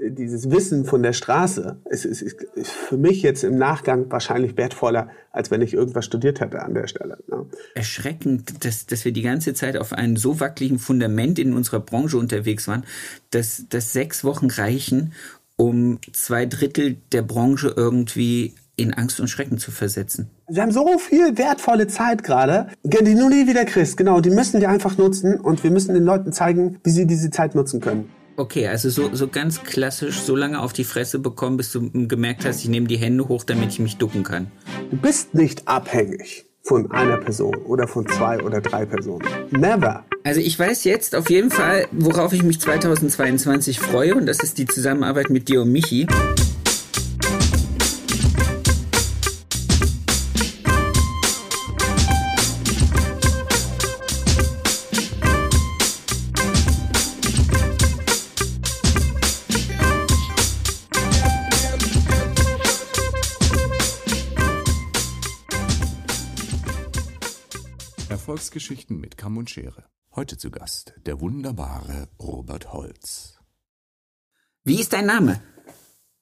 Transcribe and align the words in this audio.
dieses 0.00 0.50
Wissen 0.50 0.84
von 0.84 1.02
der 1.02 1.12
Straße 1.12 1.76
ist, 1.90 2.04
ist, 2.04 2.22
ist 2.22 2.70
für 2.70 2.96
mich 2.96 3.22
jetzt 3.22 3.44
im 3.44 3.56
Nachgang 3.56 4.10
wahrscheinlich 4.10 4.56
wertvoller, 4.56 5.08
als 5.32 5.50
wenn 5.50 5.62
ich 5.62 5.74
irgendwas 5.74 6.04
studiert 6.04 6.40
hätte 6.40 6.62
an 6.62 6.74
der 6.74 6.86
Stelle. 6.86 7.18
Ne? 7.28 7.46
Erschreckend, 7.74 8.64
dass, 8.64 8.86
dass 8.86 9.04
wir 9.04 9.12
die 9.12 9.22
ganze 9.22 9.54
Zeit 9.54 9.76
auf 9.76 9.92
einem 9.92 10.16
so 10.16 10.40
wackeligen 10.40 10.78
Fundament 10.78 11.38
in 11.38 11.54
unserer 11.54 11.80
Branche 11.80 12.18
unterwegs 12.18 12.68
waren, 12.68 12.84
dass, 13.30 13.64
dass 13.68 13.92
sechs 13.92 14.24
Wochen 14.24 14.48
reichen, 14.50 15.12
um 15.56 15.98
zwei 16.12 16.46
Drittel 16.46 16.96
der 17.12 17.22
Branche 17.22 17.72
irgendwie 17.74 18.54
in 18.76 18.92
Angst 18.92 19.20
und 19.20 19.28
Schrecken 19.28 19.56
zu 19.56 19.70
versetzen. 19.70 20.30
Wir 20.48 20.62
haben 20.62 20.70
so 20.70 20.98
viel 20.98 21.38
wertvolle 21.38 21.86
Zeit 21.86 22.22
gerade, 22.22 22.68
die 22.84 23.14
du 23.14 23.28
nie 23.28 23.46
wieder 23.48 23.64
kriegst. 23.64 23.96
Genau, 23.96 24.20
die 24.20 24.30
müssen 24.30 24.60
wir 24.60 24.68
einfach 24.68 24.98
nutzen 24.98 25.40
und 25.40 25.64
wir 25.64 25.70
müssen 25.70 25.94
den 25.94 26.04
Leuten 26.04 26.32
zeigen, 26.32 26.78
wie 26.84 26.90
sie 26.90 27.06
diese 27.06 27.30
Zeit 27.30 27.54
nutzen 27.54 27.80
können. 27.80 28.10
Okay, 28.38 28.66
also 28.66 28.90
so, 28.90 29.14
so 29.14 29.28
ganz 29.28 29.62
klassisch, 29.62 30.20
so 30.20 30.36
lange 30.36 30.60
auf 30.60 30.74
die 30.74 30.84
Fresse 30.84 31.18
bekommen, 31.18 31.56
bis 31.56 31.72
du 31.72 31.90
gemerkt 32.06 32.44
hast, 32.44 32.62
ich 32.62 32.68
nehme 32.68 32.86
die 32.86 32.98
Hände 32.98 33.28
hoch, 33.28 33.44
damit 33.44 33.70
ich 33.70 33.78
mich 33.78 33.96
ducken 33.96 34.24
kann. 34.24 34.50
Du 34.90 34.96
bist 34.98 35.34
nicht 35.34 35.66
abhängig 35.66 36.44
von 36.62 36.90
einer 36.90 37.16
Person 37.16 37.54
oder 37.64 37.88
von 37.88 38.06
zwei 38.06 38.42
oder 38.42 38.60
drei 38.60 38.84
Personen. 38.84 39.26
Never. 39.50 40.04
Also 40.24 40.40
ich 40.40 40.58
weiß 40.58 40.84
jetzt 40.84 41.14
auf 41.14 41.30
jeden 41.30 41.50
Fall, 41.50 41.86
worauf 41.92 42.32
ich 42.32 42.42
mich 42.42 42.60
2022 42.60 43.78
freue 43.78 44.14
und 44.14 44.26
das 44.26 44.40
ist 44.40 44.58
die 44.58 44.66
Zusammenarbeit 44.66 45.30
mit 45.30 45.48
dir 45.48 45.62
und 45.62 45.72
Michi. 45.72 46.06
Erfolgsgeschichten 68.46 69.00
mit 69.00 69.18
Kamm 69.18 69.38
und 69.38 69.50
Schere. 69.50 69.86
Heute 70.14 70.38
zu 70.38 70.52
Gast 70.52 70.94
der 71.04 71.20
wunderbare 71.20 72.06
Robert 72.20 72.72
Holz. 72.72 73.40
Wie 74.62 74.78
ist 74.78 74.92
dein 74.92 75.06
Name? 75.06 75.40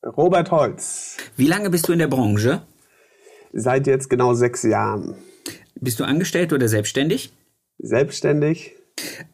Robert 0.03 0.51
Holz. 0.51 1.19
Wie 1.37 1.47
lange 1.47 1.69
bist 1.69 1.87
du 1.87 1.93
in 1.93 1.99
der 1.99 2.09
Branche? 2.09 2.63
Seit 3.53 3.87
jetzt 3.87 4.09
genau 4.09 4.33
sechs 4.33 4.63
Jahren. 4.63 5.17
Bist 5.75 6.01
du 6.01 6.05
angestellt 6.05 6.55
oder 6.55 6.67
selbstständig? 6.67 7.31
Selbstständig. 7.77 8.73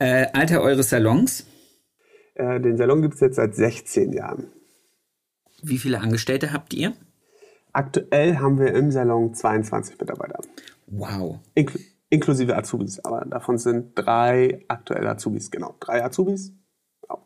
Äh, 0.00 0.26
Alter 0.32 0.60
eures 0.60 0.90
Salons? 0.90 1.46
Äh, 2.34 2.58
den 2.58 2.76
Salon 2.76 3.02
gibt 3.02 3.14
es 3.14 3.20
jetzt 3.20 3.36
seit 3.36 3.54
16 3.54 4.12
Jahren. 4.12 4.50
Wie 5.62 5.78
viele 5.78 6.00
Angestellte 6.00 6.52
habt 6.52 6.74
ihr? 6.74 6.94
Aktuell 7.72 8.38
haben 8.38 8.58
wir 8.58 8.74
im 8.74 8.90
Salon 8.90 9.32
22 9.32 9.96
Mitarbeiter. 10.00 10.40
Wow. 10.88 11.38
Inkl 11.54 11.78
inklusive 12.10 12.56
Azubis, 12.56 13.00
aber 13.04 13.24
davon 13.24 13.56
sind 13.56 13.92
drei 13.94 14.64
aktuelle 14.68 15.08
Azubis, 15.08 15.50
genau. 15.50 15.76
Drei 15.80 16.04
Azubis. 16.04 16.52
Genau. 17.02 17.24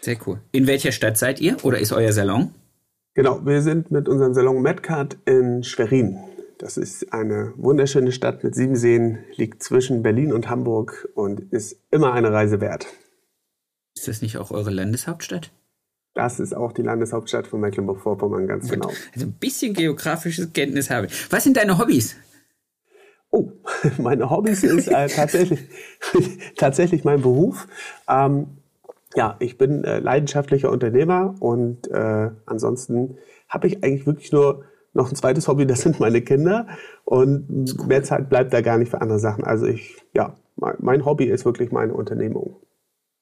Sehr 0.00 0.16
cool. 0.26 0.40
In 0.52 0.66
welcher 0.66 0.92
Stadt 0.92 1.18
seid 1.18 1.40
ihr 1.40 1.56
oder 1.64 1.78
ist 1.78 1.92
euer 1.92 2.12
Salon? 2.12 2.54
Genau, 3.14 3.44
wir 3.44 3.60
sind 3.60 3.90
mit 3.90 4.08
unserem 4.08 4.32
Salon 4.32 4.62
Medcard 4.62 5.18
in 5.24 5.64
Schwerin. 5.64 6.18
Das 6.58 6.76
ist 6.76 7.12
eine 7.12 7.52
wunderschöne 7.56 8.12
Stadt 8.12 8.44
mit 8.44 8.54
sieben 8.54 8.76
Seen, 8.76 9.18
liegt 9.34 9.62
zwischen 9.62 10.02
Berlin 10.02 10.32
und 10.32 10.48
Hamburg 10.48 11.08
und 11.14 11.52
ist 11.52 11.76
immer 11.90 12.12
eine 12.12 12.32
Reise 12.32 12.60
wert. 12.60 12.86
Ist 13.96 14.08
das 14.08 14.22
nicht 14.22 14.38
auch 14.38 14.50
eure 14.50 14.70
Landeshauptstadt? 14.70 15.50
Das 16.14 16.38
ist 16.38 16.54
auch 16.54 16.72
die 16.72 16.82
Landeshauptstadt 16.82 17.46
von 17.46 17.60
Mecklenburg-Vorpommern, 17.60 18.46
ganz 18.46 18.64
Gut. 18.64 18.72
genau. 18.72 18.88
Also 19.14 19.26
ein 19.26 19.32
bisschen 19.32 19.74
geografisches 19.74 20.52
Kenntnis 20.52 20.90
habe 20.90 21.06
ich. 21.06 21.32
Was 21.32 21.44
sind 21.44 21.56
deine 21.56 21.78
Hobbys? 21.78 22.16
Oh, 23.30 23.52
meine 23.98 24.30
Hobbys 24.30 24.62
ist 24.64 24.88
äh, 24.88 25.08
tatsächlich, 25.08 25.60
tatsächlich 26.56 27.04
mein 27.04 27.22
Beruf. 27.22 27.66
Ähm, 28.08 28.58
ja, 29.14 29.36
ich 29.40 29.58
bin 29.58 29.84
äh, 29.84 29.98
leidenschaftlicher 29.98 30.70
Unternehmer 30.70 31.34
und 31.40 31.88
äh, 31.90 32.30
ansonsten 32.46 33.18
habe 33.48 33.66
ich 33.66 33.82
eigentlich 33.82 34.06
wirklich 34.06 34.32
nur 34.32 34.64
noch 34.92 35.10
ein 35.10 35.16
zweites 35.16 35.48
Hobby, 35.48 35.66
das 35.66 35.82
sind 35.82 36.00
meine 36.00 36.20
Kinder 36.22 36.66
und 37.04 37.86
mehr 37.86 38.02
Zeit 38.02 38.28
bleibt 38.28 38.52
da 38.52 38.60
gar 38.60 38.78
nicht 38.78 38.90
für 38.90 39.00
andere 39.00 39.18
Sachen. 39.18 39.44
Also 39.44 39.66
ich, 39.66 39.96
ja, 40.14 40.36
mein, 40.56 40.74
mein 40.80 41.04
Hobby 41.04 41.24
ist 41.24 41.44
wirklich 41.44 41.70
meine 41.70 41.94
Unternehmung. 41.94 42.56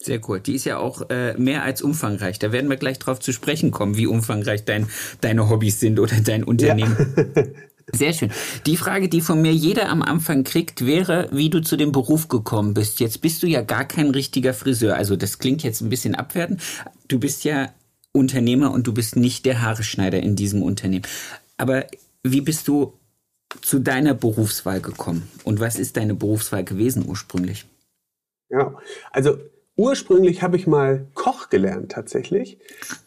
Sehr 0.01 0.21
cool. 0.29 0.41
Die 0.41 0.55
ist 0.55 0.65
ja 0.65 0.79
auch 0.79 1.11
äh, 1.11 1.35
mehr 1.39 1.65
als 1.65 1.83
umfangreich. 1.83 2.39
Da 2.39 2.53
werden 2.53 2.71
wir 2.71 2.77
gleich 2.77 2.99
drauf 3.01 3.19
zu 3.19 3.33
sprechen 3.33 3.73
kommen, 3.73 3.97
wie 3.97 4.07
umfangreich 4.07 4.65
dein, 4.65 4.87
deine 5.21 5.51
Hobbys 5.51 5.81
sind 5.81 5.99
oder 5.99 6.17
dein 6.25 6.45
Unternehmen. 6.45 6.97
Ja. 7.17 7.43
Sehr 7.93 8.13
schön. 8.13 8.31
Die 8.67 8.77
Frage, 8.77 9.09
die 9.09 9.21
von 9.21 9.41
mir 9.41 9.53
jeder 9.53 9.89
am 9.89 10.03
Anfang 10.03 10.45
kriegt, 10.45 10.85
wäre, 10.85 11.29
wie 11.33 11.51
du 11.51 11.61
zu 11.61 11.77
dem 11.77 11.93
Beruf 11.93 12.29
gekommen 12.29 12.75
bist. 12.75 13.01
Jetzt 13.01 13.21
bist 13.21 13.43
du 13.43 13.47
ja 13.47 13.63
gar 13.63 13.85
kein 13.85 14.11
richtiger 14.11 14.53
Friseur. 14.55 14.97
Also 14.97 15.17
das 15.17 15.39
klingt 15.39 15.63
jetzt 15.63 15.81
ein 15.81 15.89
bisschen 15.89 16.15
abwertend. 16.15 16.63
Du 17.09 17.19
bist 17.19 17.45
ja 17.45 17.73
Unternehmer 18.13 18.73
und 18.73 18.87
du 18.87 18.93
bist 18.93 19.17
nicht 19.17 19.47
der 19.47 19.63
Haareschneider 19.63 20.21
in 20.21 20.37
diesem 20.37 20.63
Unternehmen. 20.63 21.07
Aber 21.57 21.87
wie 22.23 22.41
bist 22.41 22.69
du 22.69 22.93
zu 23.63 23.79
deiner 23.79 24.15
Berufswahl 24.15 24.81
gekommen? 24.81 25.29
Und 25.45 25.61
was 25.61 25.79
ist 25.79 25.97
deine 25.97 26.15
Berufswahl 26.15 26.65
gewesen 26.65 27.05
ursprünglich? 27.07 27.65
Genau. 28.51 28.79
Also 29.11 29.39
ursprünglich 29.79 30.43
habe 30.43 30.57
ich 30.57 30.67
mal 30.67 31.07
Koch 31.15 31.49
gelernt 31.49 31.93
tatsächlich. 31.93 32.59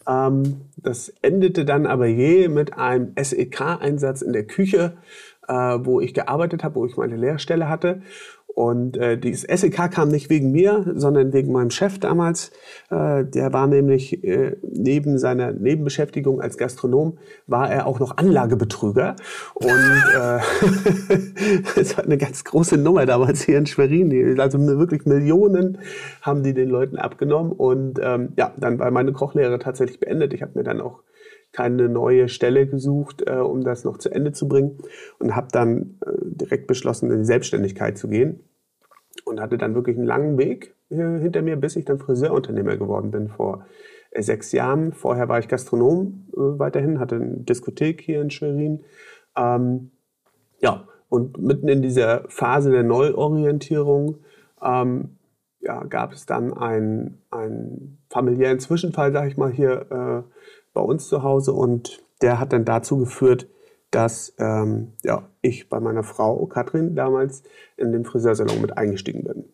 Ähm, 0.08 0.62
das 0.78 1.10
endete 1.22 1.66
dann 1.66 1.86
aber 1.86 2.08
je 2.08 2.48
mit 2.48 2.78
einem 2.78 3.14
SEK-Einsatz 3.22 4.24
in 4.24 4.34
der 4.34 4.48
Küche, 4.48 4.98
äh, 5.48 5.54
wo 5.54 6.00
ich 6.00 6.14
gearbeitet 6.14 6.64
habe, 6.64 6.76
wo 6.76 6.86
ich 6.86 6.98
meine 6.98 7.18
Lehrstelle 7.18 7.70
hatte. 7.70 8.02
Und 8.56 8.98
äh, 8.98 9.18
dieses 9.18 9.42
SEK 9.44 9.92
kam 9.92 10.10
nicht 10.10 10.30
wegen 10.30 10.52
mir, 10.52 10.86
sondern 10.96 11.34
wegen 11.34 11.52
meinem 11.52 11.70
Chef 11.70 12.00
damals. 12.00 12.52
Äh, 12.90 13.26
der 13.26 13.54
war 13.54 13.68
nämlich 13.68 14.24
äh, 14.24 14.58
neben 14.62 15.18
seiner 15.18 15.52
Nebenbeschäftigung 15.52 16.42
als 16.42 16.58
Gastronom 16.58 17.18
war 17.48 17.72
er 17.72 17.88
auch 17.88 18.00
noch 18.00 18.18
Anlagebetrüger. 18.18 19.16
Und 19.56 20.04
äh, 20.16 20.40
das 21.76 21.98
war 21.98 22.04
eine 22.04 22.18
ganz 22.18 22.44
große 22.44 22.78
Nummer 22.78 23.06
damals 23.06 23.44
hier 23.44 23.58
in 23.58 23.66
Schwerin. 23.66 24.40
Also 24.40 24.60
wirklich 24.60 25.06
Millionen 25.06 25.78
haben 26.22 26.44
die 26.44 26.54
den 26.54 26.70
Leuten 26.70 26.98
abgenommen. 26.98 27.52
Und 27.52 28.00
ähm, 28.02 28.34
ja, 28.38 28.54
dann 28.58 28.80
war 28.80 28.92
meine 28.92 29.14
Kochlehre 29.14 29.60
tatsächlich 29.60 30.00
beendet. 30.00 30.34
Ich 30.34 30.42
habe 30.42 30.52
mir 30.56 30.64
dann 30.64 30.82
auch 30.82 31.04
keine 31.52 31.90
neue 31.90 32.30
Stelle 32.30 32.68
gesucht, 32.68 33.24
äh, 33.28 33.36
um 33.36 33.64
das 33.64 33.84
noch 33.84 33.98
zu 33.98 34.10
Ende 34.10 34.32
zu 34.32 34.48
bringen 34.48 34.78
und 35.20 35.36
habe 35.36 35.48
dann 35.52 35.98
äh, 36.06 36.12
direkt 36.24 36.68
beschlossen, 36.68 37.12
in 37.12 37.20
die 37.20 37.26
Selbstständigkeit 37.26 37.98
zu 37.98 38.08
gehen 38.08 38.42
und 39.26 39.42
hatte 39.42 39.58
dann 39.58 39.76
wirklich 39.76 39.98
einen 39.98 40.06
langen 40.06 40.38
Weg 40.38 40.76
äh, 40.90 40.96
hinter 40.96 41.42
mir, 41.42 41.58
bis 41.58 41.76
ich 41.76 41.86
dann 41.86 42.00
Friseurunternehmer 42.00 42.78
geworden 42.78 43.12
bin 43.12 43.28
vor 43.28 43.66
äh, 44.12 44.22
sechs 44.22 44.52
Jahren. 44.52 44.94
Vorher 44.94 45.28
war 45.28 45.40
ich 45.40 45.48
Gastronom 45.48 46.28
äh, 46.34 46.60
weiterhin, 46.60 47.00
hatte 47.00 47.16
eine 47.16 47.38
Diskothek 47.38 48.02
hier 48.02 48.22
in 48.22 48.30
Schwerin. 48.30 48.84
Ähm, 49.36 49.92
ja, 50.60 50.88
und 51.10 51.38
mitten 51.42 51.68
in 51.68 51.82
dieser 51.82 52.24
Phase 52.30 52.72
der 52.72 52.84
Neuorientierung 52.84 54.20
ähm, 54.62 55.18
ja, 55.60 55.84
gab 55.84 56.14
es 56.14 56.26
dann 56.26 56.54
einen, 56.54 57.18
familiären 58.10 58.60
Zwischenfall, 58.60 59.14
sag 59.14 59.28
ich 59.28 59.38
mal, 59.38 59.52
hier 59.52 60.26
bei 60.74 60.82
uns 60.82 61.08
zu 61.08 61.24
Hause 61.24 61.54
und 61.54 62.02
der 62.22 62.40
hat 62.40 62.54
dann 62.54 62.66
dazu 62.66 62.98
geführt, 62.98 63.48
dass 63.90 64.34
ähm, 64.40 64.94
ja, 65.04 65.30
ich 65.42 65.70
bei 65.70 65.80
meiner 65.80 66.04
Frau 66.04 66.46
Katrin 66.46 66.96
damals 66.96 67.44
in 67.78 67.92
den 67.92 68.06
Friseursalon 68.06 68.62
mit 68.62 68.78
eingestiegen 68.78 69.24
bin. 69.24 69.46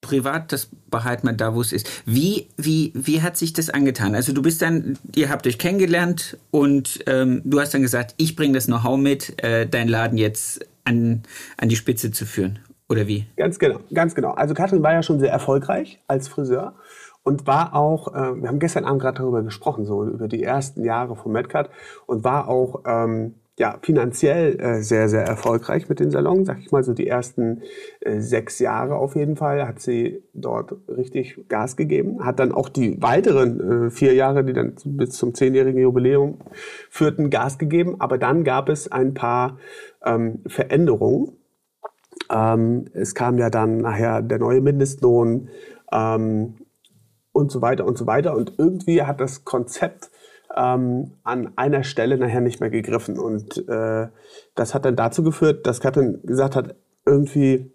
Privat, 0.00 0.50
das 0.50 0.70
behalten 0.88 1.26
wir 1.26 1.34
da, 1.34 1.54
wo 1.54 1.60
es 1.60 1.72
ist. 1.72 2.02
Wie, 2.06 2.48
wie, 2.56 2.92
wie 2.94 3.20
hat 3.20 3.36
sich 3.36 3.52
das 3.52 3.68
angetan? 3.68 4.14
Also 4.14 4.32
du 4.32 4.40
bist 4.40 4.62
dann, 4.62 4.98
ihr 5.14 5.28
habt 5.28 5.46
euch 5.46 5.58
kennengelernt 5.58 6.38
und 6.50 7.00
ähm, 7.06 7.42
du 7.44 7.60
hast 7.60 7.74
dann 7.74 7.82
gesagt, 7.82 8.14
ich 8.16 8.34
bringe 8.34 8.54
das 8.54 8.64
Know-how 8.64 8.98
mit, 8.98 9.42
äh, 9.44 9.66
deinen 9.66 9.88
Laden 9.88 10.16
jetzt 10.16 10.66
an, 10.84 11.22
an 11.58 11.68
die 11.68 11.76
Spitze 11.76 12.12
zu 12.12 12.24
führen. 12.24 12.60
Oder 12.88 13.06
wie? 13.06 13.26
Ganz 13.36 13.58
genau, 13.58 13.80
ganz 13.92 14.14
genau. 14.14 14.32
Also 14.32 14.54
Katrin 14.54 14.82
war 14.82 14.94
ja 14.94 15.02
schon 15.02 15.20
sehr 15.20 15.30
erfolgreich 15.30 16.00
als 16.08 16.28
Friseur 16.28 16.74
und 17.22 17.46
war 17.46 17.74
auch, 17.74 18.14
äh, 18.14 18.40
wir 18.40 18.48
haben 18.48 18.58
gestern 18.58 18.84
Abend 18.84 19.02
gerade 19.02 19.18
darüber 19.18 19.42
gesprochen, 19.42 19.84
so 19.84 20.04
über 20.04 20.28
die 20.28 20.42
ersten 20.42 20.84
Jahre 20.84 21.16
von 21.16 21.32
Medcard 21.32 21.70
und 22.06 22.24
war 22.24 22.48
auch 22.48 22.82
ähm, 22.86 23.34
ja, 23.60 23.76
finanziell 23.82 24.58
äh, 24.58 24.82
sehr, 24.82 25.10
sehr 25.10 25.24
erfolgreich 25.24 25.86
mit 25.90 26.00
dem 26.00 26.10
Salon, 26.10 26.46
sag 26.46 26.60
ich 26.60 26.72
mal, 26.72 26.82
so 26.82 26.94
die 26.94 27.06
ersten 27.06 27.60
äh, 28.00 28.20
sechs 28.20 28.58
Jahre 28.58 28.94
auf 28.94 29.16
jeden 29.16 29.36
Fall 29.36 29.68
hat 29.68 29.80
sie 29.80 30.22
dort 30.32 30.74
richtig 30.88 31.46
Gas 31.46 31.76
gegeben, 31.76 32.24
hat 32.24 32.40
dann 32.40 32.52
auch 32.52 32.70
die 32.70 33.02
weiteren 33.02 33.88
äh, 33.88 33.90
vier 33.90 34.14
Jahre, 34.14 34.44
die 34.44 34.54
dann 34.54 34.76
bis 34.82 35.10
zum 35.10 35.34
zehnjährigen 35.34 35.78
Jubiläum 35.78 36.38
führten, 36.88 37.28
Gas 37.28 37.58
gegeben, 37.58 37.96
aber 37.98 38.16
dann 38.16 38.44
gab 38.44 38.70
es 38.70 38.90
ein 38.90 39.12
paar 39.12 39.58
ähm, 40.06 40.38
Veränderungen. 40.46 41.32
Ähm, 42.32 42.86
es 42.94 43.14
kam 43.14 43.36
ja 43.36 43.50
dann 43.50 43.82
nachher 43.82 44.22
der 44.22 44.38
neue 44.38 44.62
Mindestlohn. 44.62 45.50
Ähm, 45.92 46.54
und 47.32 47.50
so 47.50 47.62
weiter 47.62 47.84
und 47.84 47.98
so 47.98 48.06
weiter. 48.06 48.36
Und 48.36 48.54
irgendwie 48.58 49.02
hat 49.02 49.20
das 49.20 49.44
Konzept 49.44 50.10
ähm, 50.56 51.12
an 51.22 51.52
einer 51.56 51.84
Stelle 51.84 52.18
nachher 52.18 52.40
nicht 52.40 52.60
mehr 52.60 52.70
gegriffen. 52.70 53.18
Und 53.18 53.68
äh, 53.68 54.08
das 54.54 54.74
hat 54.74 54.84
dann 54.84 54.96
dazu 54.96 55.22
geführt, 55.22 55.66
dass 55.66 55.80
Katrin 55.80 56.20
gesagt 56.24 56.56
hat, 56.56 56.74
irgendwie, 57.06 57.72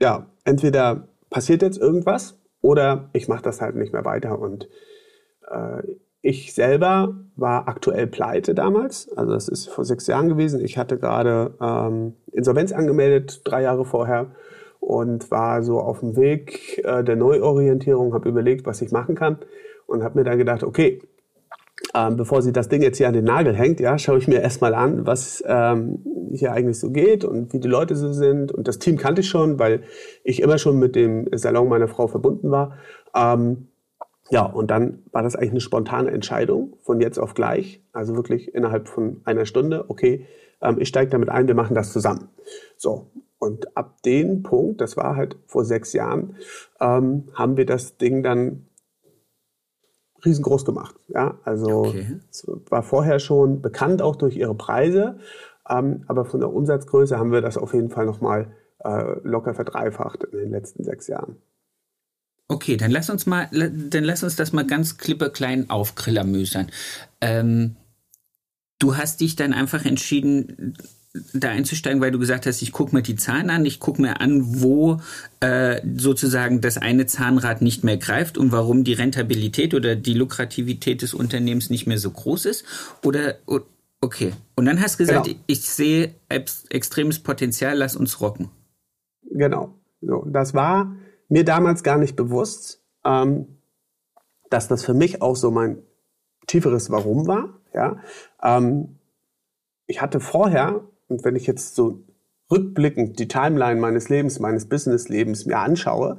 ja, 0.00 0.26
entweder 0.44 1.08
passiert 1.30 1.62
jetzt 1.62 1.78
irgendwas 1.78 2.38
oder 2.60 3.10
ich 3.12 3.28
mache 3.28 3.42
das 3.42 3.60
halt 3.60 3.76
nicht 3.76 3.92
mehr 3.92 4.04
weiter. 4.04 4.38
Und 4.38 4.68
äh, 5.50 5.82
ich 6.22 6.54
selber 6.54 7.14
war 7.36 7.68
aktuell 7.68 8.06
pleite 8.06 8.54
damals, 8.54 9.10
also 9.14 9.32
das 9.32 9.48
ist 9.48 9.68
vor 9.68 9.84
sechs 9.84 10.06
Jahren 10.06 10.30
gewesen. 10.30 10.64
Ich 10.64 10.78
hatte 10.78 10.96
gerade 10.96 11.54
ähm, 11.60 12.14
Insolvenz 12.32 12.72
angemeldet, 12.72 13.42
drei 13.44 13.62
Jahre 13.62 13.84
vorher 13.84 14.34
und 14.84 15.30
war 15.30 15.62
so 15.62 15.80
auf 15.80 16.00
dem 16.00 16.14
Weg 16.14 16.78
äh, 16.84 17.02
der 17.02 17.16
Neuorientierung, 17.16 18.12
habe 18.12 18.28
überlegt, 18.28 18.66
was 18.66 18.82
ich 18.82 18.92
machen 18.92 19.14
kann 19.14 19.38
und 19.86 20.04
habe 20.04 20.18
mir 20.18 20.24
dann 20.24 20.36
gedacht, 20.36 20.62
okay, 20.62 21.00
ähm, 21.94 22.16
bevor 22.16 22.42
sie 22.42 22.52
das 22.52 22.68
Ding 22.68 22.82
jetzt 22.82 22.98
hier 22.98 23.08
an 23.08 23.14
den 23.14 23.24
Nagel 23.24 23.54
hängt, 23.54 23.80
ja, 23.80 23.96
schaue 23.98 24.18
ich 24.18 24.28
mir 24.28 24.42
erstmal 24.42 24.74
an, 24.74 25.06
was 25.06 25.42
ähm, 25.46 26.04
hier 26.32 26.52
eigentlich 26.52 26.78
so 26.78 26.90
geht 26.90 27.24
und 27.24 27.52
wie 27.54 27.60
die 27.60 27.68
Leute 27.68 27.96
so 27.96 28.12
sind. 28.12 28.52
Und 28.52 28.68
das 28.68 28.78
Team 28.78 28.98
kannte 28.98 29.22
ich 29.22 29.28
schon, 29.28 29.58
weil 29.58 29.84
ich 30.22 30.42
immer 30.42 30.58
schon 30.58 30.78
mit 30.78 30.94
dem 30.96 31.28
Salon 31.32 31.68
meiner 31.68 31.88
Frau 31.88 32.06
verbunden 32.06 32.50
war. 32.50 32.76
Ähm, 33.14 33.68
ja, 34.30 34.44
und 34.44 34.70
dann 34.70 35.02
war 35.12 35.22
das 35.22 35.34
eigentlich 35.34 35.50
eine 35.50 35.60
spontane 35.60 36.10
Entscheidung 36.10 36.76
von 36.82 37.00
jetzt 37.00 37.18
auf 37.18 37.32
gleich, 37.32 37.82
also 37.92 38.16
wirklich 38.16 38.54
innerhalb 38.54 38.88
von 38.88 39.22
einer 39.24 39.46
Stunde, 39.46 39.86
okay, 39.88 40.26
ähm, 40.60 40.76
ich 40.78 40.88
steige 40.88 41.10
damit 41.10 41.30
ein, 41.30 41.46
wir 41.48 41.54
machen 41.54 41.74
das 41.74 41.92
zusammen. 41.92 42.28
So, 42.76 43.10
und 43.44 43.76
ab 43.76 44.02
dem 44.02 44.42
Punkt, 44.42 44.80
das 44.80 44.96
war 44.96 45.16
halt 45.16 45.36
vor 45.46 45.64
sechs 45.64 45.92
Jahren, 45.92 46.36
ähm, 46.80 47.24
haben 47.34 47.56
wir 47.56 47.66
das 47.66 47.98
Ding 47.98 48.22
dann 48.22 48.66
riesengroß 50.24 50.64
gemacht. 50.64 50.94
Ja, 51.08 51.38
also 51.44 51.86
okay. 51.86 52.20
es 52.30 52.46
war 52.70 52.82
vorher 52.82 53.18
schon 53.18 53.60
bekannt 53.60 54.00
auch 54.00 54.16
durch 54.16 54.36
ihre 54.36 54.54
Preise, 54.54 55.18
ähm, 55.68 56.04
aber 56.08 56.24
von 56.24 56.40
der 56.40 56.52
Umsatzgröße 56.52 57.18
haben 57.18 57.32
wir 57.32 57.42
das 57.42 57.58
auf 57.58 57.74
jeden 57.74 57.90
Fall 57.90 58.06
nochmal 58.06 58.52
äh, 58.78 59.18
locker 59.22 59.54
verdreifacht 59.54 60.24
in 60.24 60.38
den 60.38 60.50
letzten 60.50 60.82
sechs 60.82 61.06
Jahren. 61.06 61.36
Okay, 62.48 62.76
dann 62.76 62.90
lass 62.90 63.10
uns 63.10 63.26
mal, 63.26 63.48
dann 63.52 64.04
lass 64.04 64.22
uns 64.22 64.36
das 64.36 64.52
mal 64.52 64.66
ganz 64.66 64.96
klipperklein 64.98 65.68
aufkrillermösern. 65.70 66.70
Ähm, 67.20 67.76
du 68.78 68.96
hast 68.96 69.20
dich 69.20 69.36
dann 69.36 69.52
einfach 69.52 69.84
entschieden, 69.84 70.76
da 71.32 71.50
einzusteigen, 71.50 72.00
weil 72.00 72.10
du 72.10 72.18
gesagt 72.18 72.46
hast, 72.46 72.60
ich 72.60 72.72
gucke 72.72 72.94
mir 72.94 73.02
die 73.02 73.14
Zahlen 73.14 73.48
an, 73.48 73.64
ich 73.64 73.78
gucke 73.78 74.02
mir 74.02 74.20
an, 74.20 74.62
wo 74.62 75.00
äh, 75.40 75.80
sozusagen 75.96 76.60
das 76.60 76.76
eine 76.76 77.06
Zahnrad 77.06 77.62
nicht 77.62 77.84
mehr 77.84 77.96
greift 77.96 78.36
und 78.36 78.50
warum 78.50 78.82
die 78.82 78.94
Rentabilität 78.94 79.74
oder 79.74 79.94
die 79.94 80.14
Lukrativität 80.14 81.02
des 81.02 81.14
Unternehmens 81.14 81.70
nicht 81.70 81.86
mehr 81.86 81.98
so 81.98 82.10
groß 82.10 82.46
ist. 82.46 82.64
Oder 83.04 83.36
okay. 84.00 84.32
Und 84.56 84.66
dann 84.66 84.80
hast 84.80 84.98
du 84.98 85.04
gesagt, 85.04 85.26
genau. 85.26 85.38
ich 85.46 85.62
sehe 85.62 86.14
extremes 86.28 87.20
Potenzial, 87.20 87.78
lass 87.78 87.94
uns 87.94 88.20
rocken. 88.20 88.50
Genau. 89.30 89.74
So, 90.00 90.26
das 90.28 90.52
war 90.52 90.96
mir 91.28 91.44
damals 91.44 91.84
gar 91.84 91.98
nicht 91.98 92.16
bewusst, 92.16 92.82
ähm, 93.04 93.46
dass 94.50 94.66
das 94.66 94.84
für 94.84 94.94
mich 94.94 95.22
auch 95.22 95.36
so 95.36 95.52
mein 95.52 95.78
tieferes 96.48 96.90
Warum 96.90 97.28
war. 97.28 97.60
Ja? 97.72 98.00
Ähm, 98.42 98.98
ich 99.86 100.02
hatte 100.02 100.20
vorher, 100.20 100.84
und 101.14 101.24
wenn 101.24 101.36
ich 101.36 101.46
jetzt 101.46 101.76
so 101.76 102.00
rückblickend 102.50 103.18
die 103.18 103.28
Timeline 103.28 103.80
meines 103.80 104.08
Lebens, 104.08 104.40
meines 104.40 104.68
Businesslebens 104.68 105.46
mir 105.46 105.58
anschaue, 105.58 106.18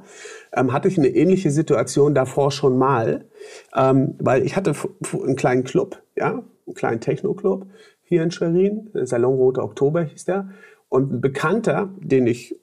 ähm, 0.54 0.72
hatte 0.72 0.88
ich 0.88 0.98
eine 0.98 1.08
ähnliche 1.08 1.50
Situation 1.50 2.14
davor 2.14 2.50
schon 2.50 2.78
mal, 2.78 3.26
ähm, 3.74 4.14
weil 4.18 4.44
ich 4.44 4.56
hatte 4.56 4.74
einen 5.12 5.36
kleinen 5.36 5.64
Club, 5.64 6.02
ja, 6.16 6.42
einen 6.66 6.74
kleinen 6.74 7.00
Techno-Club 7.00 7.66
hier 8.02 8.22
in 8.22 8.30
Schwerin, 8.30 8.90
Salon 8.94 9.34
Rote 9.34 9.62
Oktober 9.62 10.02
hieß 10.02 10.24
der, 10.24 10.48
und 10.88 11.12
ein 11.12 11.20
Bekannter, 11.20 11.90
den 11.98 12.26
ich 12.26 12.58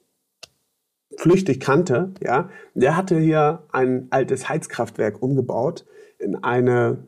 flüchtig 1.16 1.60
kannte, 1.60 2.12
ja, 2.22 2.50
der 2.74 2.96
hatte 2.96 3.18
hier 3.18 3.62
ein 3.70 4.08
altes 4.10 4.48
Heizkraftwerk 4.48 5.22
umgebaut 5.22 5.86
in 6.18 6.42
eine 6.42 7.06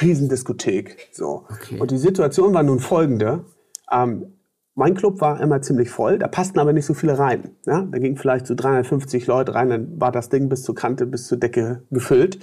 Riesendiskothek. 0.00 1.10
So. 1.12 1.44
Okay. 1.48 1.78
Und 1.78 1.90
die 1.90 1.98
Situation 1.98 2.52
war 2.54 2.64
nun 2.64 2.80
folgende. 2.80 3.44
Ähm, 3.90 4.35
mein 4.76 4.94
Club 4.94 5.22
war 5.22 5.40
immer 5.40 5.62
ziemlich 5.62 5.88
voll, 5.90 6.18
da 6.18 6.28
passten 6.28 6.58
aber 6.58 6.74
nicht 6.74 6.84
so 6.84 6.92
viele 6.92 7.18
rein. 7.18 7.50
Ja? 7.64 7.88
Da 7.90 7.98
gingen 7.98 8.18
vielleicht 8.18 8.46
so 8.46 8.54
350 8.54 9.26
Leute 9.26 9.54
rein, 9.54 9.70
dann 9.70 10.00
war 10.00 10.12
das 10.12 10.28
Ding 10.28 10.50
bis 10.50 10.62
zur 10.62 10.74
Kante, 10.74 11.06
bis 11.06 11.26
zur 11.26 11.38
Decke 11.38 11.82
gefüllt. 11.90 12.38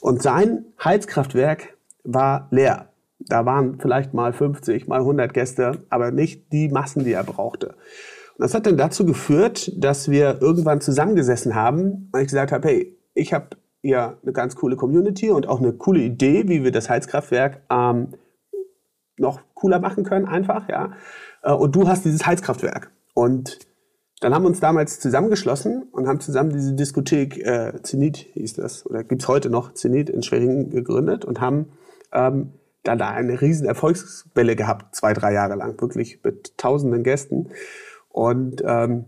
Und 0.00 0.20
sein 0.20 0.64
Heizkraftwerk 0.84 1.76
war 2.02 2.48
leer. 2.50 2.88
Da 3.20 3.46
waren 3.46 3.78
vielleicht 3.80 4.14
mal 4.14 4.32
50, 4.32 4.88
mal 4.88 4.98
100 4.98 5.32
Gäste, 5.32 5.78
aber 5.88 6.10
nicht 6.10 6.52
die 6.52 6.68
Massen, 6.68 7.04
die 7.04 7.12
er 7.12 7.24
brauchte. 7.24 7.74
Das 8.36 8.52
hat 8.52 8.66
dann 8.66 8.76
dazu 8.76 9.06
geführt, 9.06 9.72
dass 9.76 10.10
wir 10.10 10.42
irgendwann 10.42 10.80
zusammengesessen 10.80 11.54
haben 11.54 12.10
und 12.12 12.20
ich 12.20 12.26
gesagt 12.26 12.50
habe, 12.50 12.66
hey, 12.66 12.98
ich 13.14 13.32
habe 13.32 13.50
ja 13.82 14.18
eine 14.22 14.32
ganz 14.32 14.56
coole 14.56 14.74
Community 14.74 15.30
und 15.30 15.48
auch 15.48 15.60
eine 15.60 15.72
coole 15.72 16.00
Idee, 16.00 16.48
wie 16.48 16.64
wir 16.64 16.72
das 16.72 16.90
Heizkraftwerk 16.90 17.62
ähm, 17.70 18.08
noch 19.18 19.40
cooler 19.54 19.78
machen 19.78 20.04
können, 20.04 20.26
einfach, 20.26 20.68
ja. 20.68 20.92
Äh, 21.46 21.52
und 21.52 21.74
du 21.74 21.88
hast 21.88 22.04
dieses 22.04 22.26
Heizkraftwerk. 22.26 22.90
Und 23.14 23.58
dann 24.20 24.34
haben 24.34 24.42
wir 24.42 24.48
uns 24.48 24.60
damals 24.60 24.98
zusammengeschlossen 25.00 25.84
und 25.92 26.08
haben 26.08 26.20
zusammen 26.20 26.50
diese 26.50 26.74
Diskothek 26.74 27.38
äh, 27.38 27.82
Zenit 27.82 28.16
hieß 28.16 28.54
das, 28.54 28.86
oder 28.86 29.04
gibt's 29.04 29.28
heute 29.28 29.50
noch 29.50 29.74
Zenit 29.74 30.10
in 30.10 30.22
Schwerin 30.22 30.70
gegründet 30.70 31.24
und 31.24 31.40
haben 31.40 31.72
ähm, 32.12 32.52
dann 32.82 32.98
da 32.98 33.10
eine 33.10 33.40
riesen 33.40 33.66
Erfolgswelle 33.66 34.56
gehabt, 34.56 34.94
zwei, 34.94 35.12
drei 35.12 35.32
Jahre 35.32 35.56
lang, 35.56 35.80
wirklich 35.80 36.20
mit 36.22 36.56
tausenden 36.56 37.02
Gästen. 37.02 37.50
Und 38.08 38.62
ähm, 38.64 39.06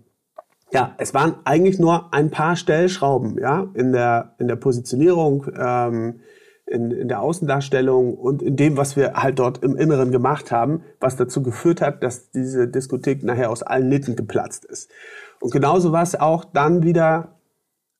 ja, 0.72 0.94
es 0.98 1.14
waren 1.14 1.36
eigentlich 1.44 1.78
nur 1.78 2.12
ein 2.12 2.30
paar 2.30 2.56
Stellschrauben, 2.56 3.38
ja, 3.38 3.68
in 3.72 3.92
der 3.92 4.34
in 4.38 4.48
der 4.48 4.56
Positionierung, 4.56 5.46
ähm, 5.56 6.20
in, 6.70 6.90
in 6.90 7.08
der 7.08 7.20
Außendarstellung 7.20 8.14
und 8.14 8.42
in 8.42 8.56
dem, 8.56 8.76
was 8.76 8.96
wir 8.96 9.14
halt 9.14 9.38
dort 9.38 9.62
im 9.62 9.76
Inneren 9.76 10.10
gemacht 10.10 10.50
haben, 10.52 10.82
was 11.00 11.16
dazu 11.16 11.42
geführt 11.42 11.80
hat, 11.80 12.02
dass 12.02 12.30
diese 12.30 12.68
Diskothek 12.68 13.22
nachher 13.22 13.50
aus 13.50 13.62
allen 13.62 13.88
Nitten 13.88 14.16
geplatzt 14.16 14.64
ist. 14.64 14.90
Und 15.40 15.52
genauso 15.52 15.92
war 15.92 16.02
es 16.02 16.18
auch 16.18 16.44
dann 16.44 16.82
wieder 16.82 17.38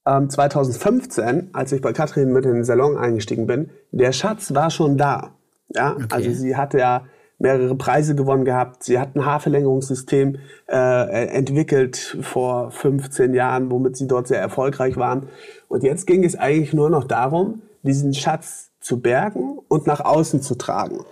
ähm, 0.07 0.29
2015, 0.29 1.51
als 1.53 1.73
ich 1.73 1.81
bei 1.81 1.93
Katrin 1.93 2.33
mit 2.33 2.45
in 2.45 2.55
den 2.55 2.65
Salon 2.65 2.97
eingestiegen 2.97 3.47
bin. 3.47 3.71
Der 3.91 4.13
Schatz 4.13 4.55
war 4.55 4.71
schon 4.71 4.97
da. 4.97 5.35
Ja, 5.75 5.93
okay. 5.93 6.07
also 6.11 6.31
sie 6.31 6.57
hatte 6.57 6.79
ja 6.79 7.05
mehrere 7.39 7.77
Preise 7.77 8.15
gewonnen 8.15 8.45
gehabt. 8.45 8.83
Sie 8.83 8.99
hat 8.99 9.15
ein 9.15 9.25
Haarverlängerungssystem 9.25 10.39
äh, 10.69 11.27
entwickelt 11.29 12.19
vor 12.23 12.71
15 12.71 13.33
Jahren, 13.35 13.71
womit 13.71 13.97
sie 13.97 14.09
dort 14.09 14.27
sehr 14.27 14.41
erfolgreich 14.41 14.97
waren. 14.97 15.29
Und 15.69 15.85
jetzt 15.85 16.07
ging 16.07 16.25
es 16.25 16.35
eigentlich 16.35 16.73
nur 16.73 16.91
noch 16.91 17.05
darum, 17.05 17.63
diesen 17.83 18.15
Schatz 18.15 18.71
zu 18.81 19.01
bergen 19.01 19.59
und 19.69 19.87
nach 19.87 20.01
außen 20.01 20.43
zu 20.43 20.55
tragen. 20.55 21.05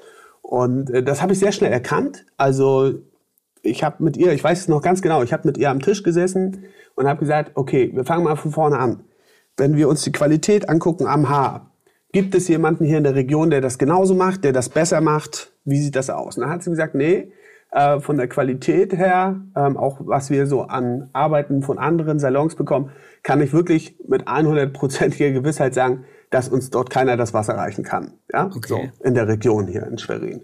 Und 0.43 0.91
äh, 0.91 1.03
das 1.03 1.23
habe 1.23 1.33
ich 1.33 1.39
sehr 1.39 1.53
schnell 1.53 1.73
erkannt. 1.73 2.25
Also 2.37 2.95
ich 3.63 3.83
habe 3.83 4.03
mit 4.03 4.17
ihr, 4.17 4.33
ich 4.33 4.45
weiß 4.45 4.61
es 4.61 4.69
noch 4.69 4.83
ganz 4.83 5.03
genau, 5.03 5.23
ich 5.23 5.33
habe 5.33 5.47
mit 5.47 5.59
ihr 5.59 5.71
am 5.71 5.81
Tisch 5.81 6.03
gesessen 6.03 6.65
und 6.95 7.07
habe 7.09 7.21
gesagt, 7.21 7.53
okay, 7.55 7.91
wir 7.95 8.05
fangen 8.05 8.25
mal 8.25 8.37
von 8.37 8.53
vorne 8.53 8.79
an. 8.79 9.05
Wenn 9.57 9.77
wir 9.77 9.89
uns 9.89 10.03
die 10.03 10.13
Qualität 10.13 10.69
angucken 10.69 11.07
am 11.07 11.29
Haar, 11.29 11.71
Gibt 12.17 12.35
es 12.35 12.49
jemanden 12.49 12.87
hier 12.87 12.97
in 12.97 13.05
der 13.05 13.15
Region, 13.15 13.51
der 13.51 13.61
das 13.61 13.77
genauso 13.77 14.15
macht, 14.15 14.43
der 14.43 14.55
das 14.55 14.71
besser 14.71 15.03
macht? 15.03 15.53
Wie 15.67 15.79
sieht 15.79 15.97
das 15.97 16.09
aus? 16.09 16.39
Und 16.39 16.45
dann 16.45 16.51
hat 16.51 16.63
sie 16.63 16.71
gesagt, 16.71 16.95
nee, 16.95 17.31
äh, 17.73 18.01
von 18.01 18.17
der 18.17 18.27
Qualität 18.27 18.97
her, 18.97 19.39
ähm, 19.55 19.77
auch 19.77 19.99
was 20.01 20.31
wir 20.31 20.47
so 20.47 20.63
an 20.63 21.11
Arbeiten 21.13 21.63
von 21.63 21.79
anderen 21.79 22.19
Salons 22.19 22.55
bekommen, 22.55 22.91
kann 23.23 23.43
ich 23.43 23.53
wirklich 23.53 23.97
mit 24.09 24.29
100%iger 24.29 25.33
Gewissheit 25.33 25.75
sagen, 25.75 26.05
dass 26.31 26.49
uns 26.49 26.71
dort 26.71 26.91
keiner 26.91 27.17
das 27.17 27.35
Wasser 27.35 27.55
reichen 27.55 27.85
kann. 27.85 28.13
Ja, 28.33 28.47
okay. 28.47 28.69
so 28.69 28.81
in 29.03 29.15
der 29.15 29.29
Region 29.29 29.67
hier 29.67 29.87
in 29.87 29.99
Schwerin. 29.99 30.43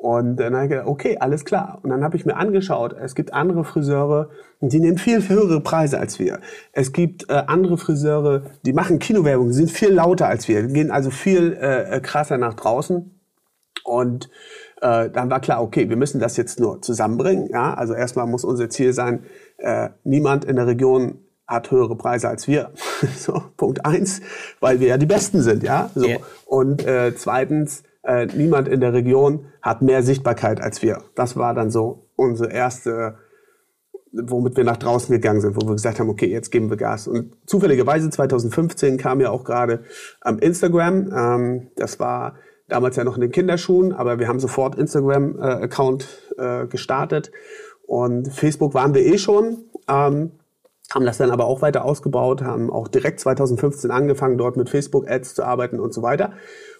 Und 0.00 0.36
dann 0.36 0.54
habe 0.54 0.64
ich 0.64 0.70
gedacht, 0.70 0.86
okay, 0.86 1.18
alles 1.20 1.44
klar. 1.44 1.78
Und 1.82 1.90
dann 1.90 2.02
habe 2.02 2.16
ich 2.16 2.24
mir 2.24 2.36
angeschaut, 2.36 2.94
es 2.98 3.14
gibt 3.14 3.34
andere 3.34 3.64
Friseure, 3.64 4.30
die 4.62 4.80
nehmen 4.80 4.96
viel, 4.96 5.28
höhere 5.28 5.60
Preise 5.60 5.98
als 5.98 6.18
wir. 6.18 6.40
Es 6.72 6.92
gibt 6.92 7.28
äh, 7.28 7.42
andere 7.46 7.76
Friseure, 7.76 8.44
die 8.64 8.72
machen 8.72 8.98
Kinowerbung, 8.98 9.48
die 9.48 9.54
sind 9.54 9.70
viel 9.70 9.92
lauter 9.92 10.26
als 10.26 10.48
wir, 10.48 10.62
die 10.66 10.72
gehen 10.72 10.90
also 10.90 11.10
viel 11.10 11.52
äh, 11.52 11.96
äh, 11.96 12.00
krasser 12.00 12.38
nach 12.38 12.54
draußen. 12.54 13.14
Und 13.84 14.30
äh, 14.80 15.10
dann 15.10 15.28
war 15.28 15.40
klar, 15.40 15.62
okay, 15.62 15.90
wir 15.90 15.96
müssen 15.96 16.18
das 16.18 16.38
jetzt 16.38 16.58
nur 16.58 16.80
zusammenbringen. 16.80 17.50
Ja, 17.50 17.74
also 17.74 17.92
erstmal 17.92 18.26
muss 18.26 18.44
unser 18.44 18.70
Ziel 18.70 18.94
sein, 18.94 19.24
äh, 19.58 19.90
niemand 20.04 20.46
in 20.46 20.56
der 20.56 20.66
Region 20.66 21.18
hat 21.50 21.70
höhere 21.70 21.96
Preise 21.96 22.28
als 22.28 22.46
wir. 22.48 22.70
so, 23.16 23.42
Punkt 23.56 23.84
eins, 23.84 24.20
weil 24.60 24.80
wir 24.80 24.88
ja 24.88 24.98
die 24.98 25.06
Besten 25.06 25.42
sind, 25.42 25.62
ja. 25.62 25.90
So. 25.94 26.06
Yeah. 26.06 26.20
Und 26.46 26.86
äh, 26.86 27.14
zweitens, 27.14 27.82
äh, 28.02 28.26
niemand 28.26 28.68
in 28.68 28.80
der 28.80 28.92
Region 28.92 29.46
hat 29.60 29.82
mehr 29.82 30.02
Sichtbarkeit 30.02 30.60
als 30.60 30.80
wir. 30.82 31.02
Das 31.14 31.36
war 31.36 31.52
dann 31.54 31.70
so 31.70 32.06
unsere 32.16 32.50
erste 32.50 33.18
womit 34.12 34.56
wir 34.56 34.64
nach 34.64 34.76
draußen 34.76 35.12
gegangen 35.12 35.40
sind, 35.40 35.56
wo 35.56 35.66
wir 35.68 35.74
gesagt 35.74 36.00
haben, 36.00 36.10
okay, 36.10 36.26
jetzt 36.26 36.50
geben 36.50 36.68
wir 36.68 36.76
Gas. 36.76 37.06
Und 37.06 37.36
zufälligerweise 37.46 38.10
2015 38.10 38.96
kam 38.96 39.20
ja 39.20 39.30
auch 39.30 39.44
gerade 39.44 39.84
ähm, 40.24 40.38
Instagram. 40.40 41.12
Ähm, 41.16 41.70
das 41.76 42.00
war 42.00 42.34
damals 42.68 42.96
ja 42.96 43.04
noch 43.04 43.14
in 43.14 43.20
den 43.20 43.30
Kinderschuhen, 43.30 43.92
aber 43.92 44.18
wir 44.18 44.26
haben 44.26 44.40
sofort 44.40 44.76
Instagram-Account 44.76 46.08
äh, 46.38 46.62
äh, 46.62 46.66
gestartet. 46.66 47.30
Und 47.86 48.32
Facebook 48.32 48.74
waren 48.74 48.94
wir 48.94 49.04
eh 49.04 49.18
schon, 49.18 49.64
ähm, 49.88 50.32
haben 50.92 51.04
das 51.04 51.18
dann 51.18 51.30
aber 51.30 51.46
auch 51.46 51.62
weiter 51.62 51.84
ausgebaut, 51.84 52.42
haben 52.42 52.70
auch 52.70 52.88
direkt 52.88 53.20
2015 53.20 53.90
angefangen, 53.90 54.38
dort 54.38 54.56
mit 54.56 54.68
Facebook-Ads 54.68 55.34
zu 55.34 55.44
arbeiten 55.44 55.78
und 55.78 55.94
so 55.94 56.02
weiter. 56.02 56.32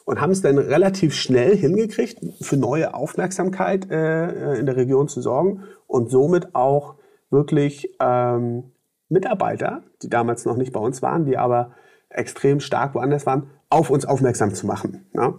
Und 0.05 0.21
haben 0.21 0.33
es 0.33 0.43
dann 0.43 0.59
relativ 0.59 1.15
schnell 1.15 1.57
hingekriegt, 1.57 2.19
für 2.41 2.57
neue 2.57 2.95
Aufmerksamkeit 2.95 3.89
äh, 3.91 4.55
in 4.55 4.67
der 4.67 4.77
Region 4.77 5.09
zu 5.09 5.21
sorgen 5.21 5.65
und 5.87 6.11
somit 6.11 6.55
auch 6.55 6.97
wirklich 7.31 7.95
ähm, 8.01 8.73
Mitarbeiter, 9.09 9.83
die 10.03 10.09
damals 10.09 10.45
noch 10.45 10.57
nicht 10.57 10.73
bei 10.73 10.81
uns 10.81 11.03
waren, 11.03 11.27
die 11.27 11.37
aber 11.37 11.73
extrem 12.09 12.59
stark 12.59 12.95
woanders 12.95 13.27
waren, 13.27 13.51
auf 13.69 13.91
uns 13.91 14.05
aufmerksam 14.05 14.53
zu 14.55 14.67
machen. 14.67 15.07
Ja? 15.15 15.35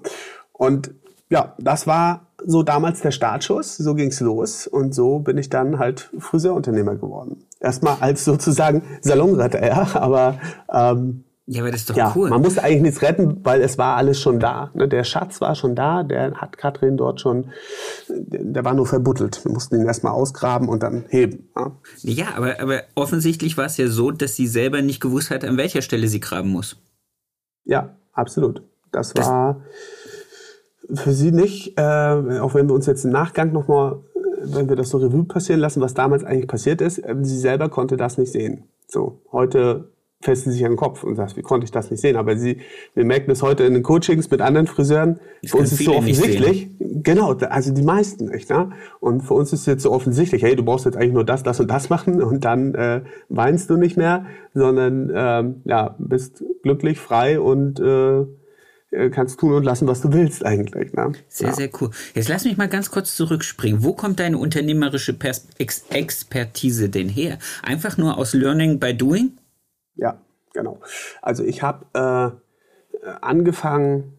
Und 0.54 0.94
ja, 1.30 1.56
das 1.60 1.88
war 1.88 2.31
so 2.46 2.64
damals 2.64 3.02
der 3.02 3.12
Startschuss, 3.12 3.78
so 3.78 3.94
ging's 3.96 4.20
los 4.20 4.68
und 4.68 4.94
so 4.94 5.20
bin 5.20 5.38
ich 5.38 5.50
dann 5.50 5.80
halt 5.80 6.10
Friseurunternehmer 6.18 6.96
geworden. 6.96 7.46
Erstmal 7.60 7.98
als 8.00 8.26
sozusagen 8.26 8.84
Salonretter, 9.02 9.66
ja, 9.66 9.88
aber 9.94 10.40
ähm, 10.72 11.24
ja, 11.48 11.62
aber 11.64 11.72
das 11.72 11.82
ist 11.82 11.90
doch 11.90 11.98
ja, 11.98 12.14
cool. 12.16 12.30
Man 12.30 12.42
musste 12.42 12.64
eigentlich 12.64 12.82
nichts 12.82 13.02
retten, 13.02 13.44
weil 13.44 13.62
es 13.62 13.78
war 13.78 13.98
alles 13.98 14.22
schon 14.22 14.40
da. 14.40 14.72
Ne? 14.74 14.88
Der 14.88 15.04
Schatz 15.04 15.42
war 15.42 15.56
schon 15.56 15.76
da, 15.76 16.04
der 16.04 16.36
hat 16.36 16.58
Katrin 16.58 16.98
dort 16.98 17.20
schon, 17.20 17.52
der 18.08 18.64
war 18.64 18.74
nur 18.74 18.86
verbuddelt. 18.86 19.44
Wir 19.44 19.52
mussten 19.52 19.76
ihn 19.76 19.86
erstmal 19.86 20.14
ausgraben 20.14 20.70
und 20.70 20.82
dann 20.82 21.04
heben. 21.10 21.50
Ja, 21.56 21.72
ja 22.04 22.26
aber, 22.38 22.62
aber 22.62 22.84
offensichtlich 22.96 23.58
war 23.58 23.66
es 23.66 23.76
ja 23.78 23.88
so, 23.88 24.12
dass 24.12 24.36
sie 24.36 24.48
selber 24.48 24.82
nicht 24.82 25.02
gewusst 25.02 25.30
hat, 25.30 25.44
an 25.44 25.58
welcher 25.58 25.82
Stelle 25.82 26.08
sie 26.08 26.20
graben 26.20 26.50
muss. 26.50 26.78
Ja, 27.66 27.98
absolut. 28.14 28.64
Das, 28.92 29.14
das 29.14 29.28
war 29.28 29.62
für 30.94 31.14
sie 31.14 31.32
nicht, 31.32 31.78
äh, 31.78 31.82
auch 31.82 32.54
wenn 32.54 32.68
wir 32.68 32.74
uns 32.74 32.86
jetzt 32.86 33.06
im 33.06 33.12
Nachgang 33.12 33.52
nochmal, 33.52 34.00
wenn 34.44 34.70
wir 34.70 34.76
das 34.76 34.90
so 34.90 34.98
Revue 34.98 35.26
passieren 35.26 35.60
lassen, 35.60 35.82
was 35.82 35.94
damals 35.94 36.24
eigentlich 36.24 36.48
passiert 36.48 36.82
ist, 36.82 37.00
äh, 37.00 37.16
sie 37.22 37.38
selber 37.38 37.70
konnte 37.70 37.98
das 37.98 38.18
nicht 38.18 38.32
sehen. 38.32 38.66
So, 38.88 39.22
heute 39.32 39.90
fässt 40.22 40.44
sie 40.44 40.52
sich 40.52 40.64
an 40.66 40.74
den 40.74 40.78
Kopf 40.78 41.04
und 41.04 41.16
sagt, 41.16 41.36
wie 41.36 41.42
konnte 41.42 41.66
ich 41.66 41.72
das 41.72 41.90
nicht 41.90 42.00
sehen? 42.00 42.16
Aber 42.16 42.38
sie, 42.38 42.58
wir 42.94 43.06
merken 43.06 43.32
es 43.32 43.42
heute 43.42 43.64
in 43.64 43.74
den 43.74 43.82
Coachings 43.82 44.30
mit 44.30 44.40
anderen 44.42 44.68
Friseuren. 44.68 45.20
Das 45.42 45.52
für 45.52 45.58
uns 45.58 45.72
ist 45.72 45.80
es 45.80 45.86
so 45.86 45.96
offensichtlich. 45.96 46.70
Genau, 46.80 47.34
also 47.34 47.74
die 47.74 47.82
meisten, 47.82 48.30
echt, 48.30 48.52
ne? 48.52 48.70
Und 49.00 49.22
für 49.22 49.34
uns 49.34 49.52
ist 49.52 49.62
es 49.62 49.66
jetzt 49.66 49.84
so 49.84 49.92
offensichtlich, 49.92 50.44
hey, 50.44 50.56
du 50.56 50.64
brauchst 50.64 50.86
jetzt 50.86 50.96
eigentlich 50.96 51.14
nur 51.14 51.24
das, 51.24 51.42
das 51.42 51.60
und 51.60 51.70
das 51.72 51.90
machen 51.90 52.22
und 52.22 52.46
dann 52.46 52.76
äh, 52.76 53.02
weinst 53.30 53.72
du 53.72 53.78
nicht 53.78 53.98
mehr, 53.98 54.26
sondern 54.54 55.12
ähm, 55.16 55.62
ja, 55.66 55.96
bist 55.98 56.44
glücklich, 56.62 57.00
frei 57.00 57.40
und 57.40 57.80
äh, 57.80 58.20
äh, 58.22 58.28
kannst 59.10 59.40
tun 59.40 59.54
und 59.54 59.64
lassen, 59.64 59.88
was 59.88 60.02
du 60.02 60.12
willst 60.12 60.46
eigentlich. 60.46 60.94
Ne? 60.94 61.14
Sehr, 61.30 61.48
ja. 61.48 61.54
sehr 61.54 61.70
cool. 61.80 61.92
Jetzt 62.14 62.28
lass 62.28 62.44
mich 62.44 62.58
mal 62.58 62.68
ganz 62.68 62.92
kurz 62.92 63.16
zurückspringen. 63.16 63.84
Wo 63.84 63.94
kommt 63.94 64.20
deine 64.20 64.38
unternehmerische 64.38 65.14
Pers 65.14 65.48
Ex 65.58 65.86
Expertise 65.90 66.90
denn 66.90 67.08
her? 67.08 67.40
Einfach 67.64 67.98
nur 67.98 68.18
aus 68.18 68.34
Learning 68.34 68.80
by 68.80 68.94
Doing? 68.94 69.38
Ja, 69.96 70.20
genau. 70.54 70.80
Also 71.22 71.44
ich 71.44 71.64
habe 71.64 71.86
äh, 71.94 73.08
angefangen 73.22 74.18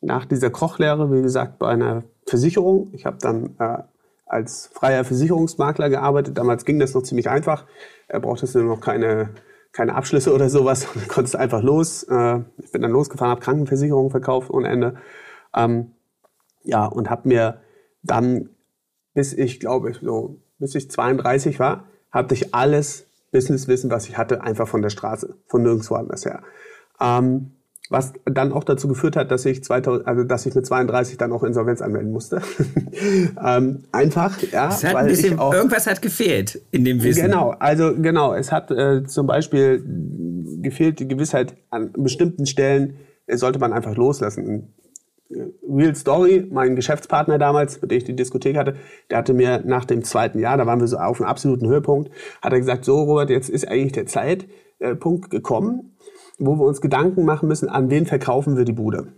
nach 0.00 0.24
dieser 0.24 0.50
Kochlehre, 0.50 1.12
wie 1.12 1.22
gesagt, 1.22 1.58
bei 1.58 1.68
einer 1.68 2.04
Versicherung. 2.26 2.90
Ich 2.92 3.06
habe 3.06 3.18
dann 3.20 3.56
äh, 3.58 3.78
als 4.26 4.70
freier 4.72 5.04
Versicherungsmakler 5.04 5.90
gearbeitet. 5.90 6.38
Damals 6.38 6.64
ging 6.64 6.78
das 6.78 6.94
noch 6.94 7.02
ziemlich 7.02 7.28
einfach. 7.28 7.64
Er 8.08 8.20
brauchte 8.20 8.46
nur 8.58 8.76
noch 8.76 8.80
keine 8.80 9.30
keine 9.74 9.96
Abschlüsse 9.96 10.32
oder 10.32 10.48
sowas, 10.48 10.86
und 10.94 11.08
konntest 11.08 11.36
einfach 11.36 11.62
los. 11.62 12.04
Äh, 12.04 12.40
ich 12.62 12.72
bin 12.72 12.80
dann 12.80 12.92
losgefahren, 12.92 13.32
habe 13.32 13.42
Krankenversicherungen 13.42 14.10
verkauft 14.10 14.48
ohne 14.50 14.68
Ende. 14.68 14.96
Ähm, 15.54 15.92
ja, 16.62 16.86
und 16.86 17.10
habe 17.10 17.28
mir 17.28 17.60
dann, 18.02 18.48
bis 19.12 19.34
ich 19.34 19.60
glaube, 19.60 19.92
so, 20.00 20.40
bis 20.58 20.74
ich 20.74 20.90
32 20.90 21.58
war, 21.58 21.88
hatte 22.10 22.34
ich 22.34 22.54
alles 22.54 23.06
Businesswissen, 23.32 23.90
was 23.90 24.08
ich 24.08 24.16
hatte, 24.16 24.42
einfach 24.42 24.68
von 24.68 24.80
der 24.80 24.90
Straße, 24.90 25.36
von 25.48 25.62
nirgendwo 25.62 25.96
anders 25.96 26.24
her. 26.24 26.42
Ähm, 27.00 27.56
was 27.90 28.14
dann 28.24 28.52
auch 28.52 28.64
dazu 28.64 28.88
geführt 28.88 29.14
hat, 29.14 29.30
dass 29.30 29.44
ich 29.44 29.62
2000, 29.62 30.06
also 30.06 30.24
dass 30.24 30.46
ich 30.46 30.54
mit 30.54 30.64
32 30.64 31.18
dann 31.18 31.32
auch 31.32 31.42
Insolvenz 31.42 31.82
anmelden 31.82 32.12
musste. 32.12 32.40
ähm, 33.44 33.84
einfach, 33.92 34.40
ja. 34.42 34.68
Es 34.68 34.84
hat 34.84 34.94
weil 34.94 35.04
ein 35.04 35.08
bisschen, 35.08 35.38
auch, 35.38 35.52
irgendwas 35.52 35.86
hat 35.86 36.00
gefehlt 36.00 36.62
in 36.70 36.84
dem 36.84 37.02
Wissen. 37.02 37.22
Genau, 37.26 37.50
also 37.50 37.94
genau, 37.94 38.32
es 38.34 38.50
hat 38.50 38.70
äh, 38.70 39.04
zum 39.04 39.26
Beispiel 39.26 39.84
gefehlt 40.62 40.98
die 40.98 41.08
Gewissheit 41.08 41.54
an 41.70 41.92
bestimmten 41.92 42.46
Stellen, 42.46 42.96
äh, 43.26 43.36
sollte 43.36 43.58
man 43.58 43.74
einfach 43.74 43.96
loslassen. 43.96 44.72
Äh, 45.28 45.42
Real 45.68 45.94
Story, 45.94 46.48
mein 46.50 46.76
Geschäftspartner 46.76 47.36
damals, 47.36 47.82
mit 47.82 47.90
dem 47.90 47.98
ich 47.98 48.04
die 48.04 48.16
Diskothek 48.16 48.56
hatte, 48.56 48.76
der 49.10 49.18
hatte 49.18 49.34
mir 49.34 49.62
nach 49.62 49.84
dem 49.84 50.04
zweiten 50.04 50.38
Jahr, 50.38 50.56
da 50.56 50.64
waren 50.66 50.80
wir 50.80 50.86
so 50.86 50.96
auf 50.96 51.20
einem 51.20 51.28
absoluten 51.28 51.68
Höhepunkt, 51.68 52.10
hat 52.40 52.52
er 52.52 52.58
gesagt, 52.58 52.86
so 52.86 53.02
Robert, 53.02 53.28
jetzt 53.28 53.50
ist 53.50 53.68
eigentlich 53.68 53.92
der 53.92 54.06
Zeitpunkt 54.06 55.28
gekommen, 55.30 55.93
wo 56.38 56.56
wir 56.56 56.64
uns 56.64 56.80
Gedanken 56.80 57.24
machen 57.24 57.48
müssen, 57.48 57.68
an 57.68 57.90
wen 57.90 58.06
verkaufen 58.06 58.56
wir 58.56 58.64
die 58.64 58.72
Bude. 58.72 59.08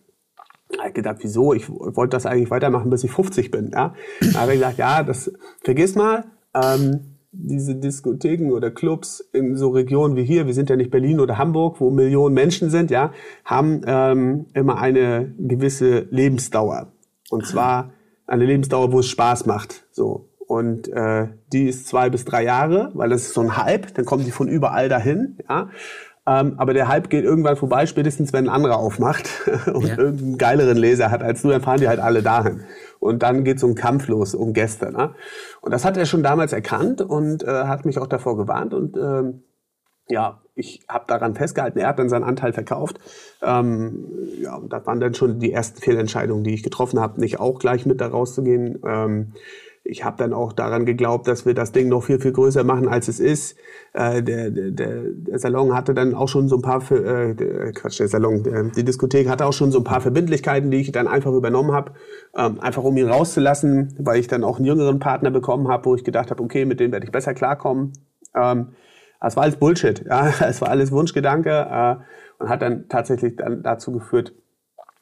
Ich 0.70 0.78
habe 0.78 0.92
gedacht, 0.92 1.18
wieso? 1.20 1.52
Ich 1.52 1.68
wollte 1.68 2.16
das 2.16 2.26
eigentlich 2.26 2.50
weitermachen, 2.50 2.90
bis 2.90 3.04
ich 3.04 3.12
50 3.12 3.50
bin. 3.50 3.70
Ja? 3.72 3.94
Da 4.32 4.40
habe 4.40 4.52
ich 4.52 4.58
gesagt, 4.58 4.78
ja, 4.78 5.02
das 5.02 5.32
vergiss 5.62 5.94
mal. 5.94 6.24
Ähm, 6.54 7.16
diese 7.38 7.76
Diskotheken 7.76 8.52
oder 8.52 8.70
Clubs 8.70 9.20
in 9.32 9.56
so 9.56 9.68
Regionen 9.70 10.16
wie 10.16 10.24
hier, 10.24 10.46
wir 10.46 10.54
sind 10.54 10.70
ja 10.70 10.76
nicht 10.76 10.90
Berlin 10.90 11.20
oder 11.20 11.38
Hamburg, 11.38 11.80
wo 11.80 11.90
Millionen 11.90 12.34
Menschen 12.34 12.70
sind, 12.70 12.90
ja, 12.90 13.12
haben 13.44 13.82
ähm, 13.86 14.46
immer 14.54 14.78
eine 14.78 15.34
gewisse 15.38 16.06
Lebensdauer. 16.10 16.92
Und 17.30 17.46
zwar 17.46 17.92
eine 18.26 18.46
Lebensdauer, 18.46 18.92
wo 18.92 19.00
es 19.00 19.08
Spaß 19.08 19.46
macht. 19.46 19.86
So. 19.90 20.28
Und 20.46 20.88
äh, 20.88 21.28
die 21.52 21.68
ist 21.68 21.88
zwei 21.88 22.08
bis 22.08 22.24
drei 22.24 22.44
Jahre, 22.44 22.90
weil 22.94 23.10
das 23.10 23.22
ist 23.22 23.34
so 23.34 23.40
ein 23.40 23.56
Hype, 23.56 23.94
dann 23.94 24.04
kommen 24.04 24.24
die 24.24 24.30
von 24.30 24.48
überall 24.48 24.88
dahin. 24.88 25.38
Ja? 25.48 25.70
Ähm, 26.28 26.54
aber 26.56 26.74
der 26.74 26.88
Hype 26.88 27.08
geht 27.08 27.24
irgendwann 27.24 27.56
vorbei, 27.56 27.86
spätestens 27.86 28.32
wenn 28.32 28.48
ein 28.48 28.54
anderer 28.54 28.78
aufmacht 28.78 29.28
und 29.72 29.86
ja. 29.86 29.96
irgendeinen 29.96 30.38
geileren 30.38 30.76
Leser 30.76 31.10
hat 31.10 31.22
als 31.22 31.42
du, 31.42 31.50
dann 31.50 31.62
fahren 31.62 31.78
die 31.78 31.88
halt 31.88 32.00
alle 32.00 32.22
dahin. 32.22 32.64
Und 32.98 33.22
dann 33.22 33.44
geht 33.44 33.60
so 33.60 33.68
ein 33.68 33.76
Kampf 33.76 34.08
los 34.08 34.34
um 34.34 34.52
Gäste. 34.52 34.90
Ne? 34.90 35.14
Und 35.60 35.72
das 35.72 35.84
hat 35.84 35.96
er 35.96 36.06
schon 36.06 36.22
damals 36.24 36.52
erkannt 36.52 37.00
und 37.00 37.44
äh, 37.44 37.64
hat 37.64 37.84
mich 37.84 37.98
auch 37.98 38.08
davor 38.08 38.36
gewarnt. 38.36 38.74
Und 38.74 38.96
ähm, 38.96 39.44
ja, 40.08 40.40
ich 40.54 40.84
habe 40.88 41.04
daran 41.06 41.34
festgehalten, 41.34 41.78
er 41.78 41.88
hat 41.88 41.98
dann 41.98 42.08
seinen 42.08 42.24
Anteil 42.24 42.52
verkauft. 42.52 42.98
Ähm, 43.42 44.06
ja, 44.40 44.56
und 44.56 44.72
das 44.72 44.86
waren 44.86 45.00
dann 45.00 45.14
schon 45.14 45.38
die 45.38 45.52
ersten 45.52 45.80
Fehlentscheidungen, 45.80 46.42
die 46.42 46.54
ich 46.54 46.62
getroffen 46.62 46.98
habe, 46.98 47.20
nicht 47.20 47.38
auch 47.38 47.58
gleich 47.58 47.86
mit 47.86 48.00
da 48.00 48.08
rauszugehen. 48.08 48.80
Ähm, 48.84 49.34
ich 49.88 50.04
habe 50.04 50.16
dann 50.18 50.32
auch 50.32 50.52
daran 50.52 50.84
geglaubt, 50.84 51.28
dass 51.28 51.46
wir 51.46 51.54
das 51.54 51.72
Ding 51.72 51.88
noch 51.88 52.02
viel, 52.02 52.20
viel 52.20 52.32
größer 52.32 52.64
machen, 52.64 52.88
als 52.88 53.08
es 53.08 53.20
ist. 53.20 53.56
Äh, 53.92 54.22
der, 54.22 54.50
der, 54.50 55.02
der 55.04 55.38
Salon 55.38 55.74
hatte 55.74 55.94
dann 55.94 56.14
auch 56.14 56.28
schon 56.28 56.48
so 56.48 56.56
ein 56.56 56.62
paar, 56.62 56.90
äh, 56.90 57.34
der, 57.34 57.72
Quatsch, 57.72 58.00
der 58.00 58.08
Salon, 58.08 58.42
der, 58.42 58.64
die 58.64 58.84
Diskothek 58.84 59.28
hatte 59.28 59.46
auch 59.46 59.52
schon 59.52 59.70
so 59.70 59.78
ein 59.78 59.84
paar 59.84 60.00
Verbindlichkeiten, 60.00 60.70
die 60.70 60.78
ich 60.78 60.92
dann 60.92 61.06
einfach 61.08 61.32
übernommen 61.32 61.72
habe, 61.72 61.92
ähm, 62.36 62.60
einfach 62.60 62.82
um 62.82 62.96
ihn 62.96 63.08
rauszulassen, 63.08 63.94
weil 63.98 64.18
ich 64.18 64.28
dann 64.28 64.44
auch 64.44 64.56
einen 64.56 64.66
jüngeren 64.66 64.98
Partner 64.98 65.30
bekommen 65.30 65.68
habe, 65.68 65.84
wo 65.86 65.94
ich 65.94 66.04
gedacht 66.04 66.30
habe, 66.30 66.42
okay, 66.42 66.64
mit 66.64 66.80
dem 66.80 66.92
werde 66.92 67.06
ich 67.06 67.12
besser 67.12 67.34
klarkommen. 67.34 67.92
Ähm, 68.34 68.68
das 69.20 69.36
war 69.36 69.44
alles 69.44 69.56
Bullshit, 69.56 70.04
ja, 70.06 70.28
es 70.48 70.60
war 70.60 70.68
alles 70.68 70.92
Wunschgedanke 70.92 71.50
äh, 71.50 71.96
und 72.38 72.48
hat 72.48 72.62
dann 72.62 72.88
tatsächlich 72.88 73.36
dann 73.36 73.62
dazu 73.62 73.92
geführt, 73.92 74.34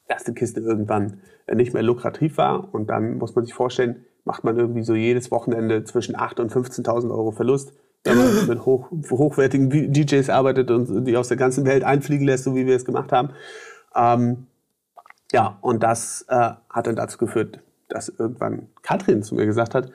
dass 0.09 0.25
die 0.25 0.35
Kiste 0.35 0.61
irgendwann 0.61 1.21
nicht 1.53 1.75
mehr 1.75 1.83
lukrativ 1.83 2.39
war 2.39 2.73
und 2.73 2.89
dann 2.89 3.19
muss 3.19 3.35
man 3.35 3.45
sich 3.45 3.55
vorstellen, 3.55 4.05
macht 4.25 4.45
man 4.45 4.59
irgendwie 4.59 4.83
so 4.83 4.95
jedes 4.95 5.31
Wochenende 5.31 5.85
zwischen 5.85 6.17
8.000 6.17 6.41
und 6.41 6.53
15.000 6.53 7.11
Euro 7.11 7.31
Verlust, 7.31 7.73
wenn 8.05 8.17
man 8.17 8.47
mit 8.49 8.67
hoch, 8.67 8.91
hochwertigen 9.11 9.93
DJs 9.93 10.31
arbeitet 10.31 10.71
und 10.71 11.05
die 11.05 11.17
aus 11.17 11.29
der 11.29 11.37
ganzen 11.37 11.67
Welt 11.67 11.85
einfliegen 11.85 12.27
lässt, 12.27 12.45
so 12.45 12.55
wie 12.55 12.67
wir 12.67 12.77
es 12.77 12.85
gemacht 12.85 13.13
haben. 13.13 13.31
Ähm, 13.95 14.47
ja, 15.33 15.59
und 15.61 15.83
das 15.83 16.25
äh, 16.29 16.51
hat 16.71 16.87
dann 16.87 16.97
dazu 16.97 17.19
geführt, 17.19 17.61
dass 17.89 18.09
irgendwann 18.09 18.69
Katrin 18.83 19.23
zu 19.23 19.35
mir 19.35 19.47
gesagt 19.47 19.75
hat, 19.75 19.91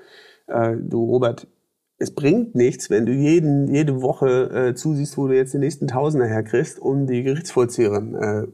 äh, 0.48 0.76
du 0.78 1.06
Robert, 1.06 1.48
es 1.98 2.16
bringt 2.16 2.56
nichts, 2.56 2.90
wenn 2.90 3.06
du 3.06 3.12
jeden, 3.12 3.74
jede 3.74 4.02
Woche 4.02 4.70
äh, 4.70 4.74
zusiehst, 4.74 5.18
wo 5.18 5.28
du 5.28 5.36
jetzt 5.36 5.54
den 5.54 5.60
nächsten 5.60 5.88
Tausender 5.88 6.28
herkriegst, 6.28 6.80
um 6.80 7.08
die 7.08 7.24
Gerichtsvollzieherin 7.24 8.16
äh, 8.16 8.48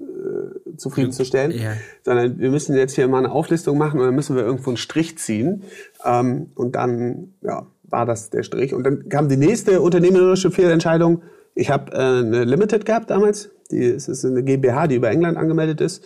zufriedenzustellen, 0.78 1.52
ja. 1.52 1.74
sondern 2.04 2.40
wir 2.40 2.50
müssen 2.50 2.76
jetzt 2.76 2.96
hier 2.96 3.08
mal 3.08 3.20
eine 3.20 3.32
Auflistung 3.32 3.78
machen 3.78 4.00
und 4.00 4.06
dann 4.06 4.16
müssen 4.16 4.36
wir 4.36 4.44
irgendwo 4.44 4.70
einen 4.70 4.78
Strich 4.78 5.18
ziehen. 5.18 5.64
Ähm, 6.04 6.52
und 6.56 6.76
dann 6.76 7.34
ja, 7.42 7.68
war 7.84 8.06
das 8.06 8.30
der 8.30 8.44
Strich. 8.44 8.74
Und 8.74 8.84
dann 8.84 9.10
kam 9.10 9.30
die 9.30 9.38
nächste 9.38 9.82
unternehmerische 9.82 10.52
Fehlentscheidung. 10.52 11.22
Ich 11.54 11.70
habe 11.70 11.92
äh, 11.94 11.98
eine 11.98 12.44
Limited 12.44 12.86
gehabt 12.86 13.10
damals. 13.10 13.52
Die, 13.72 13.84
es 13.84 14.08
ist 14.08 14.26
eine 14.26 14.44
GmbH, 14.44 14.88
die 14.88 14.96
über 14.96 15.10
England 15.10 15.38
angemeldet 15.38 15.82
ist. 15.82 16.04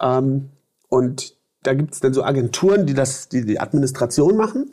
Ähm, 0.00 0.50
und 0.88 1.36
da 1.62 1.74
gibt 1.74 1.94
es 1.94 2.00
dann 2.00 2.14
so 2.14 2.22
Agenturen, 2.22 2.86
die 2.86 2.94
das, 2.94 3.28
die, 3.28 3.44
die 3.44 3.60
Administration 3.60 4.36
machen. 4.36 4.72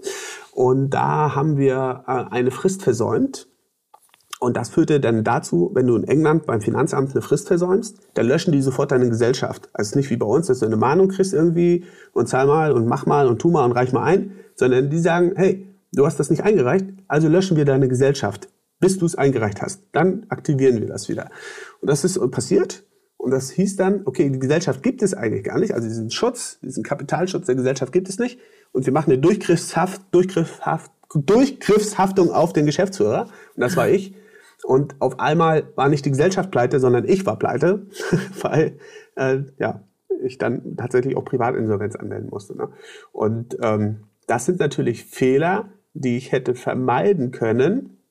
Und 0.51 0.89
da 0.92 1.36
haben 1.36 1.58
wir 1.58 2.04
äh, 2.08 2.34
eine 2.34 2.51
Frist 2.51 2.82
versäumt. 2.82 3.48
Und 4.39 4.56
das 4.56 4.70
führte 4.70 5.00
dann 5.00 5.24
dazu, 5.24 5.72
wenn 5.74 5.88
du 5.88 5.96
in 5.96 6.03
England 6.03 6.46
beim 6.46 6.62
Finanzamt 6.62 7.12
eine 7.12 7.22
Frist 7.22 7.48
versäumst, 7.48 7.98
dann 8.13 8.27
löschen 8.27 8.51
die 8.51 8.62
sofort 8.62 8.91
deine 8.91 9.10
Gesellschaft. 9.10 9.70
Also 9.74 9.98
nicht 9.98 10.12
wie 10.12 10.17
bei 10.17 10.27
uns, 10.27 10.48
dass 10.48 10.60
du 10.60 10.67
eine 10.67 10.77
Mahnung 10.77 11.08
kriegst 11.10 11.34
irgendwie 11.34 11.86
und 12.13 12.29
zahl 12.29 12.46
mal 12.46 12.72
und 12.72 12.86
mach 12.88 13.06
mal 13.08 13.27
und 13.27 13.39
tu 13.39 13.50
mal 13.50 13.65
und 13.65 13.72
reich 13.72 13.94
mal 13.94 14.03
ein, 14.03 14.34
sondern 14.56 14.89
die 14.89 15.00
sagen, 15.00 15.34
hey, 15.36 15.67
du 15.91 16.06
hast 16.06 16.20
das 16.20 16.29
nicht 16.29 16.44
eingereicht, 16.44 16.86
also 17.08 17.27
löschen 17.27 17.58
wir 17.58 17.65
deine 17.65 17.88
Gesellschaft, 17.88 18.50
bis 18.79 19.00
du 19.00 19.06
es 19.08 19.15
eingereicht 19.15 19.62
hast. 19.62 19.82
Dann 19.91 20.27
aktivieren 20.29 20.79
wir 20.82 20.88
das 20.88 21.10
wieder. 21.10 21.29
Und 21.82 21.89
das 21.89 22.03
ist 22.03 22.20
passiert. 22.29 22.84
Und 23.17 23.32
das 23.32 23.50
hieß 23.50 23.75
dann, 23.75 24.03
okay, 24.06 24.29
die 24.29 24.39
Gesellschaft 24.39 24.84
gibt 24.84 25.01
es 25.01 25.15
eigentlich 25.15 25.44
gar 25.44 25.60
nicht. 25.60 25.74
Also 25.74 25.88
diesen 25.88 26.12
Schutz, 26.12 26.60
diesen 26.62 26.84
Kapitalschutz 26.84 27.48
der 27.48 27.56
Gesellschaft 27.56 27.91
gibt 27.91 28.08
es 28.08 28.20
nicht. 28.20 28.39
Und 28.72 28.86
wir 28.86 28.94
machen 28.94 29.12
eine 29.12 29.20
Durchgriffshaft, 29.20 30.01
Durchgriffshaft, 30.12 30.91
Durchgriffshaftung 31.13 32.32
auf 32.32 32.53
den 32.53 32.67
Geschäftsführer. 32.67 33.24
Und 33.56 33.62
das 33.62 33.75
war 33.75 33.89
ich. 33.89 34.13
Und 34.67 34.97
auf 35.00 35.17
einmal 35.21 35.71
war 35.77 35.88
nicht 35.88 36.03
die 36.03 36.09
Gesellschaft 36.09 36.51
pleite, 36.51 36.81
sondern 36.81 37.07
ich 37.07 37.25
war 37.25 37.39
pleite, 37.39 37.88
weil 38.41 38.77
äh, 39.15 39.43
ja, 39.59 39.81
ich 40.21 40.39
dann 40.39 40.75
tatsächlich 40.75 41.15
auch 41.15 41.24
Privatinsolvenz 41.24 41.95
anmelden 41.95 42.29
musste. 42.29 42.57
Ne? 42.57 42.67
Und 43.13 43.57
ähm, 43.62 44.07
das 44.27 44.45
sind 44.45 44.59
natürlich 44.59 45.05
Fehler, 45.05 45.69
die 45.93 46.17
ich 46.17 46.33
hätte 46.33 46.53
vermeiden 46.53 47.31
können, 47.31 48.01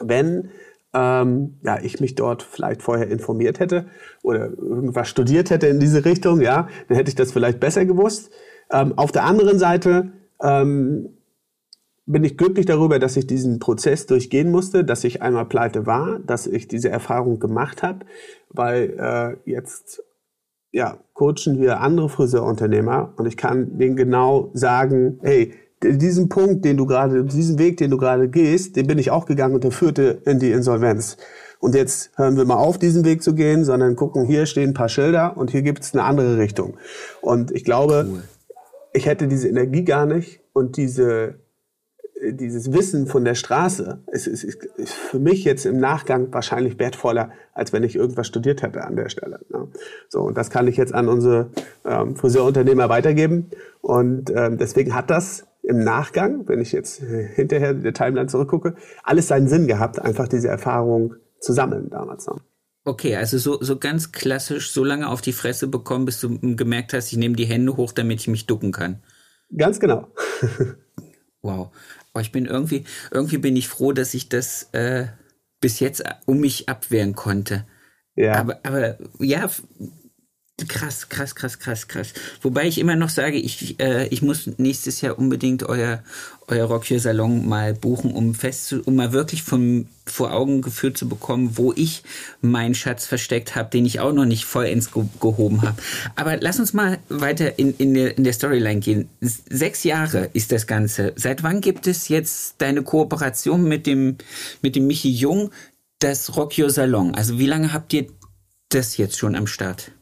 wenn 0.00 0.48
ähm, 0.94 1.58
ja, 1.62 1.78
ich 1.82 2.00
mich 2.00 2.14
dort 2.14 2.42
vielleicht 2.42 2.80
vorher 2.80 3.08
informiert 3.08 3.60
hätte 3.60 3.84
oder 4.22 4.46
irgendwas 4.46 5.10
studiert 5.10 5.50
hätte 5.50 5.66
in 5.66 5.78
diese 5.78 6.06
Richtung, 6.06 6.40
ja, 6.40 6.68
dann 6.88 6.96
hätte 6.96 7.10
ich 7.10 7.16
das 7.16 7.32
vielleicht 7.32 7.60
besser 7.60 7.84
gewusst. 7.84 8.30
Ähm, 8.72 8.96
auf 8.96 9.12
der 9.12 9.24
anderen 9.24 9.58
Seite 9.58 10.12
ähm, 10.42 11.18
bin 12.10 12.24
ich 12.24 12.36
glücklich 12.36 12.66
darüber, 12.66 12.98
dass 12.98 13.16
ich 13.16 13.26
diesen 13.26 13.58
Prozess 13.58 14.06
durchgehen 14.06 14.50
musste, 14.50 14.84
dass 14.84 15.04
ich 15.04 15.22
einmal 15.22 15.46
pleite 15.46 15.86
war, 15.86 16.18
dass 16.26 16.46
ich 16.46 16.68
diese 16.68 16.88
Erfahrung 16.88 17.38
gemacht 17.38 17.82
habe, 17.82 18.06
weil 18.48 18.94
äh, 18.98 19.50
jetzt 19.50 20.02
ja, 20.72 20.98
coachen 21.14 21.60
wir 21.60 21.80
andere 21.80 22.08
Friseurunternehmer 22.08 23.14
und 23.16 23.26
ich 23.26 23.36
kann 23.36 23.78
denen 23.78 23.96
genau 23.96 24.50
sagen, 24.54 25.18
hey, 25.22 25.52
diesen 25.82 26.28
Punkt, 26.28 26.64
den 26.64 26.76
du 26.76 26.86
gerade, 26.86 27.24
diesen 27.24 27.58
Weg, 27.58 27.78
den 27.78 27.90
du 27.90 27.96
gerade 27.96 28.28
gehst, 28.28 28.76
den 28.76 28.86
bin 28.86 28.98
ich 28.98 29.10
auch 29.10 29.26
gegangen 29.26 29.54
und 29.54 29.64
der 29.64 29.70
führte 29.70 30.20
in 30.26 30.38
die 30.38 30.52
Insolvenz. 30.52 31.16
Und 31.58 31.74
jetzt 31.74 32.16
hören 32.16 32.36
wir 32.36 32.44
mal 32.44 32.56
auf, 32.56 32.78
diesen 32.78 33.04
Weg 33.04 33.22
zu 33.22 33.34
gehen, 33.34 33.64
sondern 33.64 33.96
gucken, 33.96 34.26
hier 34.26 34.46
stehen 34.46 34.70
ein 34.70 34.74
paar 34.74 34.88
Schilder 34.88 35.36
und 35.36 35.50
hier 35.50 35.62
gibt 35.62 35.82
es 35.82 35.92
eine 35.92 36.04
andere 36.04 36.38
Richtung. 36.38 36.76
Und 37.20 37.50
ich 37.50 37.64
glaube, 37.64 38.06
cool. 38.08 38.22
ich 38.92 39.06
hätte 39.06 39.26
diese 39.26 39.48
Energie 39.48 39.84
gar 39.84 40.06
nicht 40.06 40.40
und 40.52 40.76
diese 40.76 41.40
dieses 42.22 42.72
Wissen 42.72 43.06
von 43.06 43.24
der 43.24 43.34
Straße 43.34 43.98
ist, 44.12 44.26
ist, 44.26 44.44
ist 44.44 44.92
für 44.92 45.18
mich 45.18 45.44
jetzt 45.44 45.64
im 45.64 45.80
Nachgang 45.80 46.32
wahrscheinlich 46.32 46.78
wertvoller, 46.78 47.30
als 47.54 47.72
wenn 47.72 47.82
ich 47.82 47.96
irgendwas 47.96 48.26
studiert 48.26 48.62
hätte 48.62 48.84
an 48.84 48.96
der 48.96 49.08
Stelle. 49.08 49.40
Ne? 49.50 49.68
So, 50.08 50.22
und 50.22 50.36
das 50.36 50.50
kann 50.50 50.68
ich 50.68 50.76
jetzt 50.76 50.94
an 50.94 51.08
unsere 51.08 51.50
ähm, 51.84 52.16
Friseurunternehmer 52.16 52.88
weitergeben. 52.88 53.50
Und 53.80 54.30
ähm, 54.34 54.58
deswegen 54.58 54.94
hat 54.94 55.10
das 55.10 55.46
im 55.62 55.82
Nachgang, 55.82 56.48
wenn 56.48 56.60
ich 56.60 56.72
jetzt 56.72 57.02
hinterher 57.02 57.74
der 57.74 57.94
Timeline 57.94 58.28
zurückgucke, 58.28 58.74
alles 59.02 59.28
seinen 59.28 59.48
Sinn 59.48 59.66
gehabt, 59.66 60.00
einfach 60.00 60.28
diese 60.28 60.48
Erfahrung 60.48 61.14
zu 61.40 61.52
sammeln 61.52 61.90
damals 61.90 62.26
noch. 62.26 62.40
Okay, 62.84 63.16
also 63.16 63.36
so, 63.36 63.62
so 63.62 63.78
ganz 63.78 64.10
klassisch, 64.10 64.72
so 64.72 64.84
lange 64.84 65.08
auf 65.08 65.20
die 65.20 65.34
Fresse 65.34 65.68
bekommen, 65.68 66.06
bis 66.06 66.20
du 66.20 66.38
gemerkt 66.56 66.94
hast, 66.94 67.12
ich 67.12 67.18
nehme 67.18 67.36
die 67.36 67.44
Hände 67.44 67.76
hoch, 67.76 67.92
damit 67.92 68.20
ich 68.20 68.28
mich 68.28 68.46
ducken 68.46 68.72
kann. 68.72 69.02
Ganz 69.56 69.80
genau. 69.80 70.08
wow. 71.42 71.70
Aber 72.12 72.22
ich 72.22 72.32
bin 72.32 72.46
irgendwie, 72.46 72.84
irgendwie 73.10 73.38
bin 73.38 73.56
ich 73.56 73.68
froh, 73.68 73.92
dass 73.92 74.14
ich 74.14 74.28
das 74.28 74.68
äh, 74.72 75.06
bis 75.60 75.80
jetzt 75.80 76.02
um 76.26 76.40
mich 76.40 76.68
abwehren 76.68 77.14
konnte. 77.14 77.66
Ja. 78.16 78.34
Aber, 78.34 78.60
aber 78.64 78.98
ja, 79.18 79.48
Krass, 80.68 81.08
krass, 81.08 81.34
krass, 81.34 81.58
krass, 81.58 81.88
krass. 81.88 82.12
Wobei 82.42 82.66
ich 82.66 82.78
immer 82.78 82.96
noch 82.96 83.08
sage, 83.08 83.36
ich, 83.36 83.80
äh, 83.80 84.06
ich 84.08 84.22
muss 84.22 84.48
nächstes 84.58 85.00
Jahr 85.00 85.18
unbedingt 85.18 85.62
euer, 85.62 86.02
euer 86.48 86.66
Rockhier 86.66 87.00
Salon 87.00 87.48
mal 87.48 87.74
buchen, 87.74 88.12
um 88.12 88.34
fest 88.34 88.74
um 88.84 88.96
mal 88.96 89.12
wirklich 89.12 89.42
von, 89.42 89.88
vor 90.06 90.32
Augen 90.32 90.62
geführt 90.62 90.98
zu 90.98 91.08
bekommen, 91.08 91.56
wo 91.56 91.72
ich 91.72 92.02
meinen 92.40 92.74
Schatz 92.74 93.06
versteckt 93.06 93.54
habe, 93.54 93.70
den 93.70 93.86
ich 93.86 94.00
auch 94.00 94.12
noch 94.12 94.24
nicht 94.24 94.44
vollends 94.44 94.92
ge 94.92 95.04
gehoben 95.20 95.62
habe. 95.62 95.80
Aber 96.16 96.36
lass 96.38 96.58
uns 96.58 96.72
mal 96.72 96.98
weiter 97.08 97.58
in, 97.58 97.74
in, 97.78 97.94
der, 97.94 98.16
in 98.18 98.24
der 98.24 98.32
Storyline 98.32 98.80
gehen. 98.80 99.08
Sechs 99.20 99.84
Jahre 99.84 100.30
ist 100.32 100.52
das 100.52 100.66
Ganze. 100.66 101.12
Seit 101.16 101.42
wann 101.42 101.60
gibt 101.60 101.86
es 101.86 102.08
jetzt 102.08 102.56
deine 102.58 102.82
Kooperation 102.82 103.64
mit 103.64 103.86
dem, 103.86 104.16
mit 104.62 104.76
dem 104.76 104.86
Michi 104.86 105.10
Jung, 105.10 105.50
das 106.00 106.36
Rock 106.36 106.58
Your 106.58 106.70
Salon? 106.70 107.14
Also 107.14 107.38
wie 107.38 107.46
lange 107.46 107.72
habt 107.72 107.92
ihr 107.92 108.06
das 108.70 108.96
jetzt 108.96 109.18
schon 109.18 109.34
am 109.36 109.46
Start? 109.46 109.92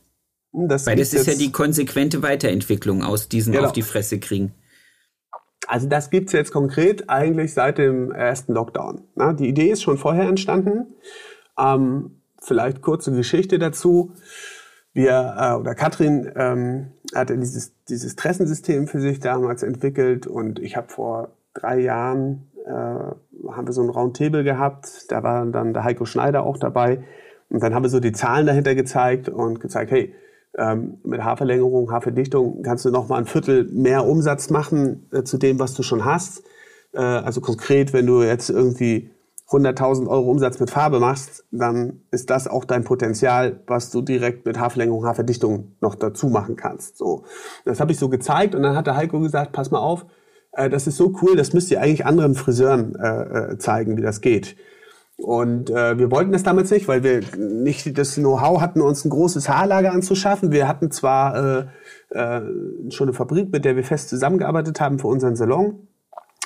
Das 0.66 0.86
Weil 0.86 0.96
das 0.96 1.12
ist 1.12 1.26
ja 1.26 1.34
die 1.34 1.52
konsequente 1.52 2.22
Weiterentwicklung 2.22 3.02
aus 3.02 3.28
diesem 3.28 3.52
genau. 3.52 3.66
auf 3.66 3.72
die 3.72 3.82
Fresse 3.82 4.18
kriegen. 4.18 4.52
Also 5.66 5.86
das 5.86 6.10
gibt's 6.10 6.32
jetzt 6.32 6.52
konkret 6.52 7.10
eigentlich 7.10 7.52
seit 7.52 7.78
dem 7.78 8.10
ersten 8.10 8.54
Lockdown. 8.54 9.02
Na, 9.14 9.34
die 9.34 9.48
Idee 9.48 9.70
ist 9.70 9.82
schon 9.82 9.98
vorher 9.98 10.26
entstanden. 10.28 10.94
Ähm, 11.58 12.22
vielleicht 12.40 12.80
kurze 12.80 13.12
Geschichte 13.12 13.58
dazu. 13.58 14.14
Wir, 14.94 15.36
äh, 15.38 15.52
oder 15.60 15.74
Katrin 15.74 16.32
ähm, 16.34 16.92
hatte 17.14 17.36
dieses, 17.36 17.74
dieses 17.88 18.16
Tressensystem 18.16 18.86
für 18.86 19.00
sich 19.00 19.20
damals 19.20 19.62
entwickelt 19.62 20.26
und 20.26 20.58
ich 20.58 20.76
habe 20.76 20.88
vor 20.88 21.36
drei 21.52 21.80
Jahren 21.80 22.50
äh, 22.66 22.70
haben 22.70 23.66
wir 23.66 23.72
so 23.72 23.82
ein 23.82 23.90
Roundtable 23.90 24.44
gehabt. 24.44 25.10
Da 25.10 25.22
war 25.22 25.44
dann 25.46 25.72
der 25.72 25.84
Heiko 25.84 26.04
Schneider 26.04 26.44
auch 26.44 26.58
dabei. 26.58 27.04
Und 27.48 27.62
dann 27.62 27.74
haben 27.74 27.82
wir 27.82 27.90
so 27.90 28.00
die 28.00 28.12
Zahlen 28.12 28.46
dahinter 28.46 28.74
gezeigt 28.74 29.28
und 29.28 29.60
gezeigt, 29.60 29.90
hey, 29.90 30.14
ähm, 30.56 30.98
mit 31.04 31.22
Haarverlängerung, 31.22 31.90
Haarverdichtung 31.90 32.62
kannst 32.62 32.84
du 32.84 32.90
noch 32.90 33.08
mal 33.08 33.16
ein 33.16 33.26
Viertel 33.26 33.68
mehr 33.70 34.06
Umsatz 34.06 34.50
machen 34.50 35.08
äh, 35.12 35.22
zu 35.22 35.38
dem, 35.38 35.58
was 35.58 35.74
du 35.74 35.82
schon 35.82 36.04
hast. 36.04 36.44
Äh, 36.92 37.00
also 37.00 37.40
konkret, 37.40 37.92
wenn 37.92 38.06
du 38.06 38.22
jetzt 38.22 38.50
irgendwie 38.50 39.10
100.000 39.50 40.08
Euro 40.08 40.30
Umsatz 40.30 40.60
mit 40.60 40.70
Farbe 40.70 41.00
machst, 41.00 41.44
dann 41.50 42.02
ist 42.10 42.28
das 42.28 42.48
auch 42.48 42.64
dein 42.64 42.84
Potenzial, 42.84 43.60
was 43.66 43.90
du 43.90 44.02
direkt 44.02 44.44
mit 44.44 44.58
Haarverlängerung, 44.58 45.06
Haarverdichtung 45.06 45.76
noch 45.80 45.94
dazu 45.94 46.28
machen 46.28 46.56
kannst. 46.56 46.98
So, 46.98 47.24
das 47.64 47.80
habe 47.80 47.92
ich 47.92 47.98
so 47.98 48.08
gezeigt 48.08 48.54
und 48.54 48.62
dann 48.62 48.76
hat 48.76 48.86
der 48.86 48.96
Heiko 48.96 49.20
gesagt: 49.20 49.52
Pass 49.52 49.70
mal 49.70 49.78
auf, 49.78 50.06
äh, 50.52 50.68
das 50.68 50.86
ist 50.86 50.96
so 50.96 51.14
cool, 51.22 51.34
das 51.36 51.54
müsst 51.54 51.70
ihr 51.70 51.80
eigentlich 51.80 52.04
anderen 52.04 52.34
Friseuren 52.34 52.94
äh, 52.96 53.52
äh 53.52 53.58
zeigen, 53.58 53.96
wie 53.96 54.02
das 54.02 54.20
geht. 54.20 54.56
Und 55.18 55.68
äh, 55.68 55.98
wir 55.98 56.12
wollten 56.12 56.30
das 56.30 56.44
damals 56.44 56.70
nicht, 56.70 56.86
weil 56.86 57.02
wir 57.02 57.22
nicht 57.36 57.98
das 57.98 58.14
Know-how 58.14 58.60
hatten, 58.60 58.80
uns 58.80 59.04
ein 59.04 59.10
großes 59.10 59.48
Haarlager 59.48 59.92
anzuschaffen. 59.92 60.52
Wir 60.52 60.68
hatten 60.68 60.92
zwar 60.92 61.34
äh, 61.36 61.66
äh, 62.10 62.40
schon 62.90 63.08
eine 63.08 63.14
Fabrik, 63.14 63.50
mit 63.50 63.64
der 63.64 63.74
wir 63.74 63.82
fest 63.82 64.10
zusammengearbeitet 64.10 64.80
haben 64.80 65.00
für 65.00 65.08
unseren 65.08 65.34
Salon, 65.34 65.88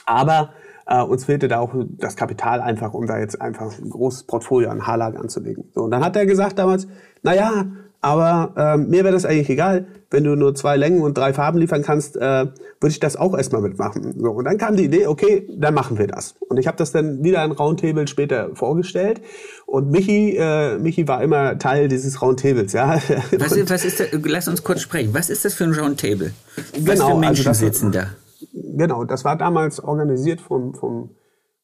aber 0.07 0.55
äh, 0.87 1.03
uns 1.03 1.27
fehlte 1.27 1.49
da 1.49 1.59
auch 1.59 1.75
das 1.99 2.17
Kapital 2.17 2.63
einfach, 2.63 2.95
um 2.95 3.07
da 3.07 3.19
jetzt 3.19 3.41
einfach 3.43 3.79
ein 3.79 3.91
großes 3.91 4.25
Portfolio 4.25 4.71
an 4.71 4.87
Haarlager 4.87 5.21
anzulegen. 5.21 5.65
So, 5.75 5.83
und 5.83 5.91
dann 5.91 6.03
hat 6.03 6.17
er 6.17 6.25
gesagt 6.25 6.59
damals, 6.59 6.89
na 7.23 7.35
ja, 7.35 7.67
aber 8.05 8.53
ähm, 8.57 8.88
mir 8.88 9.05
wäre 9.05 9.15
das 9.15 9.25
eigentlich 9.25 9.49
egal, 9.49 9.87
wenn 10.11 10.25
du 10.25 10.35
nur 10.35 10.57
zwei 10.57 10.77
Längen 10.77 11.03
und 11.03 11.17
drei 11.17 11.33
Farben 11.33 11.59
liefern 11.59 11.83
kannst, 11.83 12.17
äh, 12.17 12.47
würde 12.81 12.91
ich 12.91 12.99
das 12.99 13.15
auch 13.15 13.37
erstmal 13.37 13.62
mitmachen. 13.62 14.21
So, 14.21 14.31
und 14.33 14.45
dann 14.45 14.59
kam 14.59 14.77
die 14.77 14.85
Idee, 14.87 15.07
okay, 15.07 15.49
dann 15.57 15.73
machen 15.73 15.99
wir 15.99 16.09
das. 16.09 16.35
Und 16.49 16.59
ich 16.59 16.67
habe 16.67 16.77
das 16.77 16.91
dann 16.91 17.23
wieder 17.23 17.43
an 17.43 17.53
Roundtable 17.53 18.09
später 18.09 18.51
vorgestellt. 18.55 19.21
Und 19.67 19.93
Michi, 19.93 20.37
äh, 20.37 20.79
Michi 20.79 21.07
war 21.07 21.23
immer 21.23 21.61
Teil 21.61 21.87
dieses 21.87 22.21
Roundtables. 22.21 22.73
Ja. 22.73 23.01
Was, 23.38 23.53
ist, 23.53 23.71
was 23.71 23.85
ist 23.85 24.01
das? 24.01 24.09
Lass 24.25 24.49
uns 24.49 24.65
kurz 24.65 24.81
sprechen. 24.81 25.15
Was 25.15 25.31
ist 25.31 25.45
das 25.45 25.55
für 25.55 25.65
ein 25.65 25.73
Roundtable? 25.73 26.33
Was 26.57 26.95
genau, 26.95 27.11
für 27.11 27.21
Menschen 27.21 27.47
also 27.47 27.51
das, 27.51 27.59
sitzen 27.61 27.93
da? 27.93 28.09
Genau, 28.53 29.05
das 29.05 29.25
war 29.25 29.37
damals 29.38 29.83
organisiert 29.83 30.41
vom, 30.41 30.75
vom 30.75 31.11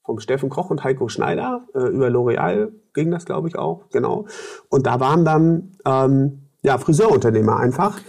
vom 0.09 0.21
Steffen 0.21 0.49
Koch 0.49 0.71
und 0.71 0.85
Heiko 0.85 1.09
Schneider. 1.09 1.67
Äh, 1.75 1.89
über 1.89 2.09
L'Oreal 2.09 2.73
ging 2.95 3.11
das, 3.11 3.27
glaube 3.27 3.47
ich, 3.47 3.59
auch. 3.59 3.91
Genau. 3.91 4.25
Und 4.71 4.87
da 4.87 5.01
waren 5.01 5.27
dann 5.27 5.77
ähm, 5.85 6.45
ja, 6.63 6.79
Friseurunternehmer 6.79 7.59
einfach. 7.59 8.01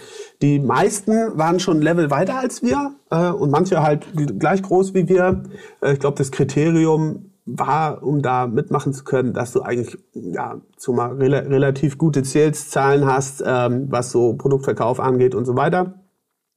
Die 0.42 0.60
meisten 0.60 1.12
waren 1.38 1.60
schon 1.60 1.80
ein 1.80 1.82
Level 1.82 2.10
weiter 2.10 2.40
als 2.40 2.64
wir 2.64 2.94
äh, 3.12 3.32
und 3.32 3.52
manche 3.52 3.84
halt 3.84 4.08
gleich 4.40 4.64
groß 4.64 4.94
wie 4.94 5.10
wir. 5.10 5.44
Äh, 5.82 5.92
ich 5.92 6.00
glaube, 6.00 6.18
das 6.18 6.32
Kriterium 6.32 7.34
war, 7.46 8.02
um 8.02 8.22
da 8.22 8.48
mitmachen 8.48 8.94
zu 8.94 9.04
können, 9.04 9.34
dass 9.34 9.52
du 9.52 9.62
eigentlich 9.62 9.98
ja 10.14 10.62
zumal 10.78 11.18
rel 11.18 11.34
relativ 11.34 11.98
gute 11.98 12.24
Sales-Zahlen 12.24 13.06
hast, 13.06 13.44
ähm, 13.46 13.88
was 13.90 14.12
so 14.12 14.36
Produktverkauf 14.36 15.02
angeht 15.02 15.36
und 15.36 15.44
so 15.44 15.58
weiter. 15.58 15.96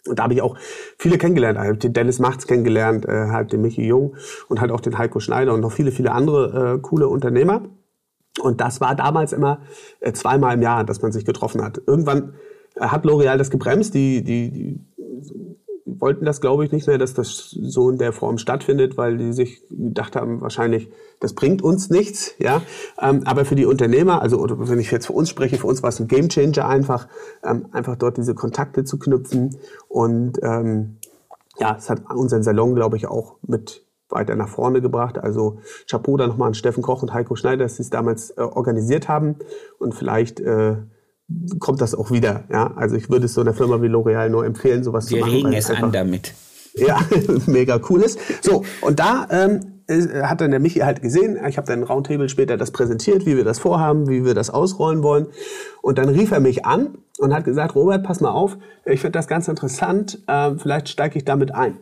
Und 0.07 0.19
da 0.19 0.25
habe 0.25 0.35
ich 0.35 0.43
auch 0.43 0.57
viele 0.99 1.17
kennengelernt. 1.19 1.59
Ich 1.61 1.69
habe 1.69 1.79
den 1.79 1.93
Dennis 1.93 2.19
Machts 2.19 2.47
kennengelernt, 2.47 3.07
äh, 3.07 3.29
halt 3.29 3.53
den 3.53 3.63
Michi 3.63 3.87
Jung 3.87 4.17
und 4.49 4.61
halt 4.61 4.73
auch 4.73 4.81
den 4.81 4.99
Heiko 4.99 5.21
Schneider 5.21 5.55
und 5.55 5.61
noch 5.61 5.73
viele, 5.73 5.93
viele 5.93 6.13
andere 6.13 6.75
äh, 6.75 6.79
coole 6.81 7.09
Unternehmer. 7.09 7.63
Und 8.41 8.61
das 8.61 8.81
war 8.81 8.95
damals 8.95 9.33
immer 9.33 9.61
äh, 10.01 10.13
zweimal 10.13 10.55
im 10.55 10.63
Jahr, 10.63 10.85
dass 10.85 11.03
man 11.03 11.13
sich 11.13 11.25
getroffen 11.25 11.63
hat. 11.63 11.81
Irgendwann 11.87 12.35
äh, 12.77 12.87
hat 12.87 13.05
L'Oreal 13.05 13.37
das 13.37 13.51
gebremst. 13.51 13.95
Die, 13.95 14.25
die, 14.25 14.51
die 14.51 14.81
wollten 16.03 16.25
das, 16.25 16.41
glaube 16.41 16.65
ich, 16.65 16.73
nicht 16.73 16.89
mehr, 16.89 16.99
dass 16.99 17.15
das 17.15 17.51
so 17.51 17.89
in 17.89 17.97
der 17.97 18.13
Form 18.13 18.37
stattfindet, 18.37 18.97
weil 18.97 19.17
die 19.17 19.33
sich 19.33 19.63
gedacht 19.69 20.17
haben, 20.17 20.41
wahrscheinlich, 20.41 20.91
das 21.21 21.33
bringt 21.33 21.63
uns 21.63 21.91
nichts, 21.91 22.35
ja. 22.39 22.61
Ähm, 23.01 23.23
aber 23.25 23.45
für 23.45 23.55
die 23.55 23.67
Unternehmer, 23.67 24.21
also 24.21 24.45
wenn 24.69 24.81
ich 24.81 24.91
jetzt 24.91 25.07
für 25.07 25.13
uns 25.13 25.31
spreche, 25.31 25.59
für 25.59 25.69
uns 25.69 25.81
war 25.85 25.91
es 25.91 26.01
ein 26.01 26.09
Gamechanger 26.09 26.67
einfach, 26.67 27.07
ähm, 27.45 27.67
einfach 27.71 27.95
dort 27.95 28.17
diese 28.17 28.35
Kontakte 28.35 28.83
zu 28.83 28.99
knüpfen 28.99 29.57
und 29.89 30.41
ähm, 30.43 30.97
ja, 31.61 31.77
es 31.79 31.89
hat 31.89 32.03
unseren 32.13 32.43
Salon, 32.43 32.75
glaube 32.75 32.97
ich, 32.97 33.07
auch 33.07 33.37
mit 33.47 33.87
weiter 34.09 34.35
nach 34.35 34.49
vorne 34.49 34.81
gebracht. 34.81 35.19
Also 35.19 35.61
Chapeau 35.89 36.17
da 36.17 36.27
nochmal 36.27 36.49
an 36.49 36.55
Steffen 36.55 36.83
Koch 36.83 37.03
und 37.03 37.15
Heiko 37.15 37.37
Schneider, 37.37 37.65
dass 37.65 37.77
sie 37.77 37.83
es 37.83 37.91
damals 37.91 38.31
äh, 38.31 38.41
organisiert 38.41 39.09
haben 39.09 39.37
und 39.79 39.95
vielleicht 39.95 40.41
äh, 40.41 40.79
kommt 41.59 41.81
das 41.81 41.95
auch 41.95 42.11
wieder. 42.11 42.45
Ja, 42.51 42.73
also 42.77 42.97
ich 42.97 43.11
würde 43.11 43.27
es 43.27 43.35
so 43.35 43.41
einer 43.41 43.55
Firma 43.55 43.81
wie 43.83 43.87
L'Oreal 43.87 44.29
nur 44.29 44.45
empfehlen, 44.45 44.85
sowas 44.85 45.11
Wir 45.11 45.19
zu 45.19 45.21
machen. 45.21 45.33
Wir 45.33 45.45
regen 45.47 45.53
es 45.53 45.71
an 45.71 45.93
damit. 45.93 46.35
Ja, 46.75 47.01
mega 47.47 47.81
cool 47.91 48.03
ist. 48.03 48.19
So, 48.43 48.65
und 48.81 48.99
da 48.99 49.27
ähm, 49.31 49.73
hat 50.23 50.41
dann 50.41 50.51
der 50.51 50.61
Michi 50.61 50.81
halt 50.81 51.03
gesehen, 51.03 51.39
ich 51.47 51.57
habe 51.57 51.67
dann 51.67 51.83
Roundtable 51.83 52.29
später 52.29 52.57
das 52.57 52.71
präsentiert, 52.71 53.27
wie 53.27 53.37
wir 53.37 53.45
das 53.45 53.59
vorhaben, 53.59 54.09
wie 54.09 54.25
wir 54.25 54.35
das 54.35 54.51
ausrollen 54.51 55.03
wollen. 55.03 55.27
Und 55.83 55.99
dann 55.99 56.09
rief 56.09 56.31
er 56.31 56.41
mich 56.41 56.65
an 56.65 56.99
und 57.19 57.35
hat 57.35 57.45
gesagt, 57.45 57.75
Robert, 57.75 58.05
pass 58.05 58.21
mal 58.21 58.31
auf, 58.31 58.57
ich 58.85 59.01
finde 59.01 59.19
das 59.19 59.29
ganz 59.29 59.49
interessant, 59.49 60.21
äh, 60.27 60.53
vielleicht 60.57 60.89
steige 60.89 61.19
ich 61.19 61.25
damit 61.25 61.55
ein. 61.55 61.79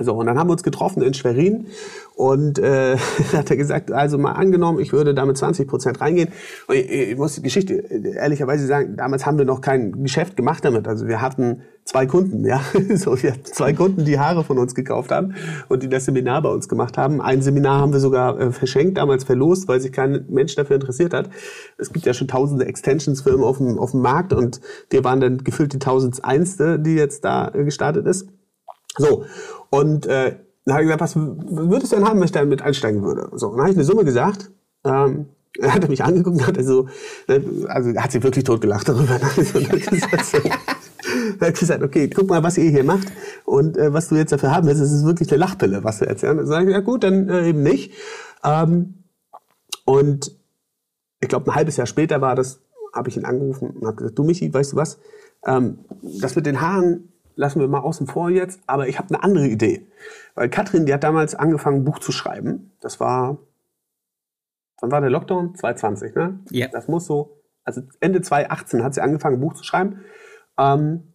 So, 0.00 0.14
und 0.14 0.26
dann 0.26 0.38
haben 0.38 0.48
wir 0.48 0.52
uns 0.52 0.62
getroffen 0.62 1.02
in 1.02 1.12
Schwerin 1.12 1.66
und 2.14 2.58
äh, 2.58 2.96
hat 3.32 3.50
er 3.50 3.56
gesagt, 3.56 3.92
also 3.92 4.16
mal 4.16 4.32
angenommen, 4.32 4.80
ich 4.80 4.92
würde 4.92 5.14
damit 5.14 5.36
20 5.36 5.68
Prozent 5.68 6.00
reingehen. 6.00 6.30
Und 6.66 6.76
ich, 6.76 6.90
ich 6.90 7.16
muss 7.16 7.34
die 7.34 7.42
Geschichte 7.42 7.74
ehrlicherweise 7.74 8.66
sagen, 8.66 8.96
damals 8.96 9.26
haben 9.26 9.36
wir 9.36 9.44
noch 9.44 9.60
kein 9.60 10.02
Geschäft 10.02 10.36
gemacht 10.36 10.64
damit. 10.64 10.88
Also 10.88 11.08
wir 11.08 11.20
hatten 11.20 11.62
zwei 11.84 12.06
Kunden, 12.06 12.46
ja, 12.46 12.62
so 12.94 13.22
wir 13.22 13.32
hatten 13.32 13.44
zwei 13.44 13.74
Kunden, 13.74 14.06
die 14.06 14.18
Haare 14.18 14.44
von 14.44 14.58
uns 14.58 14.74
gekauft 14.74 15.10
haben 15.10 15.34
und 15.68 15.82
die 15.82 15.90
das 15.90 16.06
Seminar 16.06 16.40
bei 16.40 16.48
uns 16.48 16.68
gemacht 16.70 16.96
haben. 16.96 17.20
Ein 17.20 17.42
Seminar 17.42 17.80
haben 17.80 17.92
wir 17.92 18.00
sogar 18.00 18.40
äh, 18.40 18.50
verschenkt, 18.50 18.96
damals 18.96 19.24
verlost, 19.24 19.68
weil 19.68 19.80
sich 19.80 19.92
kein 19.92 20.24
Mensch 20.30 20.54
dafür 20.54 20.76
interessiert 20.76 21.12
hat. 21.12 21.28
Es 21.76 21.92
gibt 21.92 22.06
ja 22.06 22.14
schon 22.14 22.28
tausende 22.28 22.64
Extensions-Firmen 22.64 23.44
auf 23.44 23.58
dem, 23.58 23.78
auf 23.78 23.90
dem 23.90 24.00
Markt 24.00 24.32
und 24.32 24.62
wir 24.88 25.04
waren 25.04 25.20
dann 25.20 25.44
gefühlt 25.44 25.74
die 25.74 25.78
tausendeinste, 25.78 26.78
die 26.78 26.94
jetzt 26.94 27.26
da 27.26 27.48
äh, 27.52 27.64
gestartet 27.64 28.06
ist. 28.06 28.26
So, 28.98 29.24
und 29.70 30.06
äh, 30.06 30.36
dann 30.64 30.74
habe 30.74 30.84
ich 30.84 30.90
gesagt, 30.90 31.00
was 31.00 31.16
würdest 31.16 31.92
du 31.92 31.96
denn 31.96 32.06
haben, 32.06 32.20
wenn 32.20 32.26
ich 32.26 32.32
da 32.32 32.44
mit 32.44 32.62
einsteigen 32.62 33.02
würde? 33.02 33.30
So, 33.34 33.48
und 33.48 33.56
dann 33.56 33.62
habe 33.62 33.70
ich 33.70 33.76
eine 33.76 33.84
Summe 33.84 34.04
gesagt. 34.04 34.50
Ähm, 34.84 35.26
er 35.58 35.74
hat 35.74 35.88
mich 35.88 36.02
angeguckt 36.02 36.38
und 36.38 36.46
hat 36.46 36.62
so, 36.64 36.88
ne, 37.28 37.44
also 37.68 37.90
er 37.90 38.04
hat 38.04 38.12
sich 38.12 38.22
wirklich 38.22 38.44
totgelacht 38.44 38.88
darüber. 38.88 39.14
Und 39.54 39.70
er 41.40 41.48
hat 41.48 41.58
gesagt, 41.58 41.82
okay, 41.82 42.08
guck 42.08 42.28
mal, 42.28 42.42
was 42.42 42.56
ihr 42.56 42.70
hier 42.70 42.84
macht 42.84 43.08
und 43.44 43.76
äh, 43.76 43.92
was 43.92 44.08
du 44.08 44.14
jetzt 44.14 44.32
dafür 44.32 44.54
haben 44.54 44.66
willst, 44.66 44.80
das 44.80 44.92
ist 44.92 45.04
wirklich 45.04 45.30
eine 45.30 45.40
Lachpille, 45.40 45.84
was 45.84 45.98
du 45.98 46.06
erzählst. 46.06 46.38
Dann 46.38 46.46
sage 46.46 46.68
ich, 46.68 46.72
ja 46.72 46.80
gut, 46.80 47.04
dann 47.04 47.28
äh, 47.28 47.48
eben 47.48 47.62
nicht. 47.62 47.92
Ähm, 48.44 49.02
und 49.84 50.32
ich 51.20 51.28
glaube, 51.28 51.50
ein 51.50 51.54
halbes 51.54 51.76
Jahr 51.76 51.86
später 51.86 52.20
war 52.20 52.34
das, 52.34 52.60
habe 52.94 53.08
ich 53.08 53.16
ihn 53.16 53.24
angerufen 53.24 53.70
und 53.70 53.86
habe 53.86 53.96
gesagt, 53.96 54.18
du 54.18 54.24
Michi, 54.24 54.52
weißt 54.52 54.72
du 54.72 54.76
was, 54.76 54.98
ähm, 55.44 55.78
das 56.02 56.36
mit 56.36 56.46
den 56.46 56.60
Haaren, 56.60 57.11
lassen 57.34 57.60
wir 57.60 57.68
mal 57.68 57.80
außen 57.80 58.06
vor 58.06 58.30
jetzt, 58.30 58.60
aber 58.66 58.88
ich 58.88 58.98
habe 58.98 59.14
eine 59.14 59.22
andere 59.22 59.46
Idee. 59.46 59.86
Weil 60.34 60.48
Katrin, 60.48 60.86
die 60.86 60.94
hat 60.94 61.04
damals 61.04 61.34
angefangen, 61.34 61.78
ein 61.78 61.84
Buch 61.84 61.98
zu 61.98 62.12
schreiben. 62.12 62.72
Das 62.80 63.00
war, 63.00 63.38
wann 64.80 64.90
war 64.90 65.00
der 65.00 65.10
Lockdown? 65.10 65.54
2020, 65.54 66.14
ne? 66.14 66.40
Ja. 66.50 66.68
Das 66.68 66.88
muss 66.88 67.06
so, 67.06 67.42
also 67.64 67.82
Ende 68.00 68.20
2018 68.20 68.82
hat 68.82 68.94
sie 68.94 69.02
angefangen, 69.02 69.36
ein 69.36 69.40
Buch 69.40 69.54
zu 69.54 69.64
schreiben. 69.64 70.00
Ähm, 70.58 71.12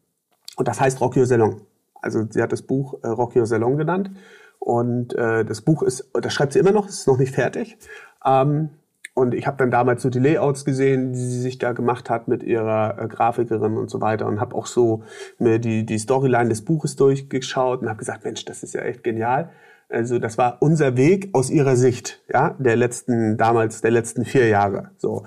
und 0.56 0.68
das 0.68 0.80
heißt 0.80 1.02
Rock 1.02 1.16
Your 1.18 1.26
Salon. 1.26 1.62
Also 2.02 2.26
sie 2.30 2.42
hat 2.42 2.52
das 2.52 2.62
Buch 2.62 3.00
äh, 3.04 3.08
Rock 3.08 3.36
Your 3.36 3.46
Salon 3.46 3.78
genannt. 3.78 4.12
Und 4.60 5.14
äh, 5.14 5.46
das 5.46 5.62
Buch 5.62 5.84
ist, 5.84 6.10
das 6.14 6.34
schreibt 6.34 6.54
sie 6.54 6.60
immer 6.60 6.72
noch, 6.72 6.88
ist 6.88 7.08
noch 7.08 7.18
nicht 7.18 7.34
fertig. 7.34 7.78
Ähm, 8.26 8.70
und 9.18 9.34
ich 9.34 9.48
habe 9.48 9.58
dann 9.58 9.72
damals 9.72 10.04
so 10.04 10.12
die 10.12 10.20
Layouts 10.20 10.64
gesehen, 10.64 11.12
die 11.12 11.18
sie 11.18 11.42
sich 11.42 11.58
da 11.58 11.72
gemacht 11.72 12.08
hat 12.08 12.28
mit 12.28 12.44
ihrer 12.44 13.02
äh, 13.02 13.08
Grafikerin 13.08 13.76
und 13.76 13.90
so 13.90 14.00
weiter 14.00 14.28
und 14.28 14.40
habe 14.40 14.56
auch 14.56 14.68
so 14.68 15.02
mir 15.40 15.58
die, 15.58 15.88
die 15.88 15.98
Storyline 15.98 16.50
des 16.50 16.64
Buches 16.64 16.96
durchgeschaut 16.98 17.82
und 17.82 17.90
habe 17.90 17.98
gesagt, 17.98 18.26
Mensch, 18.26 18.46
das 18.46 18.62
ist 18.62 18.76
ja 18.76 18.82
echt 18.82 19.04
genial. 19.04 19.50
Also 19.90 20.20
das 20.20 20.38
war 20.38 20.58
unser 20.60 20.98
Weg 20.98 21.30
aus 21.34 21.50
ihrer 21.50 21.76
Sicht, 21.78 22.22
ja, 22.32 22.56
der 22.60 22.76
letzten, 22.76 23.38
damals 23.38 23.82
der 23.82 23.90
letzten 23.90 24.24
vier 24.24 24.50
Jahre. 24.50 24.92
So. 24.98 25.24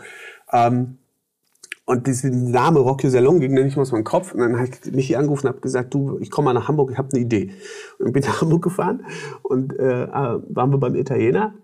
Ähm, 0.52 0.98
und 1.84 2.06
dieser 2.06 2.30
Name 2.30 2.78
Rocky 2.78 3.10
Salon 3.10 3.40
ging 3.40 3.56
dann 3.56 3.64
nicht 3.64 3.74
mal 3.74 3.82
aus 3.82 3.90
meinem 3.90 4.04
Kopf. 4.04 4.32
Und 4.32 4.38
dann 4.38 4.56
habe 4.56 4.68
ich 4.68 4.92
mich 4.92 5.08
hier 5.08 5.18
angerufen 5.18 5.48
und 5.48 5.54
habe 5.54 5.62
gesagt, 5.62 5.92
du, 5.92 6.16
ich 6.20 6.30
komme 6.30 6.44
mal 6.44 6.52
nach 6.52 6.68
Hamburg, 6.68 6.92
ich 6.92 6.98
habe 6.98 7.08
eine 7.12 7.22
Idee. 7.22 7.54
Und 7.98 8.12
bin 8.12 8.22
nach 8.26 8.40
Hamburg 8.40 8.62
gefahren 8.62 9.04
und 9.42 9.76
äh, 9.76 10.06
waren 10.06 10.70
wir 10.70 10.78
beim 10.78 10.94
Italiener 10.94 11.54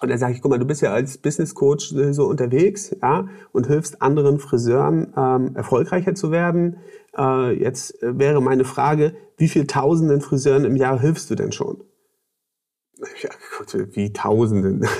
und 0.00 0.10
er 0.10 0.18
sagt, 0.18 0.40
guck 0.42 0.50
mal, 0.50 0.58
du 0.58 0.66
bist 0.66 0.82
ja 0.82 0.92
als 0.92 1.18
Business 1.18 1.54
Coach 1.54 1.92
äh, 1.92 2.12
so 2.12 2.26
unterwegs, 2.26 2.94
ja, 3.02 3.28
und 3.52 3.66
hilfst 3.66 4.02
anderen 4.02 4.38
Friseuren 4.38 5.12
ähm, 5.16 5.56
erfolgreicher 5.56 6.14
zu 6.14 6.30
werden. 6.30 6.78
Äh, 7.16 7.52
jetzt 7.52 7.96
wäre 8.02 8.42
meine 8.42 8.64
Frage, 8.64 9.16
wie 9.38 9.48
viel 9.48 9.66
Tausenden 9.66 10.20
Friseuren 10.20 10.64
im 10.64 10.76
Jahr 10.76 11.00
hilfst 11.00 11.30
du 11.30 11.34
denn 11.34 11.52
schon? 11.52 11.82
Ja, 13.22 13.30
wie 13.92 14.12
Tausenden? 14.12 14.86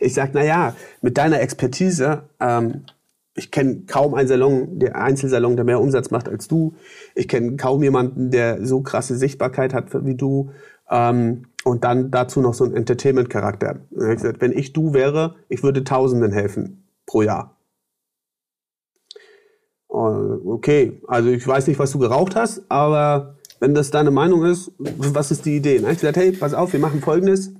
Ich 0.00 0.14
sag, 0.14 0.30
na 0.34 0.44
ja, 0.44 0.76
mit 1.00 1.16
deiner 1.18 1.40
Expertise, 1.40 2.28
ähm, 2.38 2.84
ich 3.34 3.50
kenne 3.50 3.82
kaum 3.86 4.14
einen 4.14 4.28
Salon, 4.28 4.78
der 4.78 4.96
Einzelsalon, 4.96 5.56
der 5.56 5.64
mehr 5.64 5.80
Umsatz 5.80 6.10
macht 6.10 6.28
als 6.28 6.46
du. 6.46 6.74
Ich 7.14 7.26
kenne 7.26 7.56
kaum 7.56 7.82
jemanden, 7.82 8.30
der 8.30 8.64
so 8.64 8.82
krasse 8.82 9.16
Sichtbarkeit 9.16 9.74
hat 9.74 9.92
wie 10.04 10.14
du. 10.14 10.50
Ähm, 10.88 11.46
und 11.64 11.82
dann 11.84 12.10
dazu 12.10 12.40
noch 12.40 12.54
so 12.54 12.64
ein 12.64 12.74
Entertainment-Charakter. 12.74 13.80
Ich 13.90 14.16
gesagt, 14.16 14.40
wenn 14.40 14.52
ich 14.52 14.72
du 14.72 14.92
wäre, 14.92 15.36
ich 15.48 15.62
würde 15.62 15.82
Tausenden 15.82 16.30
helfen 16.30 16.86
pro 17.06 17.22
Jahr. 17.22 17.56
Okay, 19.88 21.00
also 21.06 21.30
ich 21.30 21.46
weiß 21.46 21.66
nicht, 21.68 21.78
was 21.78 21.92
du 21.92 21.98
geraucht 21.98 22.34
hast, 22.36 22.62
aber 22.68 23.36
wenn 23.60 23.74
das 23.74 23.90
deine 23.90 24.10
Meinung 24.10 24.44
ist, 24.44 24.72
was 24.78 25.30
ist 25.30 25.46
die 25.46 25.56
Idee? 25.56 25.76
Dann 25.76 25.84
habe 25.84 25.94
ich 25.94 26.00
gesagt, 26.00 26.16
hey, 26.16 26.32
pass 26.32 26.52
auf, 26.52 26.72
wir 26.72 26.80
machen 26.80 27.00
Folgendes. 27.00 27.54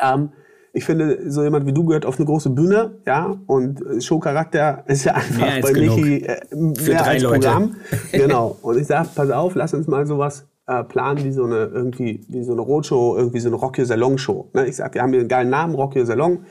Ähm, 0.00 0.30
ich 0.72 0.84
finde, 0.84 1.30
so 1.30 1.42
jemand 1.42 1.66
wie 1.66 1.72
du 1.72 1.84
gehört 1.84 2.06
auf 2.06 2.16
eine 2.18 2.26
große 2.26 2.50
Bühne, 2.50 3.00
ja, 3.06 3.36
und 3.46 3.82
Showcharakter 4.02 4.84
ist 4.86 5.04
ja 5.04 5.14
einfach 5.14 5.60
bei 5.60 5.72
genug. 5.72 5.96
Michi 5.96 6.24
äh, 6.24 6.40
mehr 6.54 7.04
als 7.04 7.22
Leute. 7.22 7.40
Programm. 7.40 7.76
genau. 8.12 8.56
Und 8.62 8.78
ich 8.78 8.86
sage, 8.86 9.08
pass 9.14 9.30
auf, 9.30 9.54
lass 9.56 9.74
uns 9.74 9.88
mal 9.88 10.06
sowas 10.06 10.47
äh, 10.68 10.84
planen 10.84 11.24
wie 11.24 11.32
so 11.32 11.44
eine 11.44 11.64
irgendwie 11.64 12.20
wie 12.28 12.44
so 12.44 12.52
eine 12.52 12.60
Roadshow, 12.60 13.16
irgendwie 13.16 13.40
so 13.40 13.48
eine 13.48 13.56
Rock 13.56 13.78
Your 13.78 13.86
Salon 13.86 14.18
Show. 14.18 14.50
Ne? 14.52 14.66
Ich 14.66 14.76
sag, 14.76 14.94
wir 14.94 15.02
haben 15.02 15.10
hier 15.10 15.20
einen 15.20 15.28
geilen 15.28 15.50
Namen, 15.50 15.74
Rock 15.74 15.96
Your 15.96 16.04
Salon. 16.06 16.44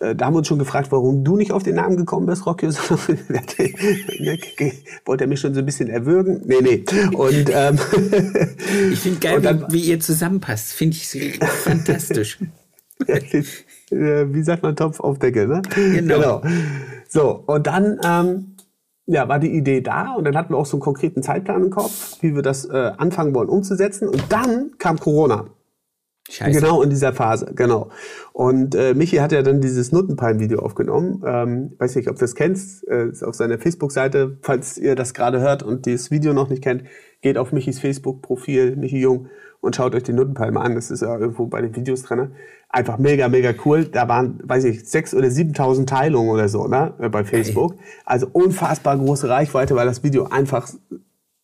Äh, 0.00 0.16
da 0.16 0.26
haben 0.26 0.34
wir 0.34 0.38
uns 0.38 0.48
schon 0.48 0.58
gefragt, 0.58 0.90
warum 0.90 1.24
du 1.24 1.36
nicht 1.36 1.52
auf 1.52 1.62
den 1.62 1.76
Namen 1.76 1.98
gekommen 1.98 2.24
bist, 2.26 2.46
Rock 2.46 2.62
Your 2.62 2.72
Salon. 2.72 2.98
Wollte 5.04 5.24
er 5.24 5.28
mich 5.28 5.40
schon 5.40 5.52
so 5.52 5.60
ein 5.60 5.66
bisschen 5.66 5.88
erwürgen? 5.88 6.42
Nee, 6.46 6.62
nee. 6.62 6.84
Und 7.14 7.50
ähm, 7.52 7.78
ich 8.92 9.00
finde 9.00 9.20
geil, 9.20 9.42
dann, 9.42 9.66
wie, 9.68 9.74
wie 9.74 9.80
ihr 9.90 10.00
zusammenpasst. 10.00 10.72
Finde 10.72 10.96
ich 10.96 11.38
fantastisch. 11.40 12.38
wie 13.90 14.42
sagt 14.42 14.62
man 14.62 14.74
Topf 14.74 15.00
auf 15.00 15.18
Deckel, 15.18 15.48
ne? 15.48 15.60
Genau. 15.74 16.40
genau. 16.40 16.42
So, 17.08 17.42
und 17.46 17.66
dann 17.66 17.98
ähm, 18.04 18.49
ja, 19.06 19.28
war 19.28 19.38
die 19.38 19.50
Idee 19.50 19.80
da 19.80 20.12
und 20.12 20.24
dann 20.24 20.36
hatten 20.36 20.52
wir 20.52 20.58
auch 20.58 20.66
so 20.66 20.76
einen 20.76 20.82
konkreten 20.82 21.22
Zeitplan 21.22 21.64
im 21.64 21.70
Kopf, 21.70 22.18
wie 22.20 22.34
wir 22.34 22.42
das 22.42 22.64
äh, 22.66 22.92
anfangen 22.96 23.34
wollen 23.34 23.48
umzusetzen. 23.48 24.08
Und 24.08 24.24
dann 24.30 24.72
kam 24.78 24.98
Corona. 24.98 25.46
Scheiße. 26.30 26.60
Genau 26.60 26.80
in 26.80 26.90
dieser 26.90 27.12
Phase, 27.12 27.52
genau. 27.54 27.90
Und 28.32 28.76
äh, 28.76 28.94
Michi 28.94 29.16
hat 29.16 29.32
ja 29.32 29.42
dann 29.42 29.60
dieses 29.60 29.90
Nuttenpalm-Video 29.90 30.60
aufgenommen. 30.60 31.22
Ähm, 31.26 31.72
weiß 31.78 31.96
nicht, 31.96 32.08
ob 32.08 32.16
du 32.16 32.20
das 32.20 32.36
kennst. 32.36 32.86
Äh, 32.88 33.08
ist 33.08 33.24
auf 33.24 33.34
seiner 33.34 33.58
Facebook-Seite. 33.58 34.38
Falls 34.40 34.78
ihr 34.78 34.94
das 34.94 35.12
gerade 35.12 35.40
hört 35.40 35.64
und 35.64 35.86
dieses 35.86 36.12
Video 36.12 36.32
noch 36.32 36.48
nicht 36.48 36.62
kennt, 36.62 36.84
geht 37.20 37.36
auf 37.36 37.52
Michis 37.52 37.80
Facebook-Profil, 37.80 38.76
Michi 38.76 39.00
Jung, 39.00 39.26
und 39.60 39.76
schaut 39.76 39.94
euch 39.94 40.04
die 40.04 40.12
Nuttenpalme 40.12 40.60
an. 40.60 40.76
Das 40.76 40.90
ist 40.90 41.02
ja 41.02 41.18
irgendwo 41.18 41.46
bei 41.46 41.60
den 41.60 41.74
Videos 41.74 42.02
drin. 42.04 42.30
Einfach 42.68 42.98
mega, 42.98 43.28
mega 43.28 43.52
cool. 43.64 43.84
Da 43.84 44.08
waren, 44.08 44.40
weiß 44.44 44.64
ich, 44.64 44.88
sechs 44.88 45.12
oder 45.12 45.30
siebentausend 45.30 45.88
Teilungen 45.88 46.30
oder 46.30 46.48
so, 46.48 46.68
ne, 46.68 46.94
bei 47.10 47.24
Facebook. 47.24 47.74
Also 48.04 48.28
unfassbar 48.32 48.96
große 48.96 49.28
Reichweite, 49.28 49.74
weil 49.74 49.86
das 49.86 50.04
Video 50.04 50.26
einfach 50.26 50.68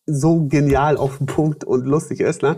so 0.07 0.47
genial 0.47 0.97
auf 0.97 1.19
den 1.19 1.27
Punkt 1.27 1.65
und 1.65 1.85
lustig 1.85 2.21
ist. 2.21 2.43
Ne? 2.43 2.57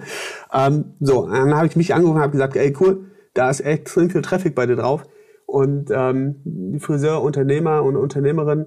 Ähm, 0.52 0.94
so, 1.00 1.26
dann 1.26 1.54
habe 1.54 1.66
ich 1.66 1.76
mich 1.76 1.94
angerufen 1.94 2.16
und 2.16 2.22
habe 2.22 2.32
gesagt, 2.32 2.56
ey 2.56 2.76
cool, 2.80 3.06
da 3.34 3.50
ist 3.50 3.60
extrem 3.60 4.10
viel 4.10 4.22
Traffic 4.22 4.54
bei 4.54 4.66
dir 4.66 4.76
drauf. 4.76 5.04
Und 5.46 5.90
ähm, 5.90 6.36
die 6.44 6.78
Friseur, 6.78 7.22
Unternehmer 7.22 7.82
und 7.82 7.96
Unternehmerinnen 7.96 8.66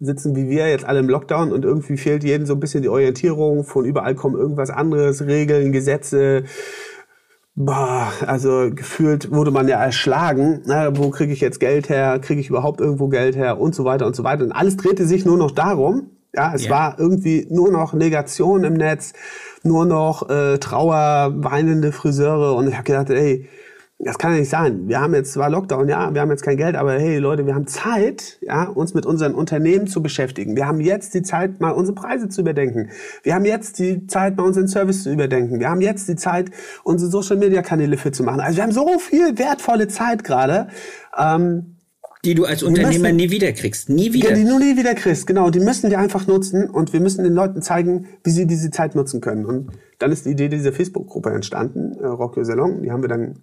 sitzen 0.00 0.34
wie 0.34 0.48
wir 0.48 0.68
jetzt 0.68 0.84
alle 0.84 0.98
im 0.98 1.08
Lockdown 1.08 1.52
und 1.52 1.64
irgendwie 1.64 1.96
fehlt 1.96 2.24
jedem 2.24 2.44
so 2.44 2.54
ein 2.54 2.60
bisschen 2.60 2.82
die 2.82 2.88
Orientierung. 2.88 3.64
Von 3.64 3.84
überall 3.84 4.16
kommen 4.16 4.36
irgendwas 4.36 4.70
anderes, 4.70 5.24
Regeln, 5.24 5.70
Gesetze. 5.70 6.42
Boah, 7.54 8.12
also 8.26 8.70
gefühlt 8.74 9.30
wurde 9.30 9.52
man 9.52 9.68
ja 9.68 9.80
erschlagen. 9.80 10.62
Na, 10.66 10.96
wo 10.96 11.10
kriege 11.10 11.32
ich 11.32 11.40
jetzt 11.40 11.60
Geld 11.60 11.88
her? 11.88 12.18
Kriege 12.18 12.40
ich 12.40 12.48
überhaupt 12.48 12.80
irgendwo 12.80 13.08
Geld 13.08 13.36
her? 13.36 13.60
Und 13.60 13.76
so 13.76 13.84
weiter 13.84 14.06
und 14.06 14.16
so 14.16 14.24
weiter. 14.24 14.42
Und 14.42 14.52
alles 14.52 14.76
drehte 14.76 15.06
sich 15.06 15.24
nur 15.24 15.36
noch 15.36 15.52
darum, 15.52 16.10
Ja, 16.34 16.54
es 16.54 16.64
ja. 16.64 16.70
war 16.70 16.98
irgendwie 16.98 17.46
nur 17.50 17.70
noch 17.70 17.92
Negation 17.92 18.64
im 18.64 18.74
Netz, 18.74 19.12
nur 19.62 19.84
noch 19.84 20.30
äh, 20.30 20.58
Trauer, 20.58 21.32
weinende 21.36 21.92
Friseure 21.92 22.54
und 22.54 22.68
ich 22.68 22.74
habe 22.74 22.84
gedacht, 22.84 23.10
ey, 23.10 23.48
das 24.04 24.18
kann 24.18 24.32
ja 24.32 24.40
nicht 24.40 24.48
sein. 24.50 24.88
Wir 24.88 25.00
haben 25.00 25.14
jetzt 25.14 25.32
zwar 25.32 25.48
Lockdown, 25.48 25.88
ja, 25.88 26.12
wir 26.12 26.20
haben 26.20 26.30
jetzt 26.30 26.42
kein 26.42 26.56
Geld, 26.56 26.74
aber 26.74 26.94
hey 26.94 27.18
Leute, 27.18 27.46
wir 27.46 27.54
haben 27.54 27.68
Zeit, 27.68 28.38
ja, 28.40 28.64
uns 28.64 28.94
mit 28.94 29.06
unseren 29.06 29.34
Unternehmen 29.34 29.86
zu 29.86 30.02
beschäftigen. 30.02 30.56
Wir 30.56 30.66
haben 30.66 30.80
jetzt 30.80 31.14
die 31.14 31.22
Zeit, 31.22 31.60
mal 31.60 31.70
unsere 31.70 31.94
Preise 31.94 32.28
zu 32.28 32.40
überdenken. 32.40 32.90
Wir 33.22 33.34
haben 33.34 33.44
jetzt 33.44 33.78
die 33.78 34.08
Zeit, 34.08 34.36
mal 34.36 34.42
unseren 34.42 34.66
Service 34.66 35.04
zu 35.04 35.12
überdenken. 35.12 35.60
Wir 35.60 35.70
haben 35.70 35.80
jetzt 35.80 36.08
die 36.08 36.16
Zeit, 36.16 36.50
unsere 36.82 37.12
Social 37.12 37.36
Media 37.36 37.62
Kanäle 37.62 37.96
fit 37.96 38.16
zu 38.16 38.24
machen. 38.24 38.40
Also 38.40 38.56
wir 38.56 38.64
haben 38.64 38.72
so 38.72 38.98
viel 38.98 39.38
wertvolle 39.38 39.86
Zeit 39.86 40.24
gerade. 40.24 40.66
Ähm, 41.16 41.71
die 42.24 42.34
du 42.34 42.44
als 42.44 42.62
Unternehmer 42.62 43.04
müssen, 43.04 43.16
nie 43.16 43.30
wieder 43.30 43.52
kriegst. 43.52 43.88
Nie 43.88 44.12
wieder. 44.12 44.32
Die 44.32 44.44
du 44.44 44.58
nie 44.58 44.76
wieder 44.76 44.94
kriegst, 44.94 45.26
genau. 45.26 45.50
Die 45.50 45.58
müssen 45.58 45.90
wir 45.90 45.98
einfach 45.98 46.26
nutzen 46.26 46.70
und 46.70 46.92
wir 46.92 47.00
müssen 47.00 47.24
den 47.24 47.34
Leuten 47.34 47.62
zeigen, 47.62 48.06
wie 48.22 48.30
sie 48.30 48.46
diese 48.46 48.70
Zeit 48.70 48.94
nutzen 48.94 49.20
können. 49.20 49.44
Und 49.44 49.72
dann 49.98 50.12
ist 50.12 50.26
die 50.26 50.30
Idee 50.30 50.48
dieser 50.48 50.72
Facebook-Gruppe 50.72 51.30
entstanden, 51.30 51.96
äh, 52.00 52.06
Rock 52.06 52.36
Your 52.36 52.44
Salon. 52.44 52.82
Die 52.82 52.92
haben 52.92 53.02
wir 53.02 53.08
dann 53.08 53.40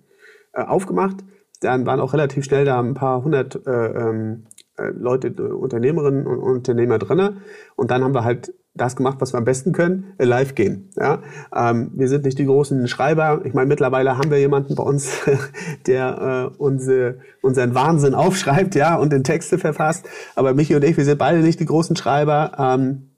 äh, 0.53 0.61
aufgemacht. 0.61 1.17
Dann 1.61 1.85
waren 1.85 1.99
auch 1.99 2.13
relativ 2.13 2.45
schnell 2.45 2.63
da 2.63 2.79
ein 2.79 2.93
paar 2.93 3.21
hundert 3.21 3.67
äh, 3.67 3.69
ähm, 3.69 4.45
äh, 4.77 4.91
Leute, 4.91 5.27
äh, 5.27 5.41
Unternehmerinnen 5.41 6.25
und 6.25 6.39
Unternehmer 6.39 6.99
drinne. 6.99 7.41
Und 7.75 7.91
dann 7.91 8.01
haben 8.01 8.13
wir 8.13 8.23
halt 8.23 8.53
das 8.81 8.95
gemacht, 8.95 9.17
was 9.19 9.33
wir 9.33 9.37
am 9.37 9.45
besten 9.45 9.71
können, 9.71 10.13
live 10.17 10.55
gehen. 10.55 10.89
Ja? 10.97 11.21
Ähm, 11.55 11.91
wir 11.95 12.07
sind 12.07 12.25
nicht 12.25 12.39
die 12.39 12.45
großen 12.45 12.87
Schreiber. 12.87 13.41
Ich 13.43 13.53
meine, 13.53 13.67
mittlerweile 13.67 14.17
haben 14.17 14.31
wir 14.31 14.39
jemanden 14.39 14.75
bei 14.75 14.83
uns, 14.83 15.11
der 15.87 16.51
äh, 16.51 16.55
unsere, 16.57 17.19
unseren 17.41 17.75
Wahnsinn 17.75 18.15
aufschreibt 18.15 18.75
ja, 18.75 18.95
und 18.95 19.13
in 19.13 19.23
Texte 19.23 19.57
verfasst. 19.57 20.07
Aber 20.35 20.53
Michi 20.53 20.75
und 20.75 20.83
ich, 20.83 20.97
wir 20.97 21.05
sind 21.05 21.17
beide 21.17 21.39
nicht 21.39 21.59
die 21.59 21.65
großen 21.65 21.95
Schreiber. 21.95 22.51
Ähm, 22.57 23.09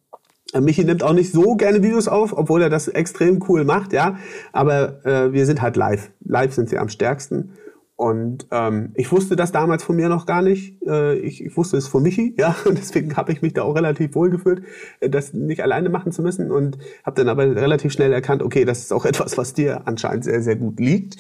Michi 0.59 0.83
nimmt 0.83 1.03
auch 1.03 1.13
nicht 1.13 1.31
so 1.31 1.55
gerne 1.55 1.81
Videos 1.81 2.07
auf, 2.07 2.37
obwohl 2.37 2.61
er 2.61 2.69
das 2.69 2.87
extrem 2.87 3.43
cool 3.47 3.63
macht, 3.63 3.93
ja. 3.93 4.17
Aber 4.51 5.05
äh, 5.05 5.31
wir 5.31 5.45
sind 5.45 5.61
halt 5.61 5.77
live. 5.77 6.11
Live 6.25 6.53
sind 6.53 6.69
sie 6.69 6.77
am 6.77 6.89
stärksten. 6.89 7.53
Und 8.01 8.47
ähm, 8.49 8.93
ich 8.95 9.11
wusste 9.11 9.35
das 9.35 9.51
damals 9.51 9.83
von 9.83 9.95
mir 9.95 10.09
noch 10.09 10.25
gar 10.25 10.41
nicht. 10.41 10.81
Äh, 10.87 11.19
ich, 11.19 11.45
ich 11.45 11.55
wusste 11.55 11.77
es 11.77 11.87
von 11.87 12.01
Michi, 12.01 12.33
ja, 12.35 12.55
und 12.65 12.75
deswegen 12.75 13.15
habe 13.15 13.31
ich 13.31 13.43
mich 13.43 13.53
da 13.53 13.61
auch 13.61 13.75
relativ 13.75 14.15
wohl 14.15 14.31
gefühlt, 14.31 14.63
äh, 15.01 15.09
das 15.11 15.33
nicht 15.33 15.61
alleine 15.61 15.89
machen 15.89 16.11
zu 16.11 16.23
müssen 16.23 16.49
und 16.49 16.79
habe 17.03 17.17
dann 17.17 17.29
aber 17.29 17.43
relativ 17.55 17.93
schnell 17.93 18.11
erkannt, 18.11 18.41
okay, 18.41 18.65
das 18.65 18.79
ist 18.79 18.91
auch 18.91 19.05
etwas, 19.11 19.37
was 19.37 19.53
dir 19.53 19.83
anscheinend 19.85 20.23
sehr, 20.23 20.41
sehr 20.41 20.55
gut 20.55 20.79
liegt. 20.79 21.17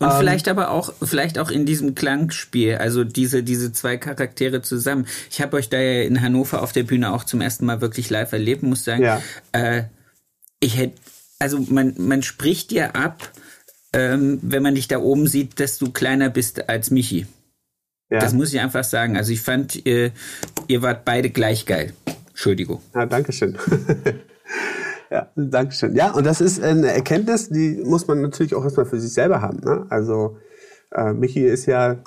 Und 0.00 0.08
ähm, 0.08 0.14
vielleicht 0.18 0.48
aber 0.48 0.72
auch, 0.72 0.92
vielleicht 1.00 1.38
auch 1.38 1.52
in 1.52 1.66
diesem 1.66 1.94
Klangspiel, 1.94 2.78
also 2.78 3.04
diese, 3.04 3.44
diese 3.44 3.72
zwei 3.72 3.96
Charaktere 3.96 4.60
zusammen. 4.60 5.06
Ich 5.30 5.40
habe 5.40 5.56
euch 5.56 5.68
da 5.68 5.78
ja 5.78 6.02
in 6.02 6.20
Hannover 6.20 6.64
auf 6.64 6.72
der 6.72 6.82
Bühne 6.82 7.12
auch 7.12 7.22
zum 7.22 7.42
ersten 7.42 7.64
Mal 7.64 7.80
wirklich 7.80 8.10
live 8.10 8.32
erlebt, 8.32 8.64
muss 8.64 8.82
sagen. 8.82 9.04
Ja. 9.04 9.22
Äh, 9.52 9.84
ich 10.58 10.78
hätte, 10.78 10.96
also 11.38 11.60
man, 11.68 11.94
man 11.96 12.24
spricht 12.24 12.72
dir 12.72 12.96
ab, 12.96 13.30
ähm, 13.94 14.38
wenn 14.42 14.62
man 14.62 14.74
dich 14.74 14.88
da 14.88 14.98
oben 14.98 15.26
sieht, 15.26 15.60
dass 15.60 15.78
du 15.78 15.90
kleiner 15.90 16.28
bist 16.28 16.68
als 16.68 16.90
Michi. 16.90 17.26
Ja. 18.10 18.18
Das 18.18 18.32
muss 18.32 18.52
ich 18.52 18.60
einfach 18.60 18.84
sagen. 18.84 19.16
Also 19.16 19.32
ich 19.32 19.40
fand, 19.40 19.86
ihr, 19.86 20.10
ihr 20.66 20.82
wart 20.82 21.04
beide 21.04 21.30
gleich 21.30 21.64
geil. 21.64 21.94
Entschuldigung. 22.28 22.80
Ja, 22.94 23.06
danke 23.06 23.32
schön. 23.32 23.56
ja, 25.10 25.30
danke 25.36 25.72
schön. 25.72 25.94
Ja, 25.94 26.10
und 26.12 26.26
das 26.26 26.40
ist 26.40 26.62
eine 26.62 26.92
Erkenntnis, 26.92 27.48
die 27.48 27.82
muss 27.84 28.06
man 28.06 28.20
natürlich 28.20 28.54
auch 28.54 28.64
erstmal 28.64 28.86
für 28.86 29.00
sich 29.00 29.12
selber 29.12 29.40
haben. 29.40 29.60
Ne? 29.60 29.86
Also 29.88 30.38
äh, 30.92 31.12
Michi 31.12 31.44
ist 31.44 31.66
ja 31.66 32.02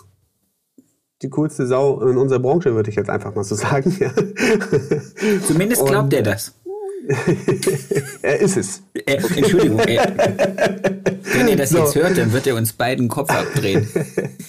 die 1.22 1.30
coolste 1.30 1.66
Sau 1.66 2.02
in 2.02 2.18
unserer 2.18 2.40
Branche, 2.40 2.76
würde 2.76 2.90
ich 2.90 2.96
jetzt 2.96 3.10
einfach 3.10 3.34
mal 3.34 3.44
so 3.44 3.56
sagen. 3.56 3.92
Zumindest 5.48 5.86
glaubt 5.86 6.06
und, 6.06 6.14
er 6.14 6.24
das. 6.24 6.54
er 8.22 8.40
ist 8.40 8.58
es. 8.58 8.84
Er, 9.06 9.16
Entschuldigung, 9.16 9.80
er, 9.80 10.14
wenn 11.24 11.48
ihr 11.48 11.56
das 11.56 11.70
so. 11.70 11.80
jetzt 11.80 11.96
hört, 11.96 12.18
dann 12.18 12.34
wird 12.34 12.48
er 12.48 12.56
uns 12.56 12.74
beiden 12.74 13.08
Kopf 13.08 13.30
abdrehen. 13.30 13.88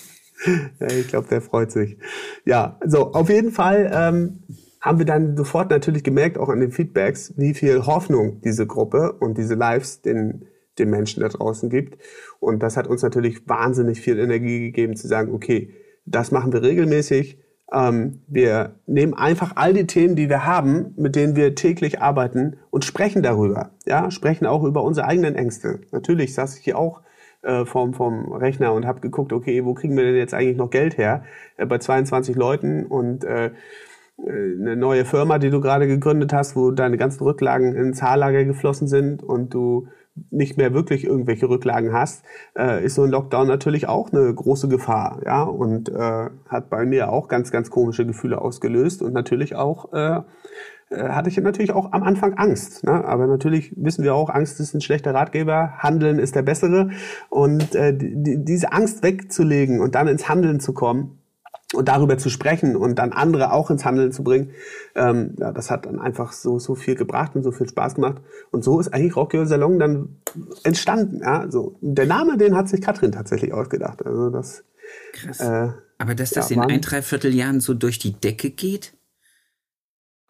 ich 0.88 1.08
glaube, 1.08 1.28
der 1.28 1.40
freut 1.40 1.70
sich. 1.70 1.98
Ja, 2.44 2.78
so, 2.84 3.12
auf 3.12 3.28
jeden 3.28 3.52
Fall 3.52 3.90
ähm, 3.94 4.40
haben 4.80 4.98
wir 4.98 5.06
dann 5.06 5.36
sofort 5.36 5.70
natürlich 5.70 6.02
gemerkt, 6.02 6.38
auch 6.38 6.48
an 6.48 6.60
den 6.60 6.72
Feedbacks, 6.72 7.34
wie 7.36 7.54
viel 7.54 7.86
Hoffnung 7.86 8.40
diese 8.42 8.66
Gruppe 8.66 9.12
und 9.12 9.38
diese 9.38 9.54
Lives 9.54 10.02
den, 10.02 10.46
den 10.78 10.90
Menschen 10.90 11.20
da 11.20 11.28
draußen 11.28 11.70
gibt. 11.70 11.98
Und 12.40 12.62
das 12.62 12.76
hat 12.76 12.88
uns 12.88 13.02
natürlich 13.02 13.48
wahnsinnig 13.48 14.00
viel 14.00 14.18
Energie 14.18 14.60
gegeben, 14.60 14.96
zu 14.96 15.06
sagen, 15.06 15.32
okay, 15.32 15.74
das 16.06 16.32
machen 16.32 16.52
wir 16.52 16.62
regelmäßig 16.62 17.38
ähm, 17.72 18.20
wir 18.26 18.76
nehmen 18.86 19.14
einfach 19.14 19.52
all 19.56 19.74
die 19.74 19.86
Themen, 19.86 20.16
die 20.16 20.28
wir 20.28 20.46
haben, 20.46 20.94
mit 20.96 21.16
denen 21.16 21.36
wir 21.36 21.54
täglich 21.54 22.00
arbeiten 22.00 22.56
und 22.70 22.84
sprechen 22.84 23.22
darüber. 23.22 23.70
Ja, 23.86 24.10
sprechen 24.10 24.46
auch 24.46 24.64
über 24.64 24.82
unsere 24.82 25.06
eigenen 25.06 25.34
Ängste. 25.34 25.80
Natürlich 25.90 26.34
saß 26.34 26.58
ich 26.58 26.64
hier 26.64 26.78
auch 26.78 27.02
äh, 27.42 27.66
vom, 27.66 27.94
vom 27.94 28.32
Rechner 28.32 28.72
und 28.72 28.86
habe 28.86 29.00
geguckt, 29.00 29.32
okay, 29.32 29.64
wo 29.64 29.74
kriegen 29.74 29.96
wir 29.96 30.04
denn 30.04 30.16
jetzt 30.16 30.34
eigentlich 30.34 30.56
noch 30.56 30.70
Geld 30.70 30.96
her? 30.96 31.24
Äh, 31.56 31.66
bei 31.66 31.78
22 31.78 32.36
Leuten 32.36 32.86
und 32.86 33.24
äh, 33.24 33.50
eine 34.26 34.74
neue 34.74 35.04
Firma, 35.04 35.38
die 35.38 35.50
du 35.50 35.60
gerade 35.60 35.86
gegründet 35.86 36.32
hast, 36.32 36.56
wo 36.56 36.72
deine 36.72 36.96
ganzen 36.96 37.22
Rücklagen 37.22 37.76
ins 37.76 38.02
Haarlager 38.02 38.44
geflossen 38.44 38.88
sind 38.88 39.22
und 39.22 39.54
du 39.54 39.86
nicht 40.30 40.56
mehr 40.56 40.74
wirklich 40.74 41.04
irgendwelche 41.04 41.48
Rücklagen 41.48 41.92
hast, 41.92 42.24
äh, 42.56 42.84
ist 42.84 42.94
so 42.94 43.02
ein 43.02 43.10
Lockdown 43.10 43.46
natürlich 43.46 43.88
auch 43.88 44.12
eine 44.12 44.32
große 44.32 44.68
Gefahr, 44.68 45.20
ja, 45.24 45.42
und 45.42 45.88
äh, 45.88 46.30
hat 46.48 46.70
bei 46.70 46.84
mir 46.84 47.10
auch 47.10 47.28
ganz, 47.28 47.50
ganz 47.50 47.70
komische 47.70 48.06
Gefühle 48.06 48.40
ausgelöst 48.40 49.02
und 49.02 49.12
natürlich 49.12 49.56
auch 49.56 49.92
äh, 49.92 50.20
äh, 50.90 51.10
hatte 51.10 51.28
ich 51.28 51.36
natürlich 51.38 51.72
auch 51.72 51.92
am 51.92 52.02
Anfang 52.02 52.34
Angst. 52.34 52.84
Ne? 52.84 53.04
Aber 53.04 53.26
natürlich 53.26 53.72
wissen 53.76 54.04
wir 54.04 54.14
auch, 54.14 54.30
Angst 54.30 54.60
ist 54.60 54.74
ein 54.74 54.80
schlechter 54.80 55.14
Ratgeber, 55.14 55.74
Handeln 55.78 56.18
ist 56.18 56.34
der 56.34 56.42
bessere. 56.42 56.90
Und 57.28 57.74
äh, 57.74 57.94
die, 57.96 58.42
diese 58.44 58.72
Angst 58.72 59.02
wegzulegen 59.02 59.80
und 59.80 59.94
dann 59.94 60.08
ins 60.08 60.28
Handeln 60.28 60.60
zu 60.60 60.72
kommen, 60.72 61.18
und 61.74 61.88
darüber 61.88 62.16
zu 62.16 62.30
sprechen 62.30 62.76
und 62.76 62.98
dann 62.98 63.12
andere 63.12 63.52
auch 63.52 63.70
ins 63.70 63.84
Handeln 63.84 64.12
zu 64.12 64.22
bringen, 64.24 64.50
ähm, 64.94 65.34
ja, 65.38 65.52
das 65.52 65.70
hat 65.70 65.86
dann 65.86 65.98
einfach 65.98 66.32
so 66.32 66.58
so 66.58 66.74
viel 66.74 66.94
gebracht 66.94 67.34
und 67.34 67.42
so 67.42 67.52
viel 67.52 67.68
Spaß 67.68 67.94
gemacht 67.94 68.22
und 68.50 68.64
so 68.64 68.80
ist 68.80 68.92
eigentlich 68.92 69.16
Rock 69.16 69.34
Your 69.34 69.46
Salon 69.46 69.78
dann 69.78 70.16
entstanden. 70.64 71.20
Ja, 71.20 71.50
so 71.50 71.76
der 71.80 72.06
Name, 72.06 72.38
den 72.38 72.56
hat 72.56 72.68
sich 72.68 72.80
Katrin 72.80 73.12
tatsächlich 73.12 73.52
ausgedacht. 73.52 74.04
Also 74.04 74.30
das. 74.30 74.64
Krass. 75.12 75.40
Äh, 75.40 75.68
Aber 75.98 76.14
dass 76.14 76.30
das 76.30 76.50
ja, 76.50 76.62
in 76.62 76.70
ein 76.70 76.80
Dreivierteljahren 76.80 77.60
so 77.60 77.74
durch 77.74 77.98
die 77.98 78.12
Decke 78.12 78.50
geht? 78.50 78.94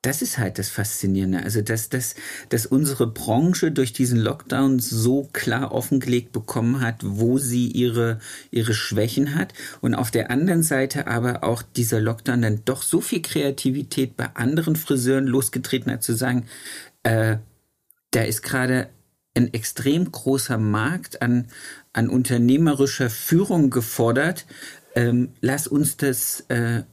Das 0.02 0.22
ist 0.22 0.38
halt 0.38 0.60
das 0.60 0.68
Faszinierende. 0.68 1.42
Also, 1.42 1.60
dass, 1.60 1.88
dass, 1.88 2.14
dass 2.50 2.66
unsere 2.66 3.08
Branche 3.08 3.72
durch 3.72 3.92
diesen 3.92 4.18
Lockdown 4.18 4.78
so 4.78 5.28
klar 5.32 5.72
offengelegt 5.72 6.30
bekommen 6.30 6.80
hat, 6.80 7.00
wo 7.02 7.38
sie 7.38 7.66
ihre, 7.66 8.20
ihre 8.52 8.74
Schwächen 8.74 9.34
hat. 9.34 9.54
Und 9.80 9.96
auf 9.96 10.12
der 10.12 10.30
anderen 10.30 10.62
Seite 10.62 11.08
aber 11.08 11.42
auch 11.42 11.62
dieser 11.62 12.00
Lockdown 12.00 12.42
dann 12.42 12.64
doch 12.64 12.82
so 12.82 13.00
viel 13.00 13.22
Kreativität 13.22 14.16
bei 14.16 14.30
anderen 14.34 14.76
Friseuren 14.76 15.26
losgetreten 15.26 15.90
hat, 15.90 16.04
zu 16.04 16.14
sagen, 16.14 16.46
äh, 17.02 17.38
da 18.12 18.22
ist 18.22 18.42
gerade 18.42 18.90
ein 19.34 19.52
extrem 19.52 20.10
großer 20.10 20.58
Markt 20.58 21.22
an, 21.22 21.48
an 21.92 22.08
unternehmerischer 22.08 23.10
Führung 23.10 23.70
gefordert. 23.70 24.46
Ähm, 24.94 25.30
lass 25.40 25.66
uns 25.66 25.96
das. 25.96 26.44
Äh, 26.48 26.84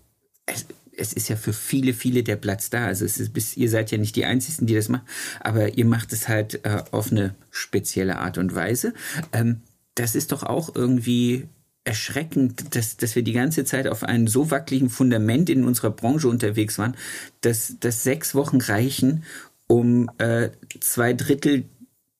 ist 0.96 1.30
ja 1.30 1.36
für 1.36 1.54
viele, 1.54 1.94
viele 1.94 2.24
der 2.24 2.36
Platz 2.36 2.70
da. 2.70 2.86
Also 2.86 3.06
es 3.06 3.20
ist, 3.20 3.58
ihr 3.58 3.70
seid 3.70 3.92
ja 3.92 3.98
nicht 3.98 4.16
die 4.16 4.26
Einzigen, 4.26 4.66
die 4.66 4.76
das 4.76 4.90
machen, 4.90 5.06
aber 5.42 5.78
ihr 5.78 5.86
macht 5.86 6.14
es 6.14 6.28
halt 6.28 6.66
äh, 6.66 6.84
auf 6.92 7.12
eine 7.12 7.36
spezielle 7.52 8.18
Art 8.18 8.38
und 8.38 8.56
Weise. 8.56 8.94
Ähm, 9.32 9.62
das 9.96 10.16
ist 10.16 10.32
doch 10.32 10.44
auch 10.44 10.76
irgendwie 10.76 11.48
erschreckend, 11.86 12.76
dass, 12.76 12.98
dass 12.98 13.16
wir 13.16 13.24
die 13.24 13.34
ganze 13.34 13.64
Zeit 13.64 13.88
auf 13.88 14.04
einem 14.04 14.28
so 14.28 14.52
wackeligen 14.52 14.90
Fundament 14.90 15.50
in 15.50 15.64
unserer 15.64 15.92
Branche 15.92 16.28
unterwegs 16.28 16.78
waren, 16.78 16.98
dass, 17.42 17.76
dass 17.80 18.04
sechs 18.04 18.34
Wochen 18.34 18.60
reichen, 18.60 19.24
um 19.68 20.10
äh, 20.18 20.50
zwei 20.80 21.14
Drittel 21.14 21.66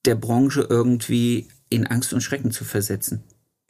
der 0.04 0.14
Branche 0.14 0.66
irgendwie 0.68 1.48
in 1.68 1.86
Angst 1.86 2.12
und 2.12 2.20
Schrecken 2.20 2.52
zu 2.52 2.64
versetzen. 2.64 3.24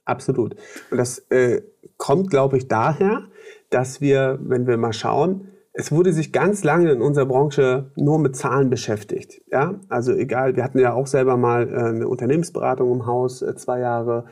Absolut. 0.05 0.55
Und 0.91 0.99
das 0.99 1.19
äh, 1.31 1.63
kommt, 1.97 2.31
glaube 2.31 2.59
ich, 2.59 2.69
daher, 2.69 3.27
dass 3.71 4.01
wir, 4.01 4.39
wenn 4.43 4.67
wir 4.67 4.77
mal 4.77 4.93
schauen, 4.93 5.49
es 5.79 5.93
wurde 5.93 6.13
sich 6.13 6.33
ganz 6.33 6.65
lange 6.65 6.91
in 6.91 7.03
unserer 7.03 7.27
Branche 7.27 7.91
nur 7.97 8.19
mit 8.19 8.35
Zahlen 8.35 8.71
beschäftigt. 8.71 9.43
Ja, 9.53 9.79
also 9.91 10.13
egal, 10.15 10.57
wir 10.57 10.65
hatten 10.65 10.79
ja 10.79 10.95
auch 10.95 11.07
selber 11.07 11.37
mal 11.37 11.69
äh, 11.69 11.77
eine 11.77 12.09
Unternehmensberatung 12.09 12.91
im 12.93 13.07
Haus, 13.07 13.43
äh, 13.43 13.55
zwei 13.57 13.81
Jahre. 13.81 14.25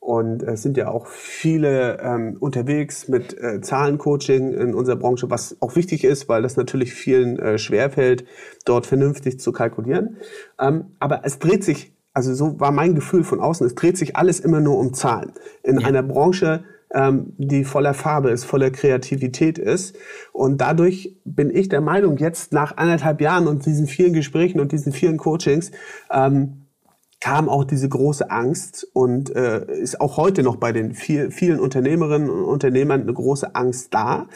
Und 0.00 0.42
es 0.42 0.62
sind 0.62 0.76
ja 0.76 0.88
auch 0.88 1.06
viele 1.06 2.00
ähm, 2.00 2.36
unterwegs 2.40 3.08
mit 3.08 3.38
äh, 3.38 3.60
Zahlencoaching 3.60 4.52
in 4.54 4.74
unserer 4.74 4.96
Branche, 4.96 5.30
was 5.30 5.56
auch 5.60 5.76
wichtig 5.76 6.02
ist, 6.02 6.28
weil 6.28 6.42
das 6.42 6.56
natürlich 6.56 6.94
vielen 6.94 7.38
äh, 7.38 7.58
schwerfällt, 7.58 8.24
dort 8.64 8.86
vernünftig 8.86 9.38
zu 9.38 9.52
kalkulieren. 9.52 10.16
Ähm, 10.58 10.96
aber 10.98 11.20
es 11.24 11.38
dreht 11.38 11.62
sich, 11.62 11.92
also 12.12 12.34
so 12.34 12.58
war 12.58 12.72
mein 12.72 12.94
Gefühl 12.94 13.22
von 13.22 13.40
außen, 13.40 13.66
es 13.66 13.74
dreht 13.74 13.98
sich 13.98 14.16
alles 14.16 14.40
immer 14.40 14.60
nur 14.60 14.78
um 14.78 14.94
Zahlen. 14.94 15.32
In 15.62 15.78
ja. 15.78 15.86
einer 15.86 16.02
Branche, 16.02 16.64
ähm, 16.94 17.34
die 17.38 17.64
voller 17.64 17.94
Farbe 17.94 18.30
ist, 18.30 18.44
voller 18.44 18.70
Kreativität 18.70 19.58
ist. 19.58 19.96
Und 20.32 20.60
dadurch 20.60 21.16
bin 21.24 21.54
ich 21.54 21.68
der 21.68 21.80
Meinung, 21.80 22.16
jetzt 22.18 22.52
nach 22.52 22.76
anderthalb 22.76 23.20
Jahren 23.20 23.46
und 23.46 23.66
diesen 23.66 23.86
vielen 23.86 24.12
Gesprächen 24.12 24.60
und 24.60 24.72
diesen 24.72 24.92
vielen 24.92 25.16
Coachings, 25.16 25.70
ähm, 26.10 26.64
kam 27.20 27.48
auch 27.48 27.64
diese 27.64 27.88
große 27.88 28.30
Angst 28.30 28.86
und 28.92 29.34
äh, 29.34 29.66
ist 29.72 30.00
auch 30.00 30.16
heute 30.16 30.42
noch 30.42 30.56
bei 30.56 30.72
den 30.72 30.94
viel, 30.94 31.30
vielen 31.30 31.58
Unternehmerinnen 31.58 32.30
und 32.30 32.44
Unternehmern 32.44 33.02
eine 33.02 33.12
große 33.12 33.54
Angst 33.56 33.92
da, 33.92 34.28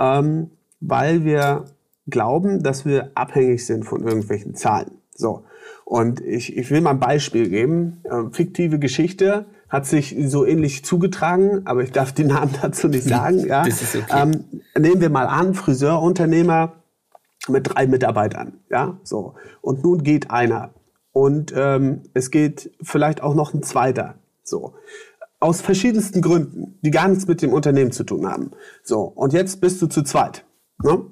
ähm, 0.00 0.50
weil 0.80 1.24
wir 1.24 1.66
glauben, 2.08 2.62
dass 2.62 2.84
wir 2.84 3.12
abhängig 3.14 3.64
sind 3.64 3.84
von 3.84 4.02
irgendwelchen 4.02 4.54
Zahlen. 4.54 4.98
So. 5.14 5.44
Und 5.84 6.20
ich, 6.20 6.56
ich 6.56 6.70
will 6.70 6.80
mal 6.80 6.90
ein 6.90 7.00
Beispiel 7.00 7.48
geben. 7.48 8.02
Ähm, 8.10 8.32
fiktive 8.32 8.78
Geschichte 8.78 9.46
hat 9.68 9.86
sich 9.86 10.16
so 10.26 10.44
ähnlich 10.44 10.84
zugetragen, 10.84 11.62
aber 11.66 11.82
ich 11.82 11.92
darf 11.92 12.12
den 12.12 12.28
Namen 12.28 12.54
dazu 12.62 12.88
nicht 12.88 13.04
sagen. 13.04 13.46
Ja. 13.46 13.64
Das 13.64 13.82
ist 13.82 13.96
okay. 13.96 14.22
ähm, 14.22 14.62
nehmen 14.78 15.00
wir 15.00 15.10
mal 15.10 15.26
an, 15.26 15.54
Friseurunternehmer 15.54 16.72
mit 17.48 17.74
drei 17.74 17.86
Mitarbeitern. 17.86 18.60
Ja, 18.70 18.98
so. 19.02 19.34
Und 19.60 19.82
nun 19.82 20.02
geht 20.02 20.30
einer 20.30 20.70
und 21.12 21.52
ähm, 21.56 22.02
es 22.14 22.30
geht 22.30 22.70
vielleicht 22.82 23.22
auch 23.22 23.34
noch 23.34 23.54
ein 23.54 23.62
zweiter. 23.62 24.16
So. 24.42 24.74
Aus 25.40 25.60
verschiedensten 25.60 26.22
Gründen, 26.22 26.78
die 26.82 26.90
gar 26.90 27.08
nichts 27.08 27.26
mit 27.26 27.42
dem 27.42 27.52
Unternehmen 27.52 27.92
zu 27.92 28.04
tun 28.04 28.26
haben. 28.26 28.52
So, 28.82 29.00
und 29.02 29.32
jetzt 29.32 29.60
bist 29.60 29.80
du 29.82 29.86
zu 29.86 30.02
zweit. 30.02 30.44
Ne? 30.82 31.02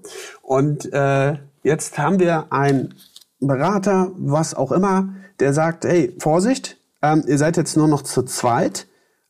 Und 0.43 0.93
äh, 0.93 1.39
jetzt 1.63 1.99
haben 1.99 2.19
wir 2.21 2.53
einen 2.53 2.95
Berater, 3.41 4.13
was 4.17 4.55
auch 4.55 4.73
immer, 4.73 5.15
der 5.41 5.53
sagt, 5.53 5.85
hey, 5.85 6.15
Vorsicht, 6.19 6.79
ähm, 7.05 7.23
ihr 7.27 7.37
seid 7.37 7.57
jetzt 7.59 7.77
nur 7.77 7.89
noch 7.89 8.03
zu 8.03 8.23
zweit. 8.23 8.87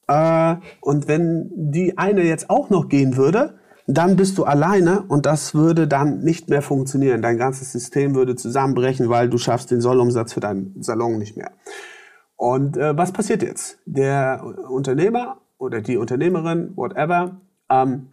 Äh, 0.06 0.56
und 0.80 1.08
wenn 1.08 1.50
die 1.54 1.98
eine 1.98 2.22
jetzt 2.22 2.48
auch 2.48 2.70
noch 2.70 2.88
gehen 2.88 3.16
würde, 3.16 3.58
dann 3.86 4.16
bist 4.16 4.38
du 4.38 4.44
alleine 4.44 5.02
und 5.08 5.26
das 5.26 5.54
würde 5.54 5.88
dann 5.88 6.20
nicht 6.20 6.48
mehr 6.48 6.62
funktionieren. 6.62 7.20
Dein 7.20 7.36
ganzes 7.36 7.72
System 7.72 8.14
würde 8.14 8.36
zusammenbrechen, 8.36 9.08
weil 9.08 9.28
du 9.28 9.38
schaffst 9.38 9.70
den 9.70 9.80
Sollumsatz 9.80 10.32
für 10.32 10.40
deinen 10.40 10.82
Salon 10.82 11.18
nicht 11.18 11.36
mehr. 11.36 11.50
Und 12.36 12.76
äh, 12.76 12.96
was 12.96 13.12
passiert 13.12 13.42
jetzt? 13.42 13.78
Der 13.86 14.42
Unternehmer 14.68 15.40
oder 15.58 15.80
die 15.80 15.96
Unternehmerin, 15.96 16.72
whatever, 16.76 17.40
ähm, 17.68 18.08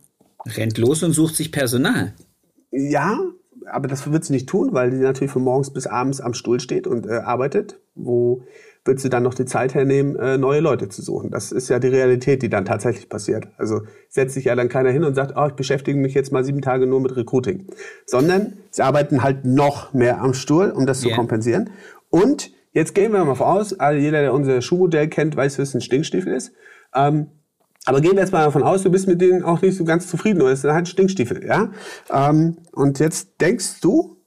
rennt 0.46 0.78
los 0.78 1.04
und 1.04 1.14
sucht 1.14 1.36
sich 1.36 1.52
Personal. 1.52 2.14
Ja, 2.72 3.20
aber 3.70 3.88
das 3.88 4.12
wird 4.12 4.26
sie 4.26 4.34
nicht 4.34 4.50
tun, 4.50 4.70
weil 4.74 4.92
sie 4.92 5.00
natürlich 5.02 5.32
von 5.32 5.44
morgens 5.44 5.72
bis 5.72 5.88
abends 5.88 6.20
am 6.20 6.34
Stuhl 6.34 6.60
steht 6.60 6.88
und 6.88 7.06
äh, 7.06 7.20
arbeitet. 7.20 7.80
Wo 7.94 8.44
wird 8.84 9.00
sie 9.00 9.10
dann 9.10 9.24
noch 9.24 9.36
die 9.36 9.46
Zeit 9.46 9.76
hernehmen, 9.76 10.16
äh, 10.16 10.38
neue 10.38 10.60
Leute 10.60 10.90
zu 10.90 11.02
suchen. 11.04 11.30
Das 11.30 11.52
ist 11.52 11.70
ja 11.70 11.78
die 11.78 11.88
Realität, 11.88 12.42
die 12.42 12.50
dann 12.50 12.66
tatsächlich 12.66 13.10
passiert. 13.10 13.48
Also 13.58 13.82
setzt 14.10 14.34
sich 14.34 14.46
ja 14.46 14.56
dann 14.56 14.70
keiner 14.70 14.90
hin 14.90 15.04
und 15.04 15.14
sagt, 15.14 15.34
oh, 15.36 15.48
ich 15.48 15.54
beschäftige 15.54 15.98
mich 16.00 16.16
jetzt 16.16 16.32
mal 16.32 16.44
sieben 16.44 16.62
Tage 16.62 16.88
nur 16.88 17.00
mit 17.00 17.16
Recruiting. 17.16 17.68
Sondern 18.06 18.58
sie 18.72 18.82
arbeiten 18.82 19.22
halt 19.22 19.46
noch 19.46 19.94
mehr 19.94 20.22
am 20.22 20.34
Stuhl, 20.34 20.72
um 20.72 20.88
das 20.88 21.04
yeah. 21.04 21.12
zu 21.12 21.16
kompensieren. 21.16 21.70
Und 22.10 22.52
jetzt 22.72 22.96
gehen 22.96 23.14
wir 23.14 23.24
mal 23.24 23.36
voraus, 23.36 23.80
also 23.80 24.00
jeder, 24.00 24.22
der 24.22 24.34
unser 24.34 24.62
Schuhmodell 24.62 25.08
kennt, 25.10 25.36
weiß, 25.36 25.60
was 25.60 25.76
ein 25.76 25.82
Stinkstiefel 25.82 26.34
ist. 26.34 26.52
Ähm, 26.96 27.28
aber 27.86 28.02
gehen 28.02 28.14
wir 28.14 28.22
jetzt 28.22 28.32
mal 28.32 28.44
davon 28.44 28.64
aus, 28.64 28.84
du 28.84 28.92
bist 28.92 29.08
mit 29.08 29.22
denen 29.22 29.44
auch 29.44 29.62
nicht 29.62 29.76
so 29.76 29.84
ganz 29.84 30.08
zufrieden 30.08 30.42
oder 30.42 30.52
es 30.52 30.62
sind 30.62 30.72
halt 30.72 30.88
Stinkstiefel, 30.88 31.46
ja? 31.46 31.72
Ähm, 32.12 32.58
und 32.72 33.00
jetzt 33.00 33.42
denkst 33.42 33.82
du, 33.82 34.18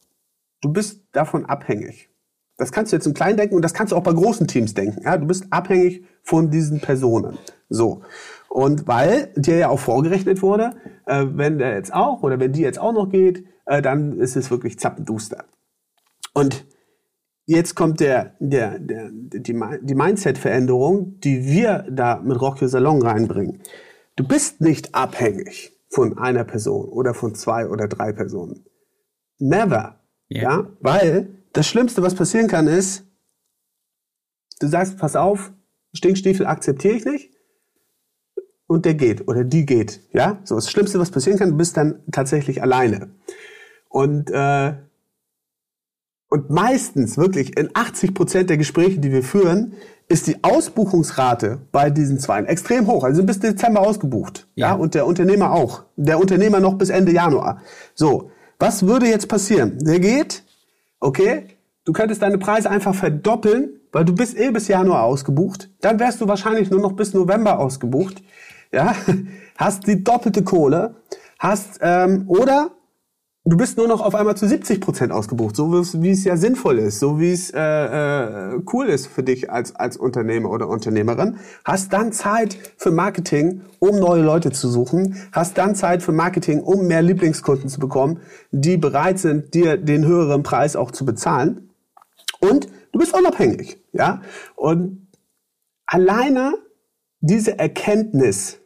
du 0.61 0.73
bist 0.73 1.03
davon 1.13 1.45
abhängig. 1.45 2.09
Das 2.57 2.71
kannst 2.71 2.93
du 2.93 2.97
jetzt 2.97 3.07
im 3.07 3.15
Kleinen 3.15 3.37
denken 3.37 3.57
und 3.57 3.63
das 3.63 3.75
kannst 3.75 3.93
du 3.93 3.97
auch 3.97 4.03
bei 4.03 4.13
großen 4.13 4.47
Teams 4.47 4.75
denken. 4.75 5.03
Ja, 5.03 5.17
du 5.17 5.27
bist 5.27 5.47
abhängig 5.51 6.05
von 6.23 6.51
diesen 6.51 6.81
Personen. 6.81 7.39
So. 7.69 8.03
Und 8.49 8.87
weil 8.87 9.33
dir 9.35 9.57
ja 9.57 9.69
auch 9.69 9.81
vorgerechnet 9.81 10.41
wurde, 10.41 10.71
äh, 11.07 11.25
wenn 11.29 11.59
der 11.59 11.75
jetzt 11.75 11.93
auch 11.93 12.23
oder 12.23 12.39
wenn 12.39 12.53
die 12.53 12.63
jetzt 12.63 12.79
auch 12.79 12.93
noch 12.93 13.09
geht, 13.09 13.45
äh, 13.67 13.83
dann 13.83 14.19
ist 14.19 14.37
es 14.37 14.51
wirklich 14.51 14.79
zappenduster. 14.79 15.45
Und 16.33 16.65
jetzt 17.47 17.75
kommt 17.75 17.99
der, 17.99 18.37
der, 18.39 18.79
der, 18.79 19.11
die, 19.13 19.41
die 19.83 19.95
Mindset-Veränderung, 19.95 21.19
die 21.21 21.45
wir 21.47 21.87
da 21.91 22.21
mit 22.23 22.41
Rock 22.41 22.63
Your 22.63 22.69
Salon 22.69 23.03
reinbringen. 23.03 23.61
Du 24.15 24.27
bist 24.27 24.61
nicht 24.61 24.95
abhängig 24.95 25.77
von 25.89 26.19
einer 26.19 26.45
Person 26.45 26.89
oder 26.89 27.15
von 27.15 27.35
zwei 27.35 27.67
oder 27.69 27.89
drei 27.89 28.13
Personen. 28.13 28.65
Never. 29.39 30.01
Yeah. 30.31 30.43
Ja, 30.43 30.67
weil 30.81 31.44
das 31.55 31.67
Schlimmste, 31.67 32.03
was 32.03 32.15
passieren 32.15 32.49
kann, 32.49 32.67
ist, 32.67 33.05
du 34.61 34.69
sagst, 34.69 34.99
pass 34.99 35.17
auf, 35.17 35.53
Stinkstiefel 35.95 36.47
akzeptiere 36.47 36.95
ich 36.95 37.05
nicht. 37.05 37.31
Und 38.67 38.85
der 38.85 38.95
geht 38.95 39.29
oder 39.29 39.45
die 39.45 39.67
geht. 39.67 40.01
Ja, 40.13 40.41
so 40.45 40.55
das 40.55 40.71
Schlimmste, 40.71 40.99
was 40.99 41.11
passieren 41.11 41.39
kann, 41.39 41.51
du 41.51 41.57
bist 41.57 41.77
dann 41.77 42.03
tatsächlich 42.11 42.63
alleine. 42.63 43.11
Und 43.89 44.31
äh, 44.31 44.75
und 46.35 46.51
meistens 46.51 47.17
wirklich 47.17 47.57
in 47.57 47.71
80 47.75 48.13
Prozent 48.13 48.51
der 48.51 48.57
Gespräche, 48.57 48.99
die 48.99 49.13
wir 49.13 49.23
führen, 49.23 49.75
ist 50.09 50.27
die 50.27 50.43
Ausbuchungsrate 50.43 51.61
bei 51.71 51.91
diesen 51.91 52.19
Zweien 52.19 52.47
extrem 52.47 52.89
hoch. 52.89 53.05
Also 53.05 53.23
bis 53.23 53.39
Dezember 53.39 53.83
ausgebucht. 53.83 54.49
Ja. 54.57 54.69
ja. 54.69 54.75
Und 54.75 54.95
der 54.95 55.07
Unternehmer 55.07 55.53
auch. 55.53 55.85
Der 55.97 56.19
Unternehmer 56.19 56.59
noch 56.59 56.75
bis 56.75 56.91
Ende 56.91 57.13
Januar. 57.13 57.61
So. 57.95 58.31
Was 58.59 58.87
würde 58.87 59.07
jetzt 59.07 59.29
passieren? 59.29 59.79
Der 59.81 60.01
geht, 60.01 60.44
okay, 61.05 61.49
du 61.85 61.93
könntest 61.93 62.23
deine 62.23 62.39
Preise 62.39 62.71
einfach 62.71 62.95
verdoppeln, 62.95 63.81
weil 63.93 64.05
du 64.05 64.15
bist 64.15 64.39
eh 64.39 64.51
bis 64.51 64.69
Januar 64.69 65.05
ausgebucht. 65.05 65.71
Dann 65.81 66.01
wärst 66.01 66.21
du 66.21 66.29
wahrscheinlich 66.29 66.71
nur 66.71 66.81
noch 66.81 66.93
bis 66.93 67.13
November 67.13 67.59
ausgebucht. 67.59 68.23
Ja, 68.73 68.95
hast 69.57 69.87
die 69.87 70.03
doppelte 70.03 70.43
Kohle, 70.43 70.97
hast 71.39 71.79
ähm, 71.83 72.25
oder 72.27 72.71
du 73.47 73.57
bist 73.57 73.77
nur 73.77 73.87
noch 73.87 74.01
auf 74.01 74.15
einmal 74.15 74.37
zu 74.37 74.49
70 74.49 74.81
Prozent 74.81 75.13
ausgebucht, 75.13 75.55
so 75.55 75.71
wie 76.03 76.11
es 76.11 76.25
ja 76.25 76.37
sinnvoll 76.37 76.79
ist, 76.79 76.99
so 76.99 77.21
wie 77.21 77.33
es 77.33 77.51
äh, 77.51 77.61
äh, 77.61 78.61
cool 78.73 78.87
ist 78.87 79.07
für 79.07 79.23
dich 79.23 79.51
als 79.51 79.77
als 79.77 79.97
Unternehmer 79.97 80.51
oder 80.51 80.69
Unternehmerin. 80.69 81.37
Hast 81.65 81.93
dann 81.93 82.13
Zeit 82.13 82.57
für 82.77 82.91
Marketing, 82.91 83.63
um 83.79 83.99
neue 83.99 84.23
Leute 84.23 84.51
zu 84.51 84.69
suchen. 84.69 85.17
Hast 85.33 85.59
dann 85.59 85.75
Zeit 85.75 86.03
für 86.03 86.13
Marketing, 86.13 86.61
um 86.61 86.87
mehr 86.87 87.03
Lieblingskunden 87.03 87.69
zu 87.69 87.81
bekommen, 87.81 88.21
die 88.51 88.79
bereit 88.79 89.19
sind, 89.19 89.53
dir 89.53 89.77
den 89.77 90.07
höheren 90.07 90.43
Preis 90.43 90.75
auch 90.75 90.91
zu 90.91 91.05
bezahlen. 91.05 91.71
Und 92.41 92.69
du 92.93 92.99
bist 92.99 93.15
unabhängig, 93.15 93.79
ja. 93.93 94.23
Und 94.57 95.09
alleine 95.87 96.55
diese 97.21 97.59
Erkenntnis, 97.59 98.61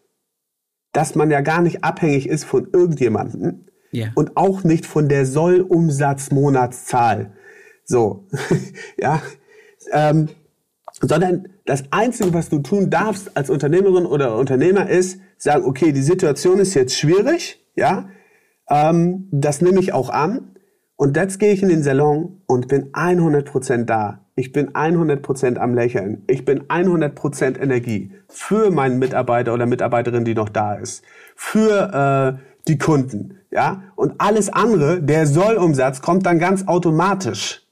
dass 0.92 1.14
man 1.14 1.30
ja 1.30 1.40
gar 1.40 1.62
nicht 1.62 1.84
abhängig 1.84 2.28
ist 2.28 2.44
von 2.44 2.68
irgendjemandem, 2.72 3.67
Yeah. 3.92 4.12
Und 4.14 4.36
auch 4.36 4.64
nicht 4.64 4.86
von 4.86 5.08
der 5.08 5.26
Sollumsatzmonatszahl. 5.26 7.32
So, 7.84 8.26
ja. 8.98 9.22
Ähm, 9.92 10.28
sondern 11.00 11.48
das 11.64 11.84
Einzige, 11.90 12.34
was 12.34 12.48
du 12.48 12.58
tun 12.58 12.90
darfst 12.90 13.36
als 13.36 13.50
Unternehmerin 13.50 14.06
oder 14.06 14.36
Unternehmer 14.36 14.88
ist, 14.88 15.20
sagen, 15.36 15.64
okay, 15.64 15.92
die 15.92 16.02
Situation 16.02 16.58
ist 16.58 16.74
jetzt 16.74 16.96
schwierig, 16.96 17.64
ja, 17.76 18.08
ähm, 18.68 19.28
das 19.30 19.62
nehme 19.62 19.80
ich 19.80 19.92
auch 19.92 20.10
an 20.10 20.56
und 20.96 21.16
jetzt 21.16 21.38
gehe 21.38 21.52
ich 21.52 21.62
in 21.62 21.68
den 21.68 21.82
Salon 21.82 22.42
und 22.46 22.68
bin 22.68 22.92
100% 22.92 23.84
da. 23.84 24.26
Ich 24.34 24.52
bin 24.52 24.70
100% 24.70 25.56
am 25.56 25.74
Lächeln. 25.74 26.22
Ich 26.26 26.44
bin 26.44 26.64
100% 26.64 27.60
Energie 27.60 28.12
für 28.28 28.70
meinen 28.70 28.98
Mitarbeiter 28.98 29.54
oder 29.54 29.66
Mitarbeiterin, 29.66 30.24
die 30.24 30.34
noch 30.34 30.48
da 30.48 30.74
ist. 30.74 31.04
Für 31.34 32.36
äh, 32.36 32.58
die 32.68 32.78
Kunden, 32.78 33.38
ja. 33.58 33.82
Und 33.96 34.14
alles 34.18 34.50
andere, 34.50 35.02
der 35.02 35.26
Sollumsatz 35.26 36.00
kommt 36.00 36.24
dann 36.26 36.38
ganz 36.38 36.68
automatisch, 36.68 37.66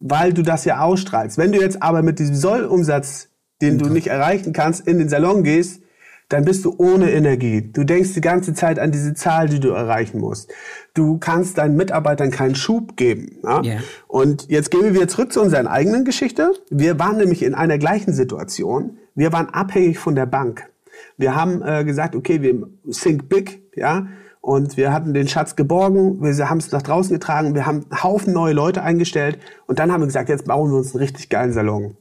weil 0.00 0.32
du 0.32 0.40
das 0.40 0.64
ja 0.64 0.80
ausstrahlst. 0.80 1.36
Wenn 1.36 1.52
du 1.52 1.60
jetzt 1.60 1.82
aber 1.82 2.00
mit 2.00 2.18
diesem 2.18 2.34
Sollumsatz, 2.34 3.28
den 3.60 3.76
du 3.76 3.90
nicht 3.90 4.06
erreichen 4.06 4.54
kannst, 4.54 4.88
in 4.88 4.98
den 4.98 5.10
Salon 5.10 5.42
gehst, 5.42 5.82
dann 6.30 6.46
bist 6.46 6.64
du 6.64 6.74
ohne 6.78 7.10
Energie. 7.10 7.60
Du 7.60 7.84
denkst 7.84 8.14
die 8.14 8.22
ganze 8.22 8.54
Zeit 8.54 8.78
an 8.78 8.90
diese 8.90 9.12
Zahl, 9.12 9.50
die 9.50 9.60
du 9.60 9.68
erreichen 9.68 10.18
musst. 10.18 10.50
Du 10.94 11.18
kannst 11.18 11.58
deinen 11.58 11.76
Mitarbeitern 11.76 12.30
keinen 12.30 12.54
Schub 12.54 12.96
geben. 12.96 13.38
Ja? 13.42 13.62
Yeah. 13.62 13.80
Und 14.06 14.48
jetzt 14.48 14.70
gehen 14.70 14.82
wir 14.82 14.94
wieder 14.94 15.08
zurück 15.08 15.30
zu 15.32 15.42
unserer 15.42 15.70
eigenen 15.70 16.06
Geschichte. 16.06 16.52
Wir 16.70 16.98
waren 16.98 17.18
nämlich 17.18 17.42
in 17.42 17.54
einer 17.54 17.76
gleichen 17.76 18.14
Situation. 18.14 18.96
Wir 19.14 19.32
waren 19.32 19.50
abhängig 19.50 19.98
von 19.98 20.14
der 20.14 20.26
Bank. 20.26 20.70
Wir 21.18 21.34
haben 21.34 21.62
äh, 21.62 21.84
gesagt, 21.84 22.16
okay, 22.16 22.40
wir 22.40 22.66
think 22.90 23.28
big, 23.28 23.62
ja. 23.76 24.06
Und 24.40 24.76
wir 24.76 24.92
hatten 24.92 25.14
den 25.14 25.28
Schatz 25.28 25.56
geborgen, 25.56 26.22
wir 26.22 26.48
haben 26.48 26.58
es 26.58 26.72
nach 26.72 26.82
draußen 26.82 27.12
getragen, 27.12 27.54
wir 27.54 27.66
haben 27.66 27.86
einen 27.90 28.02
Haufen 28.02 28.32
neue 28.32 28.54
Leute 28.54 28.82
eingestellt 28.82 29.38
und 29.66 29.78
dann 29.78 29.92
haben 29.92 30.00
wir 30.00 30.06
gesagt, 30.06 30.28
jetzt 30.28 30.46
bauen 30.46 30.70
wir 30.70 30.78
uns 30.78 30.94
einen 30.94 31.02
richtig 31.02 31.28
geilen 31.28 31.52
Salon. 31.52 31.96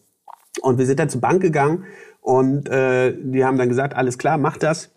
Und 0.62 0.78
wir 0.78 0.86
sind 0.86 1.00
dann 1.00 1.10
zur 1.10 1.22
Bank 1.22 1.42
gegangen 1.42 1.86
und 2.22 2.70
äh, 2.70 3.14
die 3.18 3.44
haben 3.44 3.58
dann 3.58 3.70
gesagt, 3.70 3.96
alles 3.96 4.18
klar, 4.18 4.38
mach 4.38 4.58
das, 4.58 4.92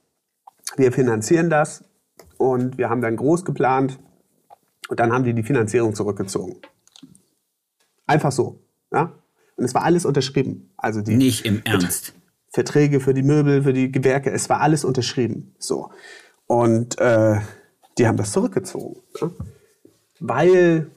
wir 0.76 0.92
finanzieren 0.92 1.50
das 1.50 1.84
und 2.36 2.78
wir 2.78 2.88
haben 2.90 3.00
dann 3.00 3.16
groß 3.16 3.44
geplant 3.44 3.98
und 4.88 5.00
dann 5.00 5.12
haben 5.12 5.24
die 5.24 5.34
die 5.34 5.42
Finanzierung 5.42 5.94
zurückgezogen. 5.94 6.56
Einfach 8.06 8.32
so, 8.32 8.60
ja. 8.92 9.12
Und 9.56 9.64
es 9.64 9.74
war 9.74 9.84
alles 9.84 10.04
unterschrieben. 10.04 10.72
Also 10.76 11.00
die 11.00 11.16
nicht 11.16 11.44
im 11.44 11.62
Ernst. 11.64 12.14
Verträge 12.48 12.98
für 12.98 13.14
die 13.14 13.22
Möbel, 13.22 13.62
für 13.62 13.72
die 13.72 13.92
Gewerke, 13.92 14.30
es 14.30 14.48
war 14.48 14.60
alles 14.60 14.84
unterschrieben. 14.84 15.54
So. 15.58 15.90
Und 16.50 16.98
äh, 16.98 17.36
die 17.96 18.08
haben 18.08 18.16
das 18.16 18.32
zurückgezogen. 18.32 18.96
Ne? 19.22 19.30
Weil, 20.18 20.90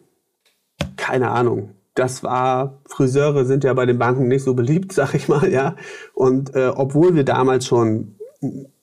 keine 0.97 1.29
Ahnung, 1.29 1.75
das 1.93 2.23
war, 2.23 2.81
Friseure 2.87 3.45
sind 3.45 3.63
ja 3.63 3.75
bei 3.75 3.85
den 3.85 3.99
Banken 3.99 4.27
nicht 4.27 4.43
so 4.43 4.55
beliebt, 4.55 4.93
sag 4.93 5.13
ich 5.13 5.27
mal, 5.27 5.47
ja. 5.51 5.75
Und 6.15 6.55
äh, 6.55 6.71
obwohl 6.75 7.13
wir 7.13 7.23
damals 7.23 7.67
schon 7.67 8.15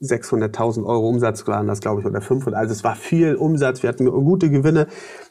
600.000 0.01 0.87
Euro 0.87 1.09
Umsatz 1.09 1.45
waren 1.49 1.67
das, 1.67 1.81
glaube 1.81 2.03
ich, 2.03 2.07
oder 2.07 2.21
500. 2.21 2.57
Also 2.57 2.73
es 2.73 2.85
war 2.85 2.95
viel 2.95 3.35
Umsatz, 3.35 3.83
wir 3.83 3.89
hatten 3.89 4.09
gute 4.09 4.49
Gewinne. 4.49 4.87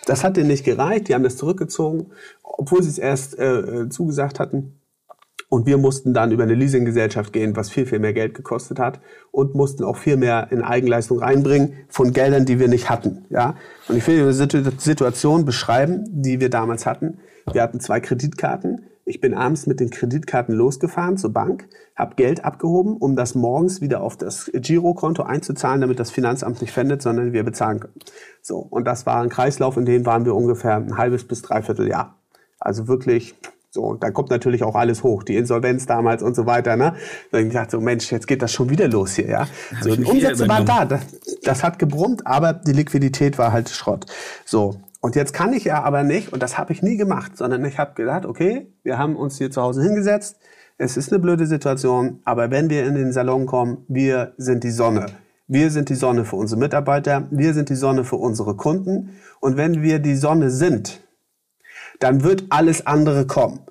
Das 0.08 0.26
hat 0.26 0.36
denen 0.36 0.50
nicht 0.50 0.66
gereicht, 0.66 1.08
die 1.08 1.16
haben 1.16 1.24
das 1.24 1.38
zurückgezogen, 1.38 2.08
obwohl 2.44 2.84
sie 2.84 2.90
es 2.90 2.98
erst 2.98 3.40
äh, 3.40 3.60
äh 3.60 3.90
zugesagt 3.90 4.42
hatten. 4.42 4.79
Und 5.50 5.66
wir 5.66 5.80
mussten 5.80 6.14
dann 6.14 6.32
über 6.32 6.44
eine 6.44 6.54
Leasinggesellschaft 6.54 7.34
gehen, 7.34 7.56
was 7.56 7.72
viel, 7.72 7.88
viel 7.88 7.98
mehr 7.98 8.14
Geld 8.14 8.36
gekostet 8.36 8.78
hat 8.78 9.00
und 9.32 9.56
mussten 9.56 9.84
auch 9.84 9.98
viel 9.98 10.16
mehr 10.16 10.52
in 10.52 10.62
Eigenleistung 10.62 11.20
reinbringen 11.20 11.74
von 11.90 12.14
Geldern, 12.14 12.46
die 12.46 12.60
wir 12.60 12.68
nicht 12.68 12.90
hatten. 12.90 13.26
Ja? 13.32 13.56
Und 13.88 13.98
ich 13.98 14.08
will 14.08 14.22
eine 14.22 14.34
Situation 14.34 15.46
beschreiben, 15.46 16.04
die 16.08 16.40
wir 16.40 16.52
damals 16.52 16.86
hatten. 16.86 17.18
Wir 17.52 17.64
hatten 17.64 17.80
zwei 17.80 18.00
Kreditkarten. 18.00 18.86
Ich 19.06 19.22
bin 19.22 19.34
abends 19.34 19.66
mit 19.66 19.80
den 19.80 19.90
Kreditkarten 19.90 20.54
losgefahren 20.54 21.18
zur 21.18 21.34
Bank, 21.34 21.68
habe 21.96 22.14
Geld 22.14 22.46
abgehoben, 22.46 22.96
um 22.96 23.16
das 23.16 23.34
morgens 23.34 23.82
wieder 23.82 24.02
auf 24.02 24.18
das 24.18 24.52
Girokonto 24.54 25.24
einzuzahlen, 25.24 25.82
damit 25.82 26.00
das 26.00 26.12
Finanzamt 26.12 26.62
nicht 26.62 26.72
fändet, 26.72 27.02
sondern 27.02 27.34
wir 27.34 27.44
bezahlen 27.44 27.80
können. 27.80 27.96
So, 28.44 28.60
und 28.60 28.86
das 28.86 29.08
war 29.08 29.24
ein 29.24 29.30
Kreislauf, 29.30 29.78
in 29.78 29.86
dem 29.86 30.06
waren 30.06 30.26
wir 30.26 30.36
ungefähr 30.36 30.76
ein 30.76 30.96
halbes 30.96 31.24
bis 31.24 31.42
dreiviertel 31.42 31.88
Jahr. 31.88 32.20
Also 32.60 32.88
wirklich 32.88 33.34
so, 33.72 33.94
da 33.94 34.10
kommt 34.10 34.32
natürlich 34.32 34.64
auch 34.64 34.76
alles 34.76 35.04
hoch, 35.04 35.24
die 35.24 35.36
Insolvenz 35.36 35.86
damals 35.86 36.24
und 36.24 36.36
so 36.36 36.46
weiter. 36.46 36.76
Ne? 36.76 36.96
Dann 37.32 37.48
ich 37.48 37.54
dachte 37.54 37.72
so, 37.72 37.82
Mensch, 37.82 38.12
jetzt 38.12 38.28
geht 38.28 38.42
das 38.42 38.52
schon 38.52 38.70
wieder 38.70 38.88
los 38.88 39.16
hier, 39.16 39.30
ja. 39.30 39.48
So, 39.82 39.96
die 39.96 40.04
Umsätze 40.04 40.48
waren 40.48 40.66
da, 40.66 40.86
das, 40.86 41.02
das 41.44 41.64
hat 41.64 41.78
gebrummt, 41.78 42.26
aber 42.26 42.54
die 42.54 42.74
Liquidität 42.74 43.38
war 43.38 43.52
halt 43.52 43.70
Schrott. 43.70 44.08
So, 44.46 44.76
und 45.02 45.16
jetzt 45.16 45.34
kann 45.34 45.54
ich 45.54 45.66
ja 45.66 45.84
aber 45.84 46.04
nicht, 46.04 46.34
und 46.34 46.42
das 46.42 46.58
habe 46.58 46.74
ich 46.74 46.82
nie 46.82 46.98
gemacht, 46.98 47.38
sondern 47.38 47.64
ich 47.64 47.78
habe 47.78 47.94
gedacht, 47.94 48.26
okay, 48.26 48.74
wir 48.84 48.98
haben 48.98 49.16
uns 49.16 49.38
hier 49.38 49.52
zu 49.52 49.62
Hause 49.62 49.84
hingesetzt, 49.84 50.38
es 50.78 50.98
ist 50.98 51.12
eine 51.12 51.20
blöde 51.20 51.46
Situation, 51.46 52.22
aber 52.24 52.52
wenn 52.52 52.70
wir 52.70 52.86
in 52.86 52.96
den 52.96 53.12
Salon 53.12 53.46
kommen, 53.46 53.86
wir 53.88 54.34
sind 54.38 54.64
die 54.64 54.72
Sonne. 54.72 55.08
Wir 55.48 55.72
sind 55.72 55.90
die 55.90 55.96
Sonne 55.96 56.26
für 56.26 56.38
unsere 56.38 56.60
Mitarbeiter, 56.60 57.28
wir 57.32 57.54
sind 57.54 57.70
die 57.70 57.76
Sonne 57.76 58.04
für 58.04 58.16
unsere 58.16 58.56
Kunden. 58.56 59.16
Und 59.40 59.58
wenn 59.58 59.82
wir 59.82 60.00
die 60.00 60.16
Sonne 60.16 60.52
sind, 60.52 61.02
dann 62.00 62.24
wird 62.24 62.46
alles 62.50 62.88
andere 62.88 63.28
kommen. 63.28 63.62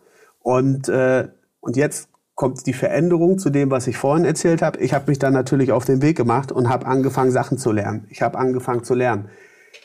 Und, 0.40 0.88
äh, 0.88 1.28
und 1.60 1.76
jetzt 1.76 2.08
kommt 2.34 2.66
die 2.66 2.72
Veränderung 2.72 3.38
zu 3.38 3.50
dem, 3.50 3.70
was 3.70 3.88
ich 3.88 3.96
vorhin 3.96 4.24
erzählt 4.24 4.62
habe. 4.62 4.78
Ich 4.78 4.94
habe 4.94 5.10
mich 5.10 5.18
dann 5.18 5.32
natürlich 5.32 5.72
auf 5.72 5.84
den 5.84 6.02
Weg 6.02 6.16
gemacht 6.16 6.52
und 6.52 6.68
habe 6.68 6.86
angefangen, 6.86 7.32
Sachen 7.32 7.58
zu 7.58 7.72
lernen. 7.72 8.06
Ich 8.10 8.22
habe 8.22 8.38
angefangen 8.38 8.84
zu 8.84 8.94
lernen. 8.94 9.28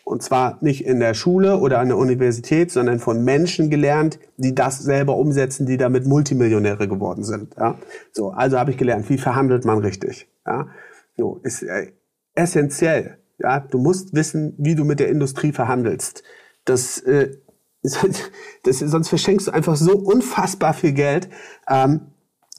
Und 0.05 0.21
zwar 0.21 0.57
nicht 0.61 0.85
in 0.85 0.99
der 0.99 1.13
Schule 1.13 1.57
oder 1.57 1.79
an 1.79 1.87
der 1.87 1.97
Universität, 1.97 2.71
sondern 2.71 2.99
von 2.99 3.23
Menschen 3.23 3.69
gelernt, 3.69 4.19
die 4.37 4.53
das 4.53 4.79
selber 4.79 5.17
umsetzen, 5.17 5.65
die 5.65 5.77
damit 5.77 6.05
Multimillionäre 6.05 6.87
geworden 6.87 7.23
sind. 7.23 7.55
Ja? 7.57 7.79
So, 8.11 8.31
also 8.31 8.59
habe 8.59 8.71
ich 8.71 8.77
gelernt, 8.77 9.09
wie 9.09 9.17
verhandelt 9.17 9.65
man 9.65 9.79
richtig. 9.79 10.27
Ja? 10.45 10.67
So, 11.17 11.39
ist 11.43 11.63
äh, 11.63 11.93
essentiell. 12.35 13.17
Ja? 13.39 13.61
Du 13.61 13.79
musst 13.79 14.13
wissen, 14.13 14.53
wie 14.57 14.75
du 14.75 14.83
mit 14.83 14.99
der 14.99 15.09
Industrie 15.09 15.53
verhandelst. 15.53 16.23
Das 16.65 16.99
äh, 16.99 17.37
das, 18.63 18.79
sonst 18.79 19.09
verschenkst 19.09 19.47
du 19.47 19.51
einfach 19.51 19.75
so 19.75 19.97
unfassbar 19.97 20.73
viel 20.73 20.93
Geld. 20.93 21.29
Ähm, 21.69 22.01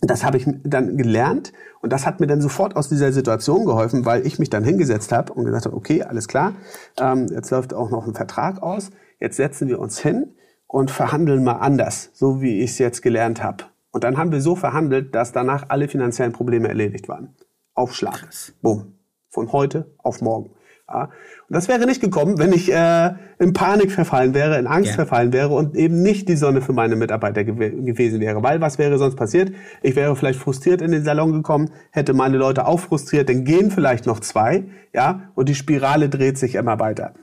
das 0.02 0.22
habe 0.24 0.36
ich 0.36 0.46
dann 0.64 0.96
gelernt 0.96 1.52
und 1.80 1.92
das 1.92 2.06
hat 2.06 2.20
mir 2.20 2.26
dann 2.26 2.40
sofort 2.40 2.76
aus 2.76 2.88
dieser 2.88 3.12
Situation 3.12 3.64
geholfen, 3.64 4.04
weil 4.04 4.26
ich 4.26 4.38
mich 4.38 4.50
dann 4.50 4.62
hingesetzt 4.64 5.12
habe 5.12 5.32
und 5.32 5.44
gesagt 5.44 5.64
habe, 5.66 5.76
okay, 5.76 6.02
alles 6.02 6.28
klar, 6.28 6.54
ähm, 6.98 7.28
jetzt 7.30 7.50
läuft 7.50 7.72
auch 7.72 7.90
noch 7.90 8.06
ein 8.06 8.14
Vertrag 8.14 8.62
aus, 8.62 8.90
jetzt 9.20 9.36
setzen 9.36 9.68
wir 9.68 9.78
uns 9.78 9.98
hin 9.98 10.34
und 10.66 10.90
verhandeln 10.90 11.42
mal 11.42 11.54
anders, 11.54 12.10
so 12.12 12.42
wie 12.42 12.60
ich 12.60 12.72
es 12.72 12.78
jetzt 12.78 13.00
gelernt 13.00 13.42
habe. 13.42 13.64
Und 13.92 14.04
dann 14.04 14.18
haben 14.18 14.32
wir 14.32 14.40
so 14.40 14.56
verhandelt, 14.56 15.14
dass 15.14 15.32
danach 15.32 15.66
alle 15.68 15.88
finanziellen 15.88 16.32
Probleme 16.32 16.68
erledigt 16.68 17.08
waren. 17.08 17.34
Aufschlag. 17.74 18.28
Bumm. 18.60 18.98
Von 19.30 19.52
heute 19.52 19.94
auf 19.98 20.20
morgen. 20.20 20.50
Ja. 20.86 21.04
Und 21.04 21.10
das 21.48 21.68
wäre 21.68 21.86
nicht 21.86 22.02
gekommen, 22.02 22.38
wenn 22.38 22.52
ich 22.52 22.70
äh, 22.70 23.14
in 23.38 23.54
Panik 23.54 23.90
verfallen 23.90 24.34
wäre, 24.34 24.58
in 24.58 24.66
Angst 24.66 24.90
ja. 24.90 24.96
verfallen 24.96 25.32
wäre 25.32 25.48
und 25.48 25.76
eben 25.76 26.02
nicht 26.02 26.28
die 26.28 26.36
Sonne 26.36 26.60
für 26.60 26.74
meine 26.74 26.94
Mitarbeiter 26.94 27.42
gew 27.44 27.54
gewesen 27.54 28.20
wäre. 28.20 28.42
Weil 28.42 28.60
was 28.60 28.78
wäre 28.78 28.98
sonst 28.98 29.16
passiert? 29.16 29.52
Ich 29.82 29.96
wäre 29.96 30.14
vielleicht 30.14 30.38
frustriert 30.38 30.82
in 30.82 30.92
den 30.92 31.02
Salon 31.04 31.32
gekommen, 31.32 31.70
hätte 31.90 32.12
meine 32.12 32.36
Leute 32.36 32.66
auch 32.66 32.80
frustriert, 32.80 33.28
dann 33.28 33.44
gehen 33.44 33.70
vielleicht 33.70 34.06
noch 34.06 34.20
zwei, 34.20 34.64
ja, 34.92 35.30
und 35.34 35.48
die 35.48 35.54
Spirale 35.54 36.08
dreht 36.10 36.36
sich 36.36 36.54
immer 36.54 36.78
weiter. 36.78 37.14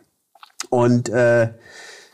Und 0.69 1.09
äh, 1.09 1.49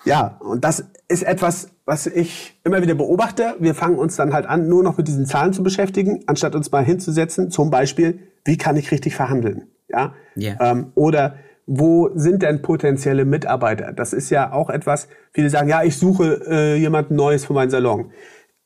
ja, 0.03 0.37
und 0.39 0.63
das 0.63 0.85
ist 1.07 1.23
etwas, 1.23 1.69
was 1.85 2.07
ich 2.07 2.59
immer 2.65 2.81
wieder 2.81 2.95
beobachte. 2.95 3.55
Wir 3.59 3.73
fangen 3.73 3.97
uns 3.97 4.17
dann 4.17 4.33
halt 4.33 4.45
an, 4.45 4.67
nur 4.67 4.83
noch 4.83 4.97
mit 4.97 5.07
diesen 5.07 5.25
Zahlen 5.25 5.53
zu 5.53 5.63
beschäftigen, 5.63 6.23
anstatt 6.27 6.55
uns 6.55 6.71
mal 6.71 6.83
hinzusetzen. 6.83 7.51
Zum 7.51 7.69
Beispiel, 7.69 8.19
wie 8.43 8.57
kann 8.57 8.75
ich 8.75 8.91
richtig 8.91 9.15
verhandeln? 9.15 9.67
Ja. 9.89 10.13
Yeah. 10.35 10.57
Ähm, 10.59 10.91
oder 10.95 11.35
wo 11.65 12.09
sind 12.15 12.43
denn 12.43 12.61
potenzielle 12.61 13.25
Mitarbeiter? 13.25 13.91
Das 13.91 14.13
ist 14.13 14.29
ja 14.29 14.51
auch 14.53 14.69
etwas, 14.69 15.09
viele 15.33 15.49
sagen, 15.49 15.67
ja, 15.67 15.83
ich 15.83 15.97
suche 15.97 16.41
äh, 16.47 16.75
jemanden 16.77 17.15
Neues 17.15 17.45
für 17.45 17.53
meinen 17.53 17.69
Salon. 17.69 18.11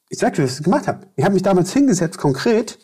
Ich 0.09 0.19
sag 0.19 0.33
dir, 0.35 0.43
was 0.43 0.59
ich 0.59 0.63
gemacht 0.63 0.87
habe. 0.87 1.07
Ich 1.15 1.23
habe 1.23 1.33
mich 1.33 1.43
damals 1.43 1.73
hingesetzt, 1.73 2.17
konkret, 2.17 2.79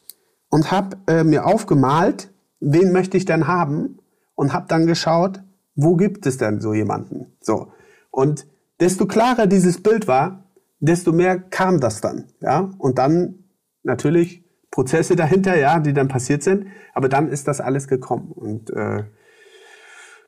und 0.49 0.71
habe 0.71 0.97
äh, 1.07 1.23
mir 1.23 1.45
aufgemalt, 1.45 2.31
wen 2.59 2.91
möchte 2.91 3.17
ich 3.17 3.25
denn 3.25 3.47
haben, 3.47 3.99
und 4.33 4.53
habe 4.53 4.65
dann 4.67 4.87
geschaut, 4.87 5.41
wo 5.75 5.95
gibt 5.95 6.25
es 6.25 6.37
denn 6.37 6.61
so 6.61 6.73
jemanden? 6.73 7.27
So. 7.41 7.71
Und 8.09 8.47
desto 8.79 9.05
klarer 9.05 9.45
dieses 9.45 9.81
Bild 9.83 10.07
war, 10.07 10.45
desto 10.79 11.11
mehr 11.11 11.39
kam 11.39 11.79
das 11.79 12.01
dann, 12.01 12.25
ja. 12.41 12.71
Und 12.77 12.97
dann 12.97 13.43
natürlich 13.83 14.43
Prozesse 14.71 15.15
dahinter, 15.15 15.57
ja, 15.57 15.79
die 15.79 15.93
dann 15.93 16.07
passiert 16.07 16.43
sind. 16.43 16.67
Aber 16.93 17.09
dann 17.09 17.29
ist 17.29 17.47
das 17.47 17.61
alles 17.61 17.87
gekommen. 17.87 18.31
Und 18.31 18.69
äh, 18.71 19.03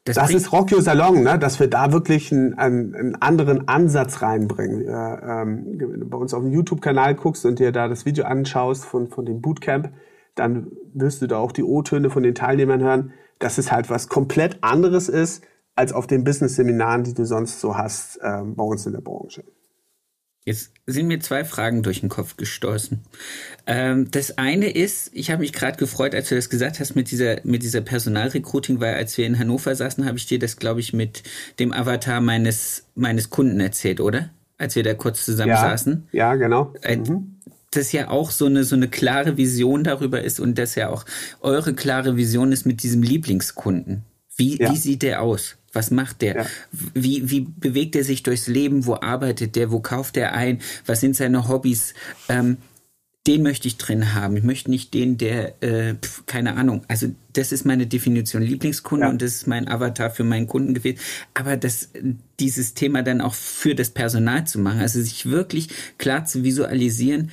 das, 0.05 0.15
das 0.15 0.31
ist 0.31 0.51
Rock 0.51 0.71
Your 0.71 0.81
Salon, 0.81 1.23
ne? 1.23 1.37
dass 1.37 1.59
wir 1.59 1.67
da 1.67 1.91
wirklich 1.91 2.31
einen, 2.31 2.53
einen, 2.55 2.95
einen 2.95 3.15
anderen 3.15 3.67
Ansatz 3.67 4.21
reinbringen. 4.21 4.83
Ja, 4.85 5.41
ähm, 5.41 5.65
wenn 5.77 5.99
du 5.99 6.09
bei 6.09 6.17
uns 6.17 6.33
auf 6.33 6.41
dem 6.41 6.51
YouTube-Kanal 6.51 7.15
guckst 7.15 7.45
und 7.45 7.59
dir 7.59 7.71
da 7.71 7.87
das 7.87 8.05
Video 8.05 8.25
anschaust 8.25 8.85
von, 8.85 9.09
von 9.09 9.25
dem 9.25 9.41
Bootcamp, 9.41 9.91
dann 10.35 10.71
wirst 10.93 11.21
du 11.21 11.27
da 11.27 11.37
auch 11.37 11.51
die 11.51 11.63
O-Töne 11.63 12.09
von 12.09 12.23
den 12.23 12.33
Teilnehmern 12.33 12.81
hören, 12.81 13.13
dass 13.39 13.57
es 13.57 13.71
halt 13.71 13.89
was 13.89 14.07
komplett 14.07 14.63
anderes 14.63 15.09
ist, 15.09 15.43
als 15.75 15.93
auf 15.93 16.07
den 16.07 16.23
Business-Seminaren, 16.23 17.03
die 17.03 17.13
du 17.13 17.25
sonst 17.25 17.59
so 17.59 17.77
hast 17.77 18.19
ähm, 18.23 18.55
bei 18.55 18.63
uns 18.63 18.85
in 18.85 18.93
der 18.93 19.01
Branche. 19.01 19.43
Jetzt 20.45 20.71
sind 20.87 21.07
mir 21.07 21.19
zwei 21.19 21.43
Fragen 21.43 21.83
durch 21.83 21.99
den 21.99 22.09
Kopf 22.09 22.37
gestoßen. 22.37 22.99
Ähm, 23.67 24.09
das 24.09 24.37
eine 24.37 24.69
ist, 24.69 25.11
ich 25.13 25.29
habe 25.31 25.41
mich 25.41 25.53
gerade 25.53 25.77
gefreut, 25.77 26.15
als 26.15 26.29
du 26.29 26.35
das 26.35 26.49
gesagt 26.49 26.79
hast 26.79 26.95
mit 26.95 27.11
dieser 27.11 27.37
mit 27.43 27.61
dieser 27.61 27.81
Personalrecruiting, 27.81 28.79
weil 28.79 28.95
als 28.95 29.17
wir 29.17 29.27
in 29.27 29.37
Hannover 29.37 29.75
saßen, 29.75 30.05
habe 30.05 30.17
ich 30.17 30.25
dir 30.25 30.39
das, 30.39 30.57
glaube 30.57 30.79
ich, 30.79 30.93
mit 30.93 31.23
dem 31.59 31.73
Avatar 31.73 32.21
meines 32.21 32.85
meines 32.95 33.29
Kunden 33.29 33.59
erzählt, 33.59 33.99
oder? 33.99 34.29
Als 34.57 34.75
wir 34.75 34.83
da 34.83 34.93
kurz 34.93 35.23
zusammen 35.23 35.51
ja, 35.51 35.61
saßen. 35.61 36.07
Ja, 36.11 36.35
genau. 36.35 36.73
Äh, 36.81 36.97
mhm. 36.97 37.35
Das 37.71 37.91
ja 37.91 38.09
auch 38.09 38.31
so 38.31 38.45
eine 38.45 38.63
so 38.63 38.75
eine 38.75 38.87
klare 38.87 39.37
Vision 39.37 39.83
darüber 39.83 40.23
ist 40.23 40.39
und 40.39 40.57
das 40.57 40.73
ja 40.73 40.89
auch 40.89 41.05
eure 41.41 41.75
klare 41.75 42.17
Vision 42.17 42.51
ist 42.51 42.65
mit 42.65 42.81
diesem 42.81 43.03
Lieblingskunden. 43.03 44.03
Wie, 44.35 44.57
ja. 44.57 44.71
wie 44.71 44.77
sieht 44.77 45.03
der 45.03 45.21
aus? 45.21 45.59
Was 45.74 45.91
macht 45.91 46.22
der? 46.22 46.36
Ja. 46.36 46.45
Wie, 46.93 47.30
wie 47.30 47.41
bewegt 47.41 47.95
er 47.95 48.03
sich 48.03 48.24
durchs 48.24 48.47
Leben? 48.47 48.86
Wo 48.86 48.95
arbeitet 48.95 49.55
der? 49.55 49.72
Wo 49.72 49.80
kauft 49.80 50.17
er 50.17 50.34
ein? 50.34 50.59
Was 50.86 51.01
sind 51.01 51.15
seine 51.15 51.47
Hobbys? 51.47 51.93
Ähm, 52.28 52.57
den 53.28 53.43
möchte 53.43 53.67
ich 53.67 53.78
drin 53.78 54.15
haben. 54.15 54.38
Ich 54.38 54.43
möchte 54.43 54.72
nicht 54.72 54.93
den, 54.93 55.17
der, 55.17 55.61
äh, 55.61 55.93
pf, 55.95 56.26
keine 56.26 56.55
Ahnung. 56.55 56.84
Also 56.88 57.13
das 57.34 57.51
ist 57.51 57.65
meine 57.65 57.86
Definition 57.86 58.41
Lieblingskunde 58.41 59.05
ja. 59.05 59.11
und 59.11 59.22
das 59.22 59.36
ist 59.36 59.47
mein 59.47 59.67
Avatar 59.67 60.09
für 60.09 60.24
meinen 60.24 60.47
Kunden 60.47 60.74
gewesen. 60.74 60.99
Aber 61.34 61.57
das, 61.57 61.89
dieses 62.39 62.74
Thema 62.74 63.03
dann 63.03 63.22
auch 63.22 63.36
für 63.36 63.76
das 63.76 63.91
Personal 63.91 64.47
zu 64.47 64.57
machen, 64.57 64.80
also 64.80 65.01
sich 65.01 65.30
wirklich 65.30 65.70
klar 65.97 66.26
zu 66.26 66.43
visualisieren, 66.43 67.30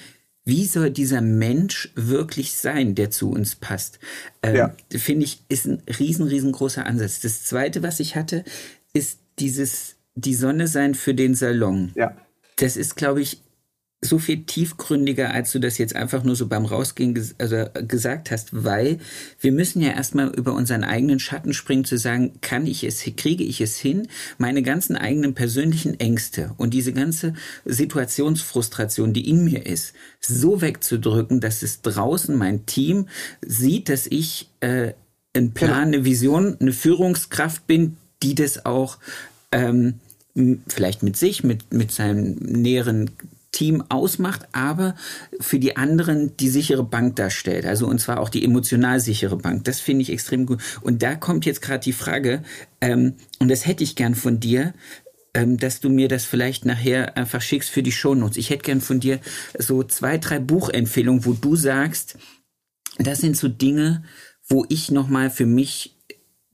wie 0.46 0.64
soll 0.64 0.90
dieser 0.90 1.20
Mensch 1.20 1.90
wirklich 1.96 2.54
sein, 2.54 2.94
der 2.94 3.10
zu 3.10 3.30
uns 3.30 3.56
passt? 3.56 3.98
Ähm, 4.44 4.54
ja. 4.54 4.76
Finde 4.96 5.24
ich, 5.24 5.42
ist 5.48 5.66
ein 5.66 5.82
riesen, 5.98 6.28
riesengroßer 6.28 6.86
Ansatz. 6.86 7.20
Das 7.20 7.42
zweite, 7.42 7.82
was 7.82 7.98
ich 7.98 8.14
hatte, 8.14 8.44
ist 8.92 9.18
dieses, 9.40 9.96
die 10.14 10.34
Sonne 10.34 10.68
sein 10.68 10.94
für 10.94 11.14
den 11.14 11.34
Salon. 11.34 11.90
Ja. 11.96 12.16
Das 12.58 12.76
ist, 12.76 12.94
glaube 12.94 13.22
ich, 13.22 13.42
so 14.02 14.18
viel 14.18 14.44
tiefgründiger, 14.44 15.32
als 15.32 15.52
du 15.52 15.58
das 15.58 15.78
jetzt 15.78 15.96
einfach 15.96 16.22
nur 16.22 16.36
so 16.36 16.46
beim 16.46 16.66
Rausgehen 16.66 17.14
ges 17.14 17.34
also 17.38 17.64
gesagt 17.86 18.30
hast, 18.30 18.64
weil 18.64 18.98
wir 19.40 19.52
müssen 19.52 19.80
ja 19.80 19.90
erstmal 19.90 20.28
über 20.28 20.52
unseren 20.52 20.84
eigenen 20.84 21.18
Schatten 21.18 21.54
springen, 21.54 21.84
zu 21.84 21.96
sagen, 21.96 22.38
kann 22.42 22.66
ich 22.66 22.84
es, 22.84 23.02
kriege 23.16 23.42
ich 23.42 23.60
es 23.60 23.78
hin, 23.78 24.08
meine 24.38 24.62
ganzen 24.62 24.96
eigenen 24.96 25.34
persönlichen 25.34 25.98
Ängste 25.98 26.52
und 26.58 26.74
diese 26.74 26.92
ganze 26.92 27.34
Situationsfrustration, 27.64 29.12
die 29.12 29.28
in 29.28 29.44
mir 29.44 29.64
ist, 29.64 29.94
so 30.20 30.60
wegzudrücken, 30.60 31.40
dass 31.40 31.62
es 31.62 31.80
draußen 31.80 32.36
mein 32.36 32.66
Team 32.66 33.08
sieht, 33.40 33.88
dass 33.88 34.06
ich 34.06 34.50
äh, 34.60 34.92
ein 35.34 35.52
Plan, 35.52 35.88
eine 35.88 36.04
Vision, 36.04 36.56
eine 36.60 36.72
Führungskraft 36.72 37.66
bin, 37.66 37.96
die 38.22 38.34
das 38.34 38.66
auch 38.66 38.98
ähm, 39.52 40.00
vielleicht 40.68 41.02
mit 41.02 41.16
sich, 41.16 41.44
mit, 41.44 41.72
mit 41.72 41.92
seinem 41.92 42.34
näheren 42.34 43.10
Team 43.56 43.82
ausmacht, 43.88 44.46
aber 44.52 44.94
für 45.40 45.58
die 45.58 45.78
anderen 45.78 46.36
die 46.36 46.50
sichere 46.50 46.84
Bank 46.84 47.16
darstellt. 47.16 47.64
Also 47.64 47.86
und 47.86 47.98
zwar 47.98 48.20
auch 48.20 48.28
die 48.28 48.44
emotional 48.44 49.00
sichere 49.00 49.36
Bank. 49.36 49.64
Das 49.64 49.80
finde 49.80 50.02
ich 50.02 50.12
extrem 50.12 50.44
gut. 50.44 50.60
Und 50.82 51.02
da 51.02 51.14
kommt 51.14 51.46
jetzt 51.46 51.62
gerade 51.62 51.82
die 51.82 51.94
Frage, 51.94 52.42
ähm, 52.82 53.14
und 53.38 53.50
das 53.50 53.66
hätte 53.66 53.82
ich 53.82 53.96
gern 53.96 54.14
von 54.14 54.40
dir, 54.40 54.74
ähm, 55.32 55.56
dass 55.56 55.80
du 55.80 55.88
mir 55.88 56.08
das 56.08 56.26
vielleicht 56.26 56.66
nachher 56.66 57.16
einfach 57.16 57.40
schickst 57.40 57.70
für 57.70 57.82
die 57.82 57.92
Shownotes. 57.92 58.36
Ich 58.36 58.50
hätte 58.50 58.64
gern 58.64 58.82
von 58.82 59.00
dir 59.00 59.20
so 59.58 59.82
zwei, 59.82 60.18
drei 60.18 60.38
Buchempfehlungen, 60.38 61.24
wo 61.24 61.32
du 61.32 61.56
sagst, 61.56 62.18
das 62.98 63.20
sind 63.20 63.38
so 63.38 63.48
Dinge, 63.48 64.04
wo 64.48 64.66
ich 64.68 64.90
nochmal 64.90 65.30
für 65.30 65.46
mich 65.46 65.95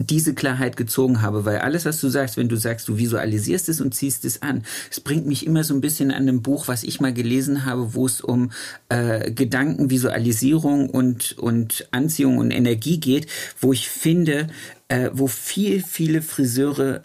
diese 0.07 0.35
Klarheit 0.35 0.77
gezogen 0.77 1.23
habe, 1.23 1.45
weil 1.45 1.59
alles, 1.59 1.85
was 1.85 2.01
du 2.01 2.09
sagst, 2.09 2.37
wenn 2.37 2.49
du 2.49 2.57
sagst, 2.57 2.89
du 2.89 2.99
visualisierst 2.99 3.69
es 3.69 3.81
und 3.81 3.95
ziehst 3.95 4.25
es 4.25 4.43
an, 4.43 4.65
es 4.91 5.01
bringt 5.01 5.27
mich 5.27 5.47
immer 5.47 5.65
so 5.65 5.75
ein 5.75 5.81
bisschen 5.81 6.11
an 6.11 6.23
einem 6.23 6.43
Buch, 6.43 6.69
was 6.69 6.83
ich 6.83 7.01
mal 7.01 7.13
gelesen 7.13 7.65
habe, 7.65 7.95
wo 7.95 8.07
es 8.07 8.21
um 8.21 8.53
äh, 8.89 9.31
Gedankenvisualisierung 9.31 10.91
und, 10.91 11.39
und 11.39 11.89
Anziehung 11.91 12.39
und 12.39 12.51
Energie 12.51 13.01
geht, 13.01 13.27
wo 13.61 13.73
ich 13.73 13.89
finde, 13.89 14.49
äh, 14.89 15.11
wo 15.13 15.27
viel, 15.27 15.83
viele 15.83 16.23
Friseure 16.23 17.03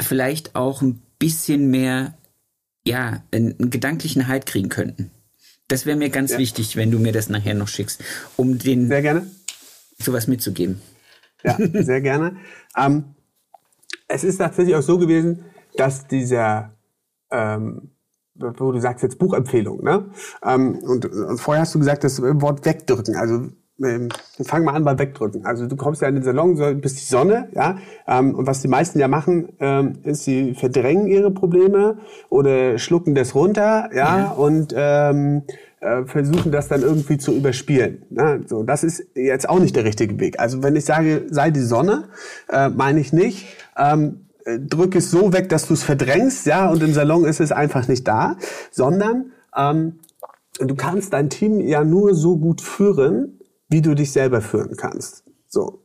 vielleicht 0.00 0.54
auch 0.54 0.82
ein 0.82 1.00
bisschen 1.18 1.70
mehr, 1.70 2.14
ja, 2.86 3.22
einen, 3.30 3.70
gedanklichen 3.70 4.28
Halt 4.28 4.46
kriegen 4.46 4.68
könnten. 4.68 5.10
Das 5.68 5.86
wäre 5.86 5.96
mir 5.96 6.10
ganz 6.10 6.32
ja. 6.32 6.38
wichtig, 6.38 6.74
wenn 6.76 6.90
du 6.90 6.98
mir 6.98 7.12
das 7.12 7.28
nachher 7.28 7.54
noch 7.54 7.68
schickst, 7.68 8.02
um 8.36 8.58
den 8.58 8.88
Sehr 8.88 9.02
gerne. 9.02 9.30
sowas 9.98 10.26
mitzugeben. 10.26 10.80
Ja, 11.42 11.56
sehr 11.58 12.00
gerne. 12.00 12.36
Ähm, 12.76 13.04
es 14.08 14.24
ist 14.24 14.38
tatsächlich 14.38 14.74
auch 14.74 14.82
so 14.82 14.98
gewesen, 14.98 15.44
dass 15.76 16.06
dieser, 16.06 16.70
ähm, 17.30 17.90
wo 18.34 18.72
du 18.72 18.80
sagst 18.80 19.02
jetzt 19.02 19.18
Buchempfehlung, 19.18 19.82
ne? 19.82 20.10
Ähm, 20.44 20.78
und, 20.78 21.06
und 21.06 21.38
vorher 21.38 21.62
hast 21.62 21.74
du 21.74 21.78
gesagt, 21.78 22.04
das 22.04 22.20
Wort 22.20 22.64
wegdrücken. 22.64 23.16
Also 23.16 23.48
ähm, 23.82 24.08
fang 24.42 24.64
mal 24.64 24.74
an 24.74 24.84
bei 24.84 24.98
wegdrücken. 24.98 25.46
Also 25.46 25.66
du 25.66 25.76
kommst 25.76 26.02
ja 26.02 26.08
in 26.08 26.16
den 26.16 26.24
Salon, 26.24 26.56
so, 26.56 26.74
bist 26.74 26.98
die 27.00 27.04
Sonne, 27.04 27.48
ja. 27.54 27.78
Ähm, 28.06 28.34
und 28.34 28.46
was 28.46 28.60
die 28.60 28.68
meisten 28.68 28.98
ja 28.98 29.08
machen, 29.08 29.50
ähm, 29.60 29.98
ist, 30.02 30.24
sie 30.24 30.54
verdrängen 30.54 31.06
ihre 31.06 31.30
Probleme 31.30 31.98
oder 32.28 32.78
schlucken 32.78 33.14
das 33.14 33.34
runter, 33.34 33.88
ja. 33.94 34.18
ja. 34.18 34.30
Und 34.32 34.74
ähm, 34.76 35.42
äh, 35.80 36.04
versuchen 36.04 36.52
das 36.52 36.68
dann 36.68 36.82
irgendwie 36.82 37.18
zu 37.18 37.32
überspielen. 37.32 38.04
Ne? 38.10 38.42
So, 38.46 38.62
das 38.62 38.84
ist 38.84 39.02
jetzt 39.14 39.48
auch 39.48 39.58
nicht 39.58 39.74
der 39.76 39.84
richtige 39.84 40.18
Weg. 40.20 40.38
Also 40.38 40.62
wenn 40.62 40.76
ich 40.76 40.84
sage, 40.84 41.26
sei 41.30 41.50
die 41.50 41.60
Sonne, 41.60 42.08
äh, 42.48 42.68
meine 42.68 43.00
ich 43.00 43.12
nicht. 43.12 43.46
Ähm, 43.76 44.26
äh, 44.44 44.58
drück 44.58 44.94
es 44.94 45.10
so 45.10 45.32
weg, 45.32 45.48
dass 45.48 45.66
du 45.66 45.74
es 45.74 45.82
verdrängst, 45.82 46.46
ja, 46.46 46.68
und 46.70 46.82
im 46.82 46.92
Salon 46.92 47.24
ist 47.24 47.40
es 47.40 47.52
einfach 47.52 47.88
nicht 47.88 48.06
da, 48.06 48.36
sondern 48.70 49.32
ähm, 49.56 50.00
du 50.58 50.74
kannst 50.74 51.12
dein 51.12 51.30
Team 51.30 51.60
ja 51.60 51.84
nur 51.84 52.14
so 52.14 52.36
gut 52.36 52.60
führen, 52.60 53.40
wie 53.68 53.82
du 53.82 53.94
dich 53.94 54.12
selber 54.12 54.40
führen 54.40 54.76
kannst. 54.76 55.24
So. 55.48 55.82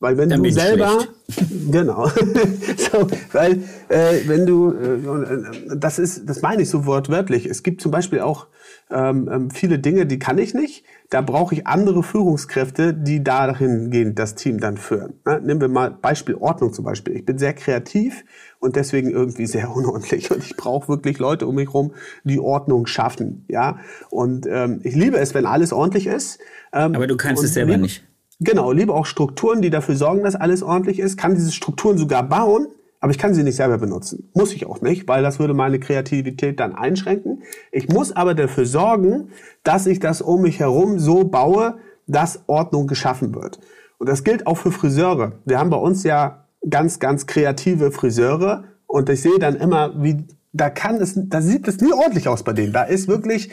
Weil 0.00 0.18
wenn 0.18 0.28
Dann 0.28 0.42
du 0.42 0.52
selber, 0.52 1.06
genau, 1.70 2.08
so, 2.92 3.08
weil 3.32 3.62
äh, 3.88 4.20
wenn 4.26 4.44
du, 4.44 4.72
äh, 4.72 5.76
das 5.76 5.98
ist, 5.98 6.28
das 6.28 6.42
meine 6.42 6.62
ich 6.62 6.68
so 6.68 6.84
wortwörtlich. 6.84 7.46
Es 7.46 7.62
gibt 7.62 7.80
zum 7.80 7.90
Beispiel 7.90 8.20
auch 8.20 8.48
ähm, 8.90 9.28
ähm, 9.32 9.50
viele 9.50 9.78
Dinge, 9.78 10.06
die 10.06 10.18
kann 10.18 10.38
ich 10.38 10.54
nicht. 10.54 10.84
Da 11.10 11.20
brauche 11.20 11.54
ich 11.54 11.66
andere 11.66 12.02
Führungskräfte, 12.02 12.92
die 12.92 13.24
dahin 13.24 13.90
gehen, 13.90 14.14
das 14.14 14.34
Team 14.34 14.60
dann 14.60 14.76
führen. 14.76 15.20
Ne? 15.24 15.40
Nehmen 15.42 15.60
wir 15.60 15.68
mal 15.68 15.90
Beispiel 15.90 16.34
Ordnung 16.34 16.72
zum 16.72 16.84
Beispiel. 16.84 17.16
Ich 17.16 17.24
bin 17.24 17.38
sehr 17.38 17.54
kreativ 17.54 18.24
und 18.58 18.76
deswegen 18.76 19.10
irgendwie 19.10 19.46
sehr 19.46 19.70
unordentlich 19.76 20.30
und 20.30 20.44
ich 20.44 20.56
brauche 20.56 20.88
wirklich 20.88 21.18
Leute 21.18 21.46
um 21.46 21.54
mich 21.54 21.68
herum, 21.68 21.94
die 22.24 22.38
Ordnung 22.38 22.86
schaffen. 22.86 23.44
Ja, 23.48 23.78
und 24.10 24.46
ähm, 24.48 24.80
ich 24.82 24.94
liebe 24.94 25.16
es, 25.16 25.34
wenn 25.34 25.46
alles 25.46 25.72
ordentlich 25.72 26.06
ist. 26.06 26.38
Ähm, 26.72 26.94
Aber 26.94 27.06
du 27.06 27.16
kannst 27.16 27.42
es 27.42 27.54
selber 27.54 27.72
liebe, 27.72 27.82
nicht. 27.82 28.04
Genau, 28.40 28.72
liebe 28.72 28.92
auch 28.92 29.06
Strukturen, 29.06 29.62
die 29.62 29.70
dafür 29.70 29.96
sorgen, 29.96 30.24
dass 30.24 30.34
alles 30.34 30.62
ordentlich 30.62 30.98
ist. 30.98 31.16
Kann 31.16 31.34
diese 31.34 31.52
Strukturen 31.52 31.96
sogar 31.96 32.22
bauen 32.22 32.68
aber 33.04 33.10
ich 33.10 33.18
kann 33.18 33.34
sie 33.34 33.42
nicht 33.42 33.56
selber 33.56 33.76
benutzen. 33.76 34.30
Muss 34.32 34.54
ich 34.54 34.64
auch 34.64 34.80
nicht, 34.80 35.06
weil 35.08 35.22
das 35.22 35.38
würde 35.38 35.52
meine 35.52 35.78
Kreativität 35.78 36.58
dann 36.58 36.74
einschränken. 36.74 37.42
Ich 37.70 37.90
muss 37.90 38.16
aber 38.16 38.34
dafür 38.34 38.64
sorgen, 38.64 39.28
dass 39.62 39.86
ich 39.86 40.00
das 40.00 40.22
um 40.22 40.40
mich 40.40 40.58
herum 40.58 40.98
so 40.98 41.24
baue, 41.24 41.74
dass 42.06 42.44
Ordnung 42.46 42.86
geschaffen 42.86 43.34
wird. 43.34 43.60
Und 43.98 44.08
das 44.08 44.24
gilt 44.24 44.46
auch 44.46 44.56
für 44.56 44.72
Friseure. 44.72 45.32
Wir 45.44 45.58
haben 45.58 45.68
bei 45.68 45.76
uns 45.76 46.02
ja 46.02 46.46
ganz, 46.70 46.98
ganz 46.98 47.26
kreative 47.26 47.92
Friseure 47.92 48.64
und 48.86 49.10
ich 49.10 49.20
sehe 49.20 49.38
dann 49.38 49.56
immer, 49.56 50.02
wie 50.02 50.24
da 50.54 50.70
kann 50.70 50.96
es, 50.96 51.12
da 51.14 51.42
sieht 51.42 51.68
es 51.68 51.82
nie 51.82 51.92
ordentlich 51.92 52.26
aus 52.26 52.42
bei 52.42 52.54
denen. 52.54 52.72
Da 52.72 52.84
ist 52.84 53.06
wirklich, 53.06 53.50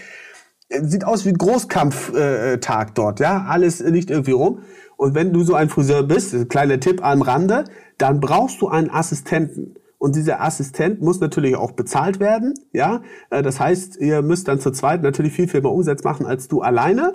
sieht 0.70 1.04
aus 1.04 1.26
wie 1.26 1.34
Großkampftag 1.34 2.95
dort, 2.95 3.20
ja. 3.20 3.47
Alles 3.49 3.82
liegt 3.82 4.12
irgendwie 4.12 4.32
rum. 4.32 4.60
Und 5.02 5.16
wenn 5.16 5.34
du 5.34 5.41
so 5.41 5.56
ein 5.56 5.68
Friseur 5.68 6.04
bist, 6.04 6.47
kleiner 6.47 6.80
Tipp 6.80 7.04
am 7.04 7.24
Rande, 7.24 7.64
dann 7.97 8.20
brauchst 8.20 8.62
du 8.62 8.68
einen 8.68 8.91
Assistenten. 8.91 9.74
Und 9.97 10.16
dieser 10.16 10.41
Assistent 10.41 11.02
muss 11.02 11.20
natürlich 11.20 11.56
auch 11.56 11.72
bezahlt 11.72 12.20
werden, 12.20 12.54
ja. 12.72 13.02
Äh, 13.32 13.41
das 13.41 13.60
heißt, 13.60 13.97
ihr 13.97 14.22
müsst 14.22 14.47
dann 14.47 14.60
zu 14.60 14.70
zweit 14.70 15.02
natürlich 15.02 15.34
viel, 15.34 15.47
viel 15.47 15.62
mehr 15.62 15.72
Umsatz 15.72 16.04
machen 16.04 16.28
als 16.28 16.49
du 16.49 16.62
alleine. 16.62 17.14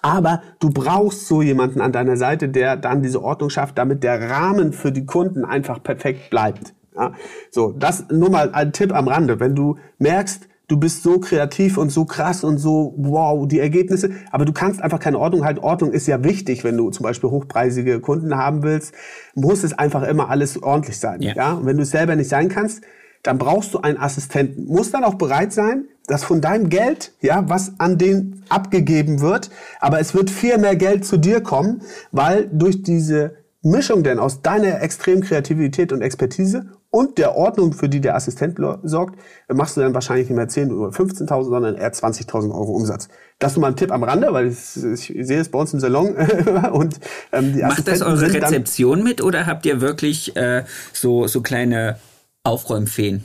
Aber 0.00 0.42
du 0.60 0.70
brauchst 0.70 1.26
so 1.26 1.42
jemanden 1.42 1.80
an 1.80 1.90
deiner 1.90 2.16
Seite, 2.16 2.48
der 2.48 2.76
dann 2.76 3.02
diese 3.02 3.20
Ordnung 3.20 3.50
schafft, 3.50 3.78
damit 3.78 4.04
der 4.04 4.30
Rahmen 4.30 4.72
für 4.72 4.92
die 4.92 5.04
Kunden 5.04 5.44
einfach 5.44 5.82
perfekt 5.82 6.30
bleibt. 6.30 6.72
Ja, 6.94 7.14
so, 7.50 7.72
das 7.72 8.04
nur 8.12 8.30
mal 8.30 8.52
ein 8.52 8.72
Tipp 8.72 8.94
am 8.94 9.08
Rande. 9.08 9.40
Wenn 9.40 9.56
du 9.56 9.74
merkst, 9.98 10.48
du 10.68 10.76
bist 10.76 11.02
so 11.02 11.18
kreativ 11.18 11.78
und 11.78 11.90
so 11.90 12.04
krass 12.04 12.44
und 12.44 12.58
so, 12.58 12.94
wow, 12.98 13.48
die 13.48 13.58
Ergebnisse, 13.58 14.10
aber 14.30 14.44
du 14.44 14.52
kannst 14.52 14.80
einfach 14.80 15.00
keine 15.00 15.18
Ordnung 15.18 15.44
halten. 15.44 15.60
Ordnung 15.60 15.92
ist 15.92 16.06
ja 16.06 16.22
wichtig, 16.22 16.62
wenn 16.62 16.76
du 16.76 16.90
zum 16.90 17.04
Beispiel 17.04 17.30
hochpreisige 17.30 18.00
Kunden 18.00 18.36
haben 18.36 18.62
willst, 18.62 18.94
muss 19.34 19.64
es 19.64 19.76
einfach 19.76 20.02
immer 20.02 20.28
alles 20.28 20.62
ordentlich 20.62 20.98
sein. 20.98 21.22
Ja. 21.22 21.34
ja? 21.34 21.52
Und 21.54 21.66
wenn 21.66 21.76
du 21.76 21.82
es 21.82 21.90
selber 21.90 22.14
nicht 22.14 22.28
sein 22.28 22.48
kannst, 22.48 22.82
dann 23.22 23.38
brauchst 23.38 23.74
du 23.74 23.80
einen 23.80 23.98
Assistenten. 23.98 24.66
Muss 24.66 24.90
dann 24.90 25.04
auch 25.04 25.14
bereit 25.14 25.52
sein, 25.52 25.86
dass 26.06 26.22
von 26.22 26.40
deinem 26.40 26.68
Geld, 26.68 27.12
ja, 27.20 27.48
was 27.48 27.72
an 27.78 27.98
den 27.98 28.44
abgegeben 28.48 29.20
wird, 29.20 29.50
aber 29.80 30.00
es 30.00 30.14
wird 30.14 30.30
viel 30.30 30.58
mehr 30.58 30.76
Geld 30.76 31.04
zu 31.04 31.16
dir 31.16 31.42
kommen, 31.42 31.82
weil 32.12 32.48
durch 32.52 32.82
diese 32.82 33.36
Mischung 33.62 34.02
denn 34.04 34.18
aus 34.18 34.42
deiner 34.42 34.80
extremen 34.82 35.22
Kreativität 35.22 35.92
und 35.92 36.00
Expertise 36.00 36.70
und 36.90 37.18
der 37.18 37.36
Ordnung, 37.36 37.74
für 37.74 37.88
die 37.88 38.00
der 38.00 38.16
Assistent 38.16 38.58
sorgt, 38.82 39.18
machst 39.52 39.76
du 39.76 39.82
dann 39.82 39.92
wahrscheinlich 39.92 40.28
nicht 40.28 40.36
mehr 40.36 40.48
10 40.48 40.72
oder 40.72 40.90
15.000, 40.90 41.44
sondern 41.44 41.74
eher 41.74 41.92
20.000 41.92 42.50
Euro 42.50 42.72
Umsatz. 42.72 43.08
Das 43.38 43.52
ist 43.52 43.56
nur 43.56 43.62
mal 43.62 43.68
ein 43.68 43.76
Tipp 43.76 43.92
am 43.92 44.02
Rande, 44.02 44.32
weil 44.32 44.48
ich, 44.48 45.14
ich 45.14 45.26
sehe 45.26 45.38
es 45.38 45.50
bei 45.50 45.58
uns 45.58 45.74
im 45.74 45.80
Salon 45.80 46.16
und 46.72 46.98
ähm, 47.32 47.52
die 47.52 47.60
Macht 47.60 47.86
das 47.86 48.00
eure 48.00 48.32
Rezeption 48.32 49.02
mit 49.02 49.22
oder 49.22 49.46
habt 49.46 49.66
ihr 49.66 49.82
wirklich 49.82 50.34
äh, 50.36 50.64
so, 50.94 51.26
so 51.26 51.42
kleine 51.42 51.98
Aufräumfeen? 52.42 53.24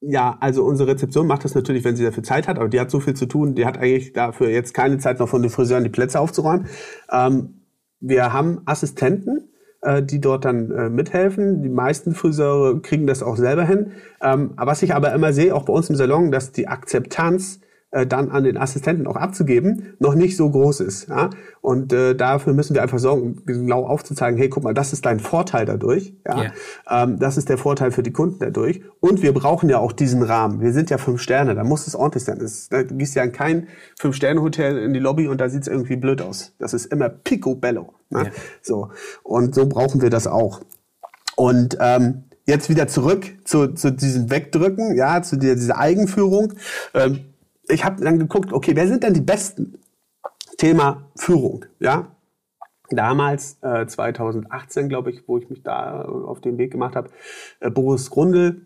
Ja, 0.00 0.36
also 0.40 0.62
unsere 0.62 0.90
Rezeption 0.90 1.26
macht 1.26 1.44
das 1.44 1.56
natürlich, 1.56 1.82
wenn 1.82 1.96
sie 1.96 2.04
dafür 2.04 2.22
Zeit 2.22 2.46
hat, 2.46 2.58
aber 2.58 2.68
die 2.68 2.78
hat 2.78 2.90
so 2.92 3.00
viel 3.00 3.14
zu 3.14 3.26
tun, 3.26 3.56
die 3.56 3.66
hat 3.66 3.78
eigentlich 3.78 4.12
dafür 4.12 4.48
jetzt 4.48 4.74
keine 4.74 4.98
Zeit 4.98 5.18
noch 5.18 5.28
von 5.28 5.42
den 5.42 5.50
Friseuren 5.50 5.82
die 5.82 5.90
Plätze 5.90 6.20
aufzuräumen. 6.20 6.68
Ähm, 7.10 7.62
wir 7.98 8.32
haben 8.32 8.60
Assistenten, 8.66 9.48
die 10.02 10.20
dort 10.20 10.44
dann 10.44 10.70
äh, 10.70 10.88
mithelfen. 10.88 11.62
Die 11.62 11.68
meisten 11.68 12.14
Friseure 12.14 12.80
kriegen 12.82 13.06
das 13.06 13.22
auch 13.22 13.36
selber 13.36 13.64
hin. 13.64 13.92
Ähm, 14.20 14.52
was 14.56 14.82
ich 14.82 14.94
aber 14.94 15.12
immer 15.12 15.32
sehe, 15.32 15.54
auch 15.54 15.64
bei 15.64 15.72
uns 15.72 15.90
im 15.90 15.96
Salon, 15.96 16.30
dass 16.30 16.52
die 16.52 16.68
Akzeptanz 16.68 17.60
äh, 17.96 18.06
dann 18.06 18.30
an 18.30 18.44
den 18.44 18.56
Assistenten 18.56 19.06
auch 19.06 19.16
abzugeben, 19.16 19.94
noch 20.00 20.14
nicht 20.14 20.36
so 20.36 20.50
groß 20.50 20.80
ist. 20.80 21.08
Ja? 21.08 21.30
Und 21.60 21.92
äh, 21.92 22.14
dafür 22.14 22.52
müssen 22.52 22.74
wir 22.74 22.82
einfach 22.82 22.98
sorgen, 22.98 23.42
genau 23.46 23.86
aufzuzeigen, 23.86 24.38
hey, 24.38 24.48
guck 24.48 24.64
mal, 24.64 24.74
das 24.74 24.92
ist 24.92 25.06
dein 25.06 25.20
Vorteil 25.20 25.66
dadurch. 25.66 26.14
Ja? 26.26 26.36
Yeah. 26.36 26.52
Ähm, 26.90 27.18
das 27.18 27.36
ist 27.36 27.48
der 27.48 27.58
Vorteil 27.58 27.92
für 27.92 28.02
die 28.02 28.12
Kunden 28.12 28.38
dadurch. 28.40 28.82
Und 29.00 29.22
wir 29.22 29.32
brauchen 29.32 29.68
ja 29.68 29.78
auch 29.78 29.92
diesen 29.92 30.22
Rahmen. 30.22 30.60
Wir 30.60 30.72
sind 30.72 30.90
ja 30.90 30.98
fünf 30.98 31.22
Sterne, 31.22 31.54
da 31.54 31.64
muss 31.64 31.86
es 31.86 31.94
ordentlich 31.94 32.24
sein. 32.24 32.38
Das, 32.38 32.68
da 32.68 32.82
gehst 32.82 33.14
ja 33.14 33.22
in 33.22 33.32
kein 33.32 33.68
Fünf-Sterne-Hotel 33.98 34.78
in 34.78 34.92
die 34.92 35.00
Lobby 35.00 35.28
und 35.28 35.40
da 35.40 35.48
sieht's 35.48 35.68
irgendwie 35.68 35.96
blöd 35.96 36.20
aus. 36.20 36.54
Das 36.58 36.74
ist 36.74 36.86
immer 36.86 37.08
picobello. 37.08 37.94
Ne? 38.10 38.22
Yeah. 38.22 38.32
So. 38.62 38.90
Und 39.22 39.54
so 39.54 39.66
brauchen 39.66 40.02
wir 40.02 40.10
das 40.10 40.26
auch. 40.26 40.62
Und 41.36 41.76
ähm, 41.80 42.24
jetzt 42.46 42.68
wieder 42.70 42.88
zurück 42.88 43.26
zu, 43.44 43.74
zu 43.74 43.92
diesem 43.92 44.30
Wegdrücken, 44.30 44.96
ja, 44.96 45.22
zu 45.22 45.36
dieser, 45.36 45.54
dieser 45.56 45.78
Eigenführung. 45.78 46.54
Ähm, 46.94 47.34
ich 47.68 47.84
habe 47.84 48.02
dann 48.02 48.18
geguckt, 48.18 48.52
okay, 48.52 48.72
wer 48.74 48.86
sind 48.86 49.02
denn 49.02 49.14
die 49.14 49.20
Besten? 49.20 49.78
Thema 50.56 51.10
Führung, 51.16 51.66
ja. 51.80 52.16
Damals, 52.88 53.58
äh, 53.62 53.86
2018, 53.86 54.88
glaube 54.88 55.10
ich, 55.10 55.26
wo 55.26 55.38
ich 55.38 55.50
mich 55.50 55.62
da 55.62 56.02
auf 56.02 56.40
den 56.40 56.56
Weg 56.56 56.70
gemacht 56.70 56.94
habe, 56.94 57.10
äh, 57.60 57.68
Boris 57.68 58.10
Grundl, 58.10 58.62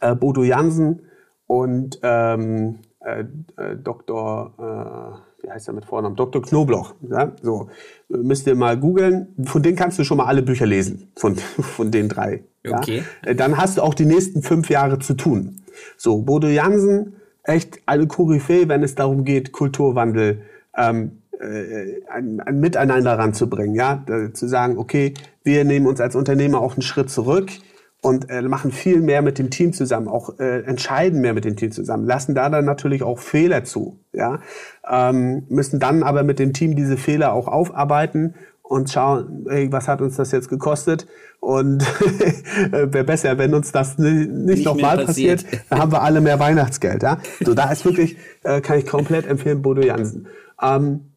äh, 0.00 0.14
Bodo 0.14 0.44
Jansen 0.44 1.02
und 1.46 1.98
ähm, 2.02 2.80
äh, 3.00 3.24
äh, 3.56 3.76
Dr. 3.76 5.24
Äh, 5.46 5.48
wie 5.48 5.52
heißt 5.52 5.68
er 5.68 5.74
mit 5.74 5.84
Vornamen? 5.84 6.16
Dr. 6.16 6.42
Knobloch. 6.42 6.94
Ja? 7.08 7.32
So, 7.42 7.68
müsst 8.08 8.46
ihr 8.46 8.54
mal 8.54 8.78
googeln. 8.78 9.28
Von 9.44 9.62
denen 9.62 9.76
kannst 9.76 9.98
du 9.98 10.04
schon 10.04 10.18
mal 10.18 10.26
alle 10.26 10.42
Bücher 10.42 10.66
lesen, 10.66 11.10
von, 11.16 11.36
von 11.36 11.90
den 11.90 12.08
drei. 12.08 12.44
Ja? 12.64 12.78
Okay. 12.78 13.02
Äh, 13.22 13.34
dann 13.34 13.56
hast 13.56 13.78
du 13.78 13.82
auch 13.82 13.94
die 13.94 14.06
nächsten 14.06 14.42
fünf 14.42 14.70
Jahre 14.70 14.98
zu 14.98 15.14
tun. 15.14 15.62
So, 15.96 16.22
Bodo 16.22 16.48
Jansen, 16.48 17.16
echt 17.42 17.80
eine 17.86 18.06
Koryphäe, 18.06 18.68
wenn 18.68 18.82
es 18.82 18.94
darum 18.94 19.24
geht, 19.24 19.52
Kulturwandel 19.52 20.42
ähm, 20.76 21.22
äh, 21.38 22.02
ein, 22.10 22.40
ein 22.40 22.60
Miteinander 22.60 23.18
ranzubringen. 23.18 23.74
Ja? 23.74 24.04
zu 24.32 24.48
sagen, 24.48 24.78
okay, 24.78 25.14
wir 25.44 25.64
nehmen 25.64 25.86
uns 25.86 26.00
als 26.00 26.16
Unternehmer 26.16 26.60
auch 26.60 26.74
einen 26.74 26.82
Schritt 26.82 27.10
zurück 27.10 27.50
und 28.02 28.30
äh, 28.30 28.42
machen 28.42 28.72
viel 28.72 29.00
mehr 29.00 29.22
mit 29.22 29.38
dem 29.38 29.50
Team 29.50 29.72
zusammen, 29.72 30.08
auch 30.08 30.38
äh, 30.38 30.60
entscheiden 30.62 31.20
mehr 31.20 31.34
mit 31.34 31.44
dem 31.44 31.56
Team 31.56 31.72
zusammen, 31.72 32.04
lassen 32.04 32.34
da 32.34 32.48
dann 32.48 32.64
natürlich 32.64 33.02
auch 33.02 33.18
Fehler 33.18 33.64
zu, 33.64 33.98
ja, 34.12 34.40
ähm, 34.88 35.44
müssen 35.48 35.80
dann 35.80 36.02
aber 36.02 36.22
mit 36.22 36.38
dem 36.38 36.52
Team 36.52 36.76
diese 36.76 36.96
Fehler 36.96 37.32
auch 37.32 37.48
aufarbeiten 37.48 38.34
und 38.62 38.90
schauen, 38.90 39.46
ey, 39.48 39.70
was 39.72 39.88
hat 39.88 40.00
uns 40.00 40.16
das 40.16 40.32
jetzt 40.32 40.48
gekostet 40.48 41.06
und 41.40 41.82
wäre 42.70 43.04
besser, 43.04 43.38
wenn 43.38 43.54
uns 43.54 43.72
das 43.72 43.98
nicht, 43.98 44.30
nicht 44.30 44.64
nochmal 44.64 45.04
passiert, 45.04 45.44
dann 45.70 45.78
haben 45.78 45.92
wir 45.92 46.02
alle 46.02 46.20
mehr 46.20 46.38
Weihnachtsgeld, 46.38 47.02
ja. 47.02 47.18
So, 47.44 47.54
da 47.54 47.70
ist 47.70 47.84
wirklich, 47.84 48.16
äh, 48.42 48.60
kann 48.60 48.78
ich 48.78 48.86
komplett 48.86 49.26
empfehlen, 49.26 49.62
Bodo 49.62 49.82
Jansen. 49.82 50.26
Ähm, 50.60 51.12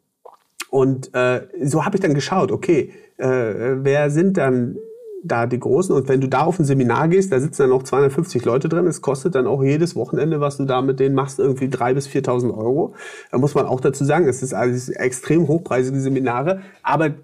und 0.70 1.14
äh, 1.16 1.48
so 1.64 1.86
habe 1.86 1.98
ich 1.98 2.02
dann 2.02 2.14
geschaut, 2.14 2.52
okay, 2.52 2.94
äh, 3.18 3.26
wer 3.28 4.12
sind 4.12 4.38
dann 4.38 4.78
da 5.24 5.46
die 5.46 5.60
Großen. 5.60 5.94
Und 5.94 6.08
wenn 6.08 6.22
du 6.22 6.28
da 6.28 6.42
auf 6.42 6.60
ein 6.60 6.66
Seminar 6.66 7.08
gehst, 7.08 7.32
da 7.32 7.40
sitzen 7.40 7.64
dann 7.64 7.72
auch 7.72 7.84
250 7.84 8.46
Leute 8.46 8.70
drin. 8.70 8.88
Es 8.88 9.02
kostet 9.02 9.36
dann 9.36 9.48
auch 9.48 9.64
jedes 9.64 9.96
Wochenende, 9.96 10.40
was 10.40 10.58
du 10.58 10.66
da 10.66 10.82
mit 10.82 11.00
denen 11.00 11.16
machst, 11.16 11.40
irgendwie 11.40 11.66
3.000 11.66 11.94
bis 11.94 12.08
4.000 12.08 12.58
Euro. 12.58 12.96
Da 13.32 13.38
muss 13.38 13.56
man 13.56 13.66
auch 13.66 13.82
dazu 13.82 14.06
sagen, 14.06 14.28
es 14.28 14.42
ist 14.42 14.54
alles 14.54 14.90
extrem 14.90 15.48
hochpreisige 15.48 16.00
Seminare, 16.00 16.62
aber 16.84 17.16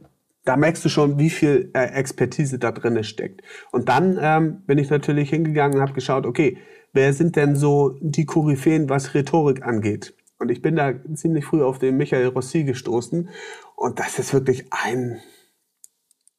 da 0.43 0.57
merkst 0.57 0.85
du 0.85 0.89
schon, 0.89 1.17
wie 1.17 1.29
viel 1.29 1.71
äh, 1.73 1.85
Expertise 1.85 2.59
da 2.59 2.71
drin 2.71 3.03
steckt. 3.03 3.41
Und 3.71 3.89
dann 3.89 4.19
ähm, 4.21 4.61
bin 4.67 4.77
ich 4.77 4.89
natürlich 4.89 5.29
hingegangen 5.29 5.77
und 5.77 5.81
habe 5.81 5.93
geschaut, 5.93 6.25
okay, 6.25 6.57
wer 6.93 7.13
sind 7.13 7.35
denn 7.35 7.55
so 7.55 7.97
die 7.99 8.25
Koryphäen, 8.25 8.89
was 8.89 9.15
Rhetorik 9.15 9.65
angeht? 9.65 10.13
Und 10.37 10.51
ich 10.51 10.61
bin 10.61 10.75
da 10.75 10.93
ziemlich 11.15 11.45
früh 11.45 11.63
auf 11.63 11.79
den 11.79 11.97
Michael 11.97 12.27
Rossi 12.27 12.63
gestoßen. 12.63 13.29
Und 13.75 13.99
das 13.99 14.19
ist 14.19 14.33
wirklich 14.33 14.65
ein 14.69 15.19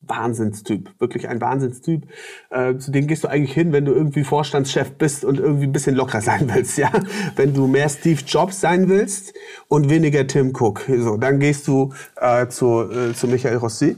Wahnsinnstyp, 0.09 0.91
wirklich 0.99 1.29
ein 1.29 1.41
Wahnsinnstyp. 1.41 2.07
Äh, 2.51 2.77
zu 2.77 2.91
dem 2.91 3.07
gehst 3.07 3.25
du 3.25 3.29
eigentlich 3.29 3.53
hin, 3.53 3.73
wenn 3.73 3.85
du 3.85 3.93
irgendwie 3.93 4.25
Vorstandschef 4.25 4.93
bist 4.93 5.25
und 5.25 5.39
irgendwie 5.41 5.67
ein 5.67 5.73
bisschen 5.73 5.97
locker 5.97 6.21
sein 6.23 6.51
willst, 6.53 6.79
ja. 6.79 6.91
Wenn 7.37 7.55
du 7.55 7.67
mehr 7.67 7.89
Steve 7.89 8.21
Jobs 8.27 8.61
sein 8.61 8.89
willst 8.89 9.35
und 9.69 9.91
weniger 9.91 10.27
Tim 10.27 10.53
Cook, 10.55 10.83
so, 10.99 11.17
dann 11.17 11.41
gehst 11.41 11.67
du 11.69 11.93
äh, 12.17 12.49
zu, 12.49 12.91
äh, 12.91 13.15
zu 13.15 13.29
Michael 13.29 13.57
Rossi. 13.57 13.97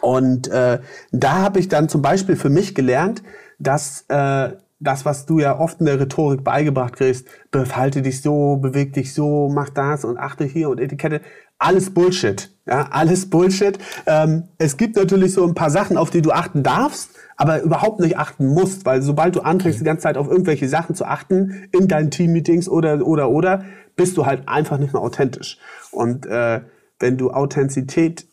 Und 0.00 0.48
äh, 0.48 0.80
da 1.12 1.32
habe 1.42 1.58
ich 1.58 1.68
dann 1.68 1.88
zum 1.88 2.02
Beispiel 2.02 2.36
für 2.36 2.50
mich 2.50 2.74
gelernt, 2.74 3.22
dass 3.58 4.04
äh, 4.08 4.50
das, 4.78 5.04
was 5.04 5.26
du 5.26 5.38
ja 5.38 5.58
oft 5.58 5.80
in 5.80 5.86
der 5.86 5.98
Rhetorik 5.98 6.44
beigebracht 6.44 6.96
kriegst, 6.96 7.26
behalte 7.50 8.02
dich 8.02 8.20
so, 8.20 8.56
beweg 8.56 8.92
dich 8.92 9.14
so, 9.14 9.48
mach 9.48 9.70
das 9.70 10.04
und 10.04 10.18
achte 10.18 10.44
hier 10.44 10.68
und 10.68 10.80
Etikette, 10.80 11.22
alles 11.58 11.92
Bullshit. 11.92 12.50
Ja, 12.66 12.88
alles 12.90 13.30
Bullshit. 13.30 13.78
Ähm, 14.06 14.48
es 14.58 14.76
gibt 14.76 14.96
natürlich 14.96 15.32
so 15.32 15.46
ein 15.46 15.54
paar 15.54 15.70
Sachen, 15.70 15.96
auf 15.96 16.10
die 16.10 16.20
du 16.20 16.32
achten 16.32 16.64
darfst, 16.64 17.10
aber 17.36 17.62
überhaupt 17.62 18.00
nicht 18.00 18.18
achten 18.18 18.46
musst, 18.46 18.84
weil 18.84 19.02
sobald 19.02 19.36
du 19.36 19.40
anfängst, 19.40 19.78
die 19.78 19.84
ganze 19.84 20.02
Zeit 20.02 20.16
auf 20.16 20.28
irgendwelche 20.28 20.68
Sachen 20.68 20.96
zu 20.96 21.04
achten, 21.04 21.68
in 21.70 21.86
deinen 21.86 22.10
Teammeetings 22.10 22.68
oder, 22.68 23.06
oder, 23.06 23.30
oder, 23.30 23.64
bist 23.94 24.16
du 24.16 24.26
halt 24.26 24.48
einfach 24.48 24.78
nicht 24.78 24.92
mehr 24.92 25.02
authentisch. 25.02 25.58
Und 25.92 26.26
äh, 26.26 26.62
wenn 26.98 27.16
du 27.16 27.30
Authentizität 27.30 28.26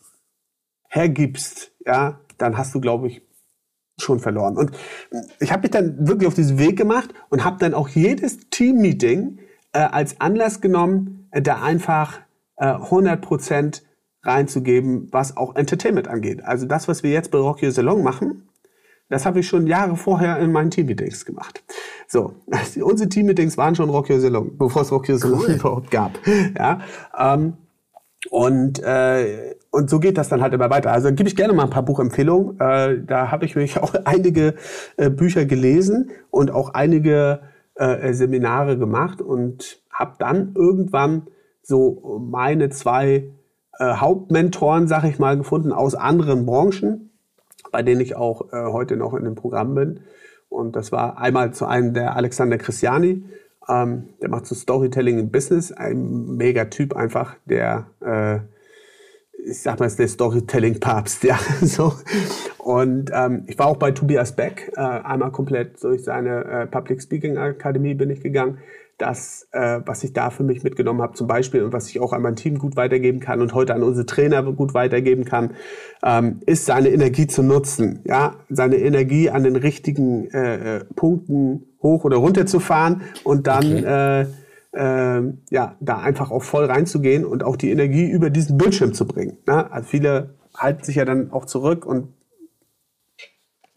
hergibst, 0.88 1.70
ja, 1.86 2.18
dann 2.36 2.58
hast 2.58 2.74
du, 2.74 2.80
glaube 2.80 3.06
ich, 3.06 3.22
schon 3.98 4.18
verloren. 4.18 4.56
Und 4.56 4.72
ich 5.38 5.52
habe 5.52 5.62
mich 5.62 5.70
dann 5.70 6.08
wirklich 6.08 6.26
auf 6.26 6.34
diesen 6.34 6.58
Weg 6.58 6.76
gemacht 6.76 7.14
und 7.28 7.44
habe 7.44 7.58
dann 7.58 7.72
auch 7.74 7.88
jedes 7.88 8.50
Teammeeting 8.50 9.38
äh, 9.72 9.78
als 9.78 10.20
Anlass 10.20 10.60
genommen, 10.60 11.28
äh, 11.30 11.40
da 11.40 11.62
einfach 11.62 12.20
äh, 12.56 12.66
100 12.66 13.20
Prozent 13.20 13.82
reinzugeben, 14.24 15.08
was 15.10 15.36
auch 15.36 15.56
Entertainment 15.56 16.08
angeht. 16.08 16.44
Also 16.44 16.66
das, 16.66 16.88
was 16.88 17.02
wir 17.02 17.10
jetzt 17.10 17.30
bei 17.30 17.38
Rocky 17.38 17.70
Salon 17.70 18.02
machen, 18.02 18.48
das 19.08 19.26
habe 19.26 19.40
ich 19.40 19.48
schon 19.48 19.66
Jahre 19.66 19.96
vorher 19.96 20.38
in 20.38 20.50
meinen 20.50 20.70
Teammeetings 20.70 21.24
gemacht. 21.24 21.62
So, 22.08 22.34
unsere 22.82 23.08
Teammeetings 23.08 23.56
waren 23.56 23.74
schon 23.74 23.90
Rocky 23.90 24.18
Salon, 24.18 24.56
bevor 24.56 24.82
es 24.82 24.92
Rocky 24.92 25.16
Salon 25.16 25.40
cool. 25.40 25.54
überhaupt 25.54 25.90
gab. 25.90 26.12
Ja, 26.56 26.80
ähm, 27.18 27.54
und 28.30 28.82
äh, 28.82 29.54
und 29.70 29.90
so 29.90 29.98
geht 29.98 30.18
das 30.18 30.28
dann 30.28 30.40
halt 30.40 30.54
immer 30.54 30.70
weiter. 30.70 30.92
Also 30.92 31.12
gebe 31.12 31.28
ich 31.28 31.36
gerne 31.36 31.52
mal 31.52 31.64
ein 31.64 31.70
paar 31.70 31.84
Buchempfehlungen. 31.84 32.60
Äh, 32.60 33.04
da 33.04 33.30
habe 33.30 33.44
ich 33.44 33.56
mich 33.56 33.78
auch 33.82 33.94
einige 34.04 34.54
äh, 34.96 35.10
Bücher 35.10 35.44
gelesen 35.44 36.10
und 36.30 36.50
auch 36.50 36.70
einige 36.74 37.40
äh, 37.74 38.12
Seminare 38.12 38.78
gemacht 38.78 39.20
und 39.20 39.82
habe 39.90 40.14
dann 40.18 40.54
irgendwann 40.54 41.26
so 41.62 42.20
meine 42.30 42.68
zwei 42.70 43.30
äh, 43.78 43.94
Hauptmentoren, 43.94 44.88
sag 44.88 45.04
ich 45.04 45.18
mal, 45.18 45.36
gefunden 45.36 45.72
aus 45.72 45.94
anderen 45.94 46.46
Branchen, 46.46 47.10
bei 47.72 47.82
denen 47.82 48.00
ich 48.00 48.16
auch 48.16 48.52
äh, 48.52 48.64
heute 48.72 48.96
noch 48.96 49.14
in 49.14 49.24
dem 49.24 49.34
Programm 49.34 49.74
bin. 49.74 50.00
Und 50.48 50.76
das 50.76 50.92
war 50.92 51.18
einmal 51.18 51.52
zu 51.52 51.66
einem 51.66 51.94
der 51.94 52.16
Alexander 52.16 52.58
Christiani, 52.58 53.24
ähm, 53.68 54.10
der 54.20 54.28
macht 54.28 54.46
so 54.46 54.54
Storytelling 54.54 55.18
im 55.18 55.30
Business, 55.30 55.72
ein 55.72 56.36
mega 56.36 56.66
Typ 56.66 56.94
einfach, 56.94 57.36
der 57.46 57.86
äh, 58.00 58.40
ich 59.46 59.60
sag 59.60 59.78
mal, 59.78 59.86
ist 59.86 59.98
der 59.98 60.08
Storytelling-Papst, 60.08 61.24
ja, 61.24 61.38
so. 61.60 61.92
Und 62.58 63.10
ähm, 63.12 63.44
ich 63.46 63.58
war 63.58 63.66
auch 63.66 63.76
bei 63.76 63.90
Tobias 63.90 64.34
Beck, 64.34 64.72
äh, 64.76 64.80
einmal 64.80 65.32
komplett 65.32 65.82
durch 65.82 66.02
seine 66.02 66.44
äh, 66.44 66.66
Public 66.66 67.02
Speaking 67.02 67.36
Akademie 67.36 67.94
bin 67.94 68.10
ich 68.10 68.22
gegangen 68.22 68.58
das, 68.98 69.48
äh, 69.52 69.80
was 69.84 70.04
ich 70.04 70.12
da 70.12 70.30
für 70.30 70.42
mich 70.44 70.62
mitgenommen 70.62 71.02
habe, 71.02 71.14
zum 71.14 71.26
Beispiel 71.26 71.62
und 71.62 71.72
was 71.72 71.88
ich 71.88 72.00
auch 72.00 72.12
an 72.12 72.22
mein 72.22 72.36
Team 72.36 72.58
gut 72.58 72.76
weitergeben 72.76 73.20
kann 73.20 73.40
und 73.40 73.54
heute 73.54 73.74
an 73.74 73.82
unsere 73.82 74.06
Trainer 74.06 74.42
gut 74.42 74.74
weitergeben 74.74 75.24
kann, 75.24 75.56
ähm, 76.04 76.40
ist 76.46 76.66
seine 76.66 76.90
Energie 76.90 77.26
zu 77.26 77.42
nutzen, 77.42 78.00
ja, 78.04 78.36
seine 78.48 78.76
Energie 78.76 79.30
an 79.30 79.42
den 79.42 79.56
richtigen 79.56 80.30
äh, 80.30 80.76
äh 80.76 80.84
Punkten 80.96 81.66
hoch 81.82 82.04
oder 82.04 82.16
runter 82.18 82.46
zu 82.46 82.60
fahren 82.60 83.02
und 83.24 83.46
dann 83.46 83.64
okay. 83.64 84.26
äh, 84.72 85.18
äh, 85.18 85.32
ja 85.50 85.76
da 85.80 85.98
einfach 85.98 86.30
auch 86.30 86.42
voll 86.42 86.64
reinzugehen 86.64 87.24
und 87.24 87.42
auch 87.44 87.56
die 87.56 87.70
Energie 87.70 88.08
über 88.08 88.30
diesen 88.30 88.58
Bildschirm 88.58 88.94
zu 88.94 89.06
bringen. 89.06 89.38
Ne? 89.46 89.70
Also 89.70 89.88
viele 89.88 90.34
halten 90.56 90.84
sich 90.84 90.96
ja 90.96 91.04
dann 91.04 91.30
auch 91.30 91.46
zurück 91.46 91.84
und 91.86 92.08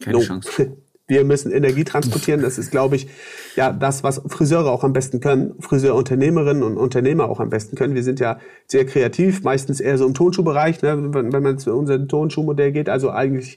keine 0.00 0.18
no. 0.18 0.22
Chance. 0.22 0.76
Wir 1.08 1.24
müssen 1.24 1.50
Energie 1.50 1.84
transportieren. 1.84 2.42
Das 2.42 2.58
ist, 2.58 2.70
glaube 2.70 2.96
ich, 2.96 3.08
ja 3.56 3.72
das, 3.72 4.04
was 4.04 4.20
Friseure 4.26 4.70
auch 4.70 4.84
am 4.84 4.92
besten 4.92 5.20
können, 5.20 5.54
Friseurunternehmerinnen 5.58 6.62
und 6.62 6.76
Unternehmer 6.76 7.30
auch 7.30 7.40
am 7.40 7.48
besten 7.48 7.76
können. 7.76 7.94
Wir 7.94 8.04
sind 8.04 8.20
ja 8.20 8.38
sehr 8.66 8.84
kreativ, 8.84 9.42
meistens 9.42 9.80
eher 9.80 9.96
so 9.96 10.06
im 10.06 10.12
Tonschuhbereich, 10.12 10.82
ne, 10.82 11.14
wenn, 11.14 11.32
wenn 11.32 11.42
man 11.42 11.58
zu 11.58 11.74
unserem 11.74 12.08
Tonschuhmodell 12.08 12.72
geht. 12.72 12.90
Also 12.90 13.10
eigentlich 13.10 13.56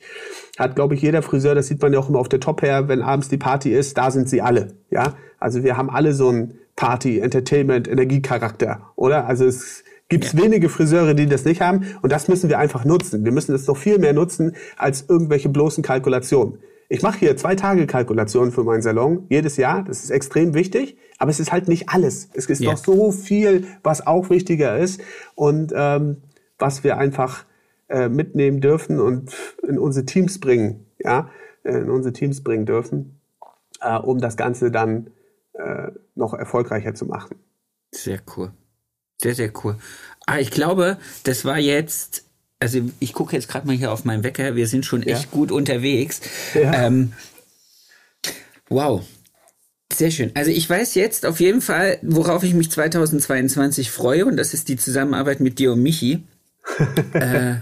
hat, 0.57 0.75
glaube 0.75 0.95
ich, 0.95 1.01
jeder 1.01 1.21
Friseur, 1.21 1.53
das 1.53 1.67
sieht 1.67 1.81
man 1.81 1.91
ja 1.91 1.99
auch 1.99 2.07
immer 2.07 2.19
auf 2.19 2.29
der 2.29 2.39
Top 2.39 2.61
her, 2.61 2.87
wenn 2.87 3.01
abends 3.01 3.27
die 3.27 3.37
Party 3.37 3.71
ist, 3.71 3.97
da 3.97 4.11
sind 4.11 4.29
sie 4.29 4.41
alle. 4.41 4.69
Ja, 4.89 5.15
also 5.37 5.63
wir 5.63 5.75
haben 5.75 5.89
alle 5.89 6.13
so 6.13 6.29
einen 6.29 6.53
Party, 6.77 7.19
Entertainment, 7.19 7.89
Energiecharakter, 7.89 8.93
oder? 8.95 9.27
Also 9.27 9.45
es 9.45 9.83
gibt 10.07 10.23
es 10.23 10.33
ja. 10.33 10.41
wenige 10.41 10.69
Friseure, 10.69 11.13
die 11.15 11.25
das 11.25 11.43
nicht 11.43 11.59
haben. 11.61 11.85
Und 12.01 12.11
das 12.11 12.27
müssen 12.27 12.49
wir 12.49 12.59
einfach 12.59 12.85
nutzen. 12.85 13.25
Wir 13.25 13.31
müssen 13.31 13.53
es 13.53 13.67
noch 13.67 13.77
viel 13.77 13.99
mehr 13.99 14.13
nutzen 14.13 14.55
als 14.77 15.05
irgendwelche 15.09 15.49
bloßen 15.49 15.83
Kalkulationen. 15.83 16.59
Ich 16.91 17.01
mache 17.01 17.19
hier 17.19 17.37
zwei 17.37 17.55
Tage 17.55 17.87
Kalkulationen 17.87 18.51
für 18.51 18.65
meinen 18.65 18.81
Salon 18.81 19.25
jedes 19.29 19.55
Jahr. 19.55 19.81
Das 19.81 20.03
ist 20.03 20.09
extrem 20.09 20.53
wichtig, 20.53 20.97
aber 21.19 21.31
es 21.31 21.39
ist 21.39 21.53
halt 21.53 21.69
nicht 21.69 21.87
alles. 21.87 22.27
Es 22.33 22.47
ist 22.47 22.59
ja. 22.59 22.71
noch 22.71 22.77
so 22.77 23.13
viel, 23.13 23.65
was 23.81 24.05
auch 24.05 24.29
wichtiger 24.29 24.77
ist 24.77 24.99
und 25.33 25.71
ähm, 25.73 26.17
was 26.59 26.83
wir 26.83 26.97
einfach 26.97 27.45
äh, 27.87 28.09
mitnehmen 28.09 28.59
dürfen 28.59 28.99
und 28.99 29.33
in 29.65 29.79
unsere 29.79 30.05
Teams 30.05 30.41
bringen, 30.41 30.85
ja, 30.99 31.29
in 31.63 31.89
unsere 31.89 32.11
Teams 32.11 32.43
bringen 32.43 32.65
dürfen, 32.65 33.21
äh, 33.79 33.97
um 33.97 34.19
das 34.19 34.35
Ganze 34.35 34.69
dann 34.69 35.11
äh, 35.53 35.91
noch 36.15 36.33
erfolgreicher 36.33 36.93
zu 36.93 37.05
machen. 37.05 37.37
Sehr 37.91 38.19
cool. 38.35 38.51
Sehr, 39.17 39.35
sehr 39.35 39.53
cool. 39.63 39.77
Ah, 40.25 40.39
ich 40.39 40.51
glaube, 40.51 40.97
das 41.23 41.45
war 41.45 41.57
jetzt 41.57 42.25
also 42.62 42.80
ich 42.99 43.14
gucke 43.14 43.36
jetzt 43.36 43.49
gerade 43.49 43.68
mal 43.68 43.76
hier 43.76 43.91
auf 43.91 44.05
meinen 44.05 44.24
Wecker, 44.24 44.55
wir 44.55 44.68
sind 44.68 44.86
schon 44.86 45.01
echt 45.03 45.24
ja. 45.24 45.30
gut 45.32 45.51
unterwegs. 45.51 46.22
Ja. 46.53 46.86
Ähm, 46.86 47.14
wow. 48.70 49.03
Sehr 49.91 50.12
schön. 50.12 50.32
Also 50.36 50.51
ich 50.51 50.70
weiß 50.70 50.95
jetzt 50.95 51.26
auf 51.26 51.39
jeden 51.39 51.62
Fall, 51.62 51.97
worauf 52.01 52.43
ich 52.43 52.53
mich 52.53 52.72
2022 52.72 53.91
freue 53.91 54.26
und 54.26 54.38
das 54.38 54.53
ist 54.53 54.70
die 54.70 54.78
Zusammenarbeit 54.78 55.39
mit 55.39 55.59
dir 55.59 55.74
und 55.74 55.82
Michi. 55.82 56.24
äh, 57.14 57.55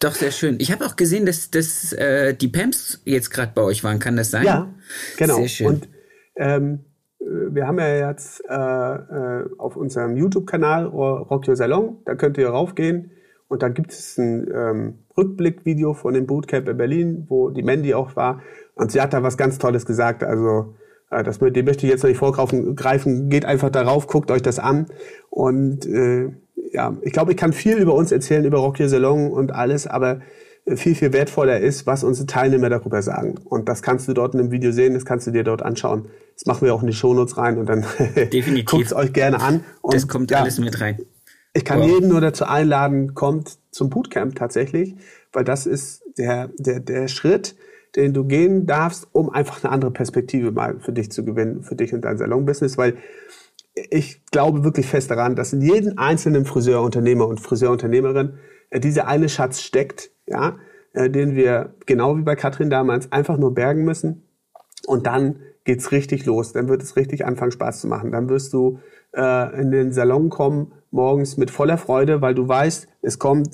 doch, 0.00 0.14
sehr 0.14 0.32
schön. 0.32 0.56
Ich 0.58 0.72
habe 0.72 0.86
auch 0.86 0.96
gesehen, 0.96 1.26
dass, 1.26 1.50
dass 1.50 1.92
äh, 1.92 2.34
die 2.34 2.48
Pams 2.48 3.02
jetzt 3.04 3.30
gerade 3.30 3.52
bei 3.54 3.62
euch 3.62 3.84
waren. 3.84 3.98
Kann 3.98 4.16
das 4.16 4.30
sein? 4.30 4.44
Ja, 4.44 4.74
genau. 5.18 5.36
Sehr 5.36 5.48
schön. 5.48 5.66
Und 5.66 5.88
ähm, 6.36 6.80
äh, 7.20 7.24
wir 7.50 7.66
haben 7.66 7.78
ja 7.78 8.08
jetzt 8.08 8.42
äh, 8.48 8.54
äh, 8.54 9.44
auf 9.58 9.76
unserem 9.76 10.16
YouTube-Kanal 10.16 10.86
Rock 10.86 11.46
Your 11.46 11.54
Salon, 11.54 11.98
da 12.06 12.14
könnt 12.14 12.38
ihr 12.38 12.48
raufgehen 12.48 13.12
und 13.52 13.62
da 13.62 13.68
gibt 13.68 13.92
es 13.92 14.16
ein 14.18 14.50
ähm, 14.52 14.98
Rückblickvideo 15.16 15.92
von 15.92 16.14
dem 16.14 16.26
Bootcamp 16.26 16.68
in 16.68 16.76
Berlin, 16.76 17.26
wo 17.28 17.50
die 17.50 17.62
Mandy 17.62 17.94
auch 17.94 18.16
war 18.16 18.40
und 18.74 18.90
sie 18.90 19.00
hat 19.00 19.12
da 19.12 19.22
was 19.22 19.36
ganz 19.36 19.58
Tolles 19.58 19.84
gesagt. 19.86 20.24
Also 20.24 20.74
äh, 21.10 21.22
das 21.22 21.40
mit 21.40 21.54
dem 21.54 21.66
möchte 21.66 21.86
ich 21.86 21.92
jetzt 21.92 22.02
noch 22.02 22.08
nicht 22.08 22.18
vorgreifen. 22.18 23.28
Geht 23.28 23.44
einfach 23.44 23.70
darauf, 23.70 24.06
guckt 24.06 24.30
euch 24.30 24.42
das 24.42 24.58
an. 24.58 24.86
Und 25.28 25.86
äh, 25.86 26.30
ja, 26.72 26.96
ich 27.02 27.12
glaube, 27.12 27.32
ich 27.32 27.36
kann 27.36 27.52
viel 27.52 27.76
über 27.76 27.94
uns 27.94 28.10
erzählen, 28.10 28.44
über 28.44 28.58
Rock 28.58 28.80
Your 28.80 28.88
Salon 28.88 29.30
und 29.30 29.52
alles, 29.52 29.86
aber 29.86 30.20
viel, 30.76 30.94
viel 30.94 31.12
wertvoller 31.12 31.58
ist, 31.60 31.86
was 31.86 32.04
unsere 32.04 32.26
Teilnehmer 32.26 32.70
darüber 32.70 33.02
sagen. 33.02 33.34
Und 33.44 33.68
das 33.68 33.82
kannst 33.82 34.08
du 34.08 34.14
dort 34.14 34.34
in 34.34 34.40
einem 34.40 34.50
Video 34.52 34.70
sehen, 34.70 34.94
das 34.94 35.04
kannst 35.04 35.26
du 35.26 35.32
dir 35.32 35.44
dort 35.44 35.62
anschauen. 35.62 36.06
Das 36.34 36.46
machen 36.46 36.64
wir 36.64 36.74
auch 36.74 36.82
in 36.82 36.86
die 36.86 36.94
Shownotes 36.94 37.36
rein 37.36 37.58
und 37.58 37.66
dann 37.68 37.84
guckt 38.64 38.86
es 38.86 38.94
euch 38.94 39.12
gerne 39.12 39.40
an. 39.40 39.64
Und, 39.82 39.94
das 39.94 40.08
kommt 40.08 40.30
ja, 40.30 40.40
alles 40.40 40.58
mit 40.58 40.80
rein. 40.80 40.98
Ich 41.54 41.64
kann 41.64 41.80
wow. 41.80 41.86
jeden 41.86 42.08
nur 42.08 42.20
dazu 42.20 42.44
einladen, 42.44 43.14
kommt 43.14 43.58
zum 43.70 43.90
Bootcamp 43.90 44.34
tatsächlich, 44.34 44.96
weil 45.32 45.44
das 45.44 45.66
ist 45.66 46.02
der, 46.16 46.50
der, 46.58 46.80
der 46.80 47.08
Schritt, 47.08 47.56
den 47.94 48.14
du 48.14 48.24
gehen 48.24 48.66
darfst, 48.66 49.08
um 49.12 49.30
einfach 49.30 49.62
eine 49.62 49.72
andere 49.72 49.90
Perspektive 49.90 50.50
mal 50.50 50.80
für 50.80 50.92
dich 50.92 51.12
zu 51.12 51.24
gewinnen, 51.24 51.62
für 51.62 51.76
dich 51.76 51.92
und 51.92 52.02
dein 52.02 52.16
Salonbusiness, 52.16 52.78
weil 52.78 52.96
ich 53.74 54.24
glaube 54.26 54.64
wirklich 54.64 54.86
fest 54.86 55.10
daran, 55.10 55.36
dass 55.36 55.52
in 55.52 55.60
jedem 55.60 55.98
einzelnen 55.98 56.44
Friseurunternehmer 56.44 57.26
und 57.26 57.40
Friseurunternehmerin 57.40 58.34
äh, 58.70 58.80
dieser 58.80 59.06
eine 59.06 59.28
Schatz 59.28 59.60
steckt, 59.60 60.10
ja, 60.26 60.56
äh, 60.92 61.10
den 61.10 61.34
wir 61.34 61.74
genau 61.86 62.16
wie 62.16 62.22
bei 62.22 62.36
Katrin 62.36 62.70
damals 62.70 63.12
einfach 63.12 63.36
nur 63.36 63.54
bergen 63.54 63.84
müssen. 63.84 64.28
Und 64.86 65.06
dann 65.06 65.40
geht's 65.64 65.92
richtig 65.92 66.26
los, 66.26 66.52
dann 66.52 66.68
wird 66.68 66.82
es 66.82 66.96
richtig 66.96 67.24
anfangen 67.24 67.52
Spaß 67.52 67.80
zu 67.80 67.86
machen, 67.86 68.10
dann 68.10 68.28
wirst 68.28 68.52
du 68.52 68.80
äh, 69.14 69.60
in 69.60 69.70
den 69.70 69.92
Salon 69.92 70.28
kommen 70.28 70.72
morgens 70.92 71.36
mit 71.36 71.50
voller 71.50 71.78
Freude, 71.78 72.20
weil 72.20 72.34
du 72.34 72.46
weißt, 72.46 72.86
es 73.02 73.18
kommt 73.18 73.48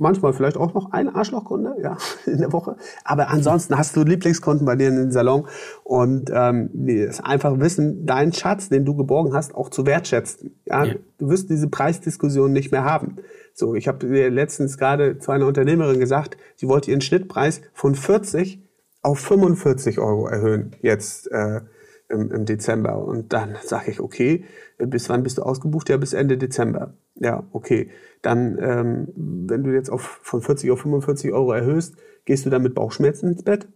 manchmal 0.00 0.32
vielleicht 0.32 0.56
auch 0.56 0.74
noch 0.74 0.92
ein 0.92 1.08
Arschlochkunde, 1.08 1.76
ja, 1.82 1.96
in 2.26 2.38
der 2.38 2.52
Woche. 2.52 2.76
Aber 3.04 3.28
ansonsten 3.28 3.76
hast 3.76 3.94
du 3.96 4.02
Lieblingskunden 4.02 4.66
bei 4.66 4.74
dir 4.74 4.88
in 4.88 4.96
den 4.96 5.12
Salon 5.12 5.46
und 5.84 6.30
ähm, 6.34 6.70
das 6.72 7.20
einfach 7.20 7.58
wissen, 7.60 8.06
deinen 8.06 8.32
Schatz, 8.32 8.68
den 8.68 8.84
du 8.84 8.96
geborgen 8.96 9.34
hast, 9.34 9.54
auch 9.54 9.68
zu 9.68 9.86
wertschätzen. 9.86 10.58
Ja, 10.64 10.84
ja. 10.84 10.94
du 11.18 11.28
wirst 11.28 11.50
diese 11.50 11.68
Preisdiskussion 11.68 12.52
nicht 12.52 12.72
mehr 12.72 12.84
haben. 12.84 13.16
So, 13.52 13.74
ich 13.74 13.88
habe 13.88 14.06
letztens 14.28 14.78
gerade 14.78 15.18
zu 15.18 15.32
einer 15.32 15.46
Unternehmerin 15.46 16.00
gesagt, 16.00 16.36
sie 16.56 16.66
wollte 16.66 16.90
ihren 16.90 17.02
Schnittpreis 17.02 17.60
von 17.74 17.94
40 17.94 18.66
auf 19.02 19.18
45 19.18 19.98
Euro 19.98 20.26
erhöhen 20.26 20.76
jetzt 20.82 21.30
äh, 21.30 21.60
im, 22.08 22.30
im 22.32 22.44
Dezember. 22.44 23.04
Und 23.04 23.32
dann 23.32 23.56
sage 23.62 23.90
ich, 23.90 24.00
okay, 24.00 24.44
bis 24.86 25.08
wann 25.08 25.22
bist 25.22 25.38
du 25.38 25.42
ausgebucht? 25.42 25.88
Ja, 25.88 25.96
bis 25.96 26.12
Ende 26.12 26.38
Dezember. 26.38 26.94
Ja, 27.16 27.44
okay. 27.52 27.90
Dann, 28.22 28.58
ähm, 28.60 29.08
wenn 29.14 29.64
du 29.64 29.72
jetzt 29.72 29.90
auf, 29.90 30.20
von 30.22 30.42
40 30.42 30.70
auf 30.70 30.80
45 30.80 31.32
Euro 31.32 31.52
erhöhst, 31.52 31.96
gehst 32.24 32.46
du 32.46 32.50
dann 32.50 32.62
mit 32.62 32.74
Bauchschmerzen 32.74 33.30
ins 33.30 33.42
Bett? 33.42 33.68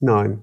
Nein. 0.00 0.42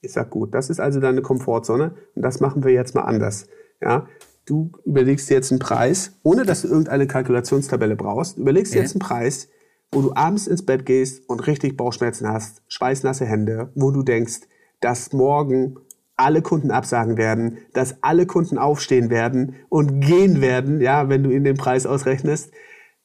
Ich 0.00 0.12
sag 0.12 0.30
gut, 0.30 0.54
das 0.54 0.68
ist 0.68 0.80
also 0.80 1.00
deine 1.00 1.22
Komfortzone 1.22 1.94
und 2.14 2.22
das 2.22 2.40
machen 2.40 2.62
wir 2.62 2.72
jetzt 2.72 2.94
mal 2.94 3.02
anders. 3.02 3.46
Ja, 3.80 4.06
du 4.44 4.72
überlegst 4.84 5.30
dir 5.30 5.34
jetzt 5.34 5.50
einen 5.50 5.60
Preis, 5.60 6.18
ohne 6.22 6.44
dass 6.44 6.62
du 6.62 6.68
irgendeine 6.68 7.06
Kalkulationstabelle 7.06 7.96
brauchst, 7.96 8.36
überlegst 8.36 8.74
dir 8.74 8.82
jetzt 8.82 8.94
einen 8.94 9.00
Preis, 9.00 9.48
wo 9.90 10.02
du 10.02 10.12
abends 10.14 10.46
ins 10.46 10.66
Bett 10.66 10.84
gehst 10.84 11.28
und 11.28 11.46
richtig 11.46 11.76
Bauchschmerzen 11.76 12.28
hast, 12.28 12.62
schweißnasse 12.68 13.24
Hände, 13.24 13.70
wo 13.74 13.90
du 13.90 14.02
denkst, 14.02 14.40
dass 14.80 15.12
morgen 15.12 15.76
alle 16.16 16.42
Kunden 16.42 16.70
absagen 16.70 17.16
werden, 17.16 17.58
dass 17.72 18.02
alle 18.02 18.26
Kunden 18.26 18.58
aufstehen 18.58 19.10
werden 19.10 19.56
und 19.68 20.00
gehen 20.00 20.40
werden, 20.40 20.80
ja, 20.80 21.08
wenn 21.08 21.22
du 21.22 21.30
ihnen 21.30 21.44
den 21.44 21.56
Preis 21.56 21.86
ausrechnest. 21.86 22.52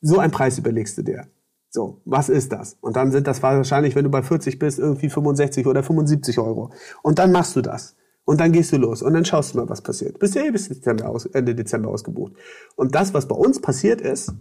So 0.01 0.19
einen 0.19 0.31
Preis 0.31 0.57
überlegst 0.57 0.97
du 0.97 1.01
dir. 1.01 1.27
So, 1.71 2.01
was 2.05 2.29
ist 2.29 2.51
das? 2.51 2.77
Und 2.81 2.95
dann 2.95 3.11
sind 3.11 3.27
das 3.27 3.43
wahrscheinlich, 3.43 3.95
wenn 3.95 4.03
du 4.03 4.09
bei 4.09 4.23
40 4.23 4.57
bist, 4.57 4.79
irgendwie 4.79 5.09
65 5.09 5.67
oder 5.67 5.83
75 5.83 6.39
Euro. 6.39 6.71
Und 7.03 7.19
dann 7.19 7.31
machst 7.31 7.55
du 7.55 7.61
das. 7.61 7.95
Und 8.25 8.39
dann 8.39 8.51
gehst 8.51 8.71
du 8.71 8.77
los 8.77 9.01
und 9.01 9.13
dann 9.13 9.25
schaust 9.25 9.53
du 9.53 9.57
mal, 9.57 9.69
was 9.69 9.81
passiert. 9.81 10.19
Bist 10.19 10.35
ja 10.35 10.43
eh 10.43 10.51
bis 10.51 10.67
Dezember 10.67 11.09
aus, 11.09 11.25
Ende 11.25 11.55
Dezember 11.55 11.89
ausgebucht. 11.89 12.33
Und 12.75 12.93
das, 12.93 13.13
was 13.13 13.27
bei 13.27 13.35
uns 13.35 13.59
passiert 13.59 14.01
ist, 14.01 14.33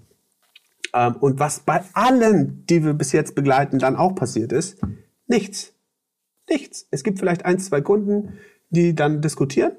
ähm, 0.92 1.16
und 1.20 1.38
was 1.38 1.60
bei 1.60 1.82
allen, 1.94 2.64
die 2.66 2.84
wir 2.84 2.94
bis 2.94 3.12
jetzt 3.12 3.34
begleiten, 3.34 3.78
dann 3.78 3.96
auch 3.96 4.14
passiert 4.14 4.52
ist, 4.52 4.78
nichts. 5.26 5.72
Nichts. 6.48 6.86
Es 6.90 7.02
gibt 7.02 7.18
vielleicht 7.18 7.44
ein, 7.44 7.58
zwei 7.58 7.80
Kunden, 7.80 8.38
die 8.70 8.94
dann 8.94 9.20
diskutieren. 9.20 9.72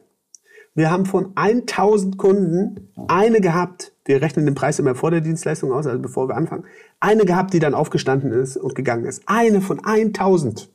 Wir 0.75 0.91
haben 0.91 1.05
von 1.05 1.31
1000 1.35 2.17
Kunden 2.17 2.91
eine 3.07 3.41
gehabt, 3.41 3.91
wir 4.05 4.21
rechnen 4.21 4.45
den 4.45 4.55
Preis 4.55 4.79
immer 4.79 4.95
vor 4.95 5.11
der 5.11 5.21
Dienstleistung 5.21 5.71
aus, 5.71 5.85
also 5.87 5.99
bevor 5.99 6.27
wir 6.27 6.35
anfangen, 6.35 6.63
eine 6.99 7.25
gehabt, 7.25 7.53
die 7.53 7.59
dann 7.59 7.73
aufgestanden 7.73 8.31
ist 8.31 8.55
und 8.55 8.75
gegangen 8.75 9.05
ist. 9.05 9.23
Eine 9.25 9.61
von 9.61 9.83
1000. 9.83 10.69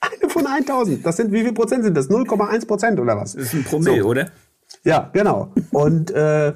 Eine 0.00 0.30
von 0.30 0.46
1000. 0.46 1.04
Das 1.04 1.16
sind, 1.16 1.32
wie 1.32 1.42
viel 1.42 1.52
Prozent 1.52 1.84
sind 1.84 1.96
das? 1.96 2.10
0,1 2.10 2.66
Prozent 2.66 2.98
oder 2.98 3.16
was? 3.16 3.34
Das 3.34 3.44
ist 3.44 3.54
ein 3.54 3.64
Promille, 3.64 4.02
so. 4.02 4.08
oder? 4.08 4.30
Ja, 4.84 5.10
genau. 5.12 5.52
Und 5.72 6.10
äh, 6.10 6.54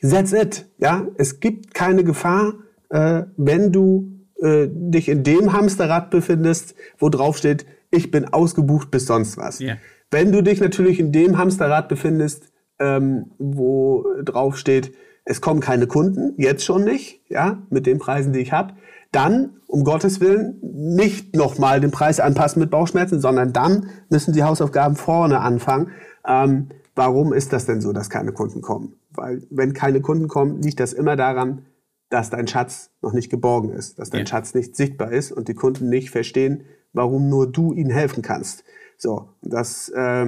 that's 0.00 0.32
it. 0.32 0.66
Ja, 0.78 1.06
es 1.16 1.40
gibt 1.40 1.74
keine 1.74 2.04
Gefahr, 2.04 2.54
äh, 2.90 3.22
wenn 3.36 3.72
du 3.72 4.26
äh, 4.40 4.68
dich 4.70 5.08
in 5.08 5.22
dem 5.22 5.52
Hamsterrad 5.52 6.10
befindest, 6.10 6.74
wo 6.98 7.08
drauf 7.08 7.38
steht, 7.38 7.64
ich 7.90 8.10
bin 8.10 8.26
ausgebucht 8.26 8.90
bis 8.90 9.06
sonst 9.06 9.36
was. 9.36 9.60
Yeah. 9.60 9.78
Wenn 10.12 10.30
du 10.30 10.42
dich 10.42 10.60
natürlich 10.60 11.00
in 11.00 11.10
dem 11.10 11.38
Hamsterrad 11.38 11.88
befindest, 11.88 12.52
ähm, 12.78 13.32
wo 13.38 14.04
drauf 14.22 14.58
steht, 14.58 14.92
es 15.24 15.40
kommen 15.40 15.60
keine 15.60 15.86
Kunden, 15.86 16.34
jetzt 16.36 16.64
schon 16.64 16.84
nicht, 16.84 17.22
ja, 17.30 17.62
mit 17.70 17.86
den 17.86 17.98
Preisen, 17.98 18.34
die 18.34 18.40
ich 18.40 18.52
habe, 18.52 18.74
dann, 19.10 19.56
um 19.66 19.84
Gottes 19.84 20.20
Willen, 20.20 20.58
nicht 20.60 21.34
nochmal 21.34 21.80
den 21.80 21.90
Preis 21.90 22.20
anpassen 22.20 22.60
mit 22.60 22.70
Bauchschmerzen, 22.70 23.20
sondern 23.20 23.54
dann 23.54 23.88
müssen 24.10 24.34
die 24.34 24.42
Hausaufgaben 24.42 24.96
vorne 24.96 25.40
anfangen. 25.40 25.90
Ähm, 26.28 26.68
warum 26.94 27.32
ist 27.32 27.54
das 27.54 27.64
denn 27.64 27.80
so, 27.80 27.94
dass 27.94 28.10
keine 28.10 28.32
Kunden 28.32 28.60
kommen? 28.60 28.96
Weil 29.14 29.42
wenn 29.50 29.72
keine 29.72 30.02
Kunden 30.02 30.28
kommen, 30.28 30.60
liegt 30.60 30.80
das 30.80 30.92
immer 30.92 31.16
daran, 31.16 31.64
dass 32.10 32.28
dein 32.28 32.48
Schatz 32.48 32.90
noch 33.00 33.14
nicht 33.14 33.30
geborgen 33.30 33.70
ist, 33.70 33.98
dass 33.98 34.10
dein 34.10 34.20
ja. 34.20 34.26
Schatz 34.26 34.52
nicht 34.52 34.76
sichtbar 34.76 35.10
ist 35.10 35.32
und 35.32 35.48
die 35.48 35.54
Kunden 35.54 35.88
nicht 35.88 36.10
verstehen, 36.10 36.64
warum 36.92 37.30
nur 37.30 37.50
du 37.50 37.72
ihnen 37.72 37.90
helfen 37.90 38.22
kannst. 38.22 38.64
So, 39.02 39.30
das 39.42 39.88
äh, 39.88 40.26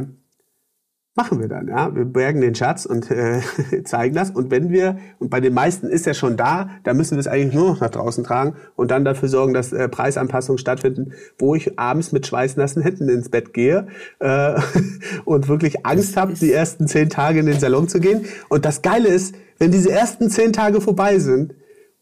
machen 1.15 1.41
wir 1.41 1.47
dann. 1.47 1.69
Ja, 1.69 1.95
wir 1.95 2.05
bergen 2.05 2.41
den 2.41 2.57
Schatz 2.57 2.87
und 2.87 3.09
äh, 3.09 3.41
zeigen 3.85 4.17
das. 4.17 4.33
Und 4.33 4.51
wenn 4.51 4.71
wir 4.71 4.99
und 5.21 5.31
bei 5.31 5.39
den 5.39 5.55
meisten 5.55 5.87
ist 5.87 6.09
er 6.09 6.15
schon 6.15 6.37
da, 6.37 6.71
dann 6.83 6.97
müssen 6.97 7.13
wir 7.13 7.21
es 7.21 7.29
eigentlich 7.29 7.55
nur 7.55 7.69
noch 7.69 7.81
nach 7.81 7.91
draußen 7.91 8.25
tragen 8.25 8.57
und 8.75 8.91
dann 8.91 9.05
dafür 9.05 9.29
sorgen, 9.29 9.55
dass 9.55 9.73
äh, 9.73 9.89
Preisanpassungen 9.89 10.59
stattfinden, 10.59 11.13
wo 11.39 11.55
ich 11.55 11.79
abends 11.79 12.11
mit 12.11 12.27
schweißnassen 12.27 12.83
Händen 12.83 13.09
ins 13.09 13.29
Bett 13.29 13.55
gehe 13.55 13.87
äh, 14.19 14.61
und 15.25 15.47
wirklich 15.47 15.87
Angst 15.87 16.17
habe, 16.17 16.33
die 16.33 16.53
ersten 16.53 16.89
zehn 16.89 17.11
Tage 17.11 17.39
in 17.39 17.47
den 17.47 17.61
Salon 17.61 17.87
zu 17.87 18.01
gehen. 18.01 18.25
Und 18.49 18.65
das 18.65 18.83
Geile 18.83 19.07
ist, 19.07 19.37
wenn 19.61 19.71
diese 19.71 19.93
ersten 19.93 20.31
zehn 20.31 20.53
Tage 20.53 20.81
vorbei 20.81 21.21
sind 21.21 21.55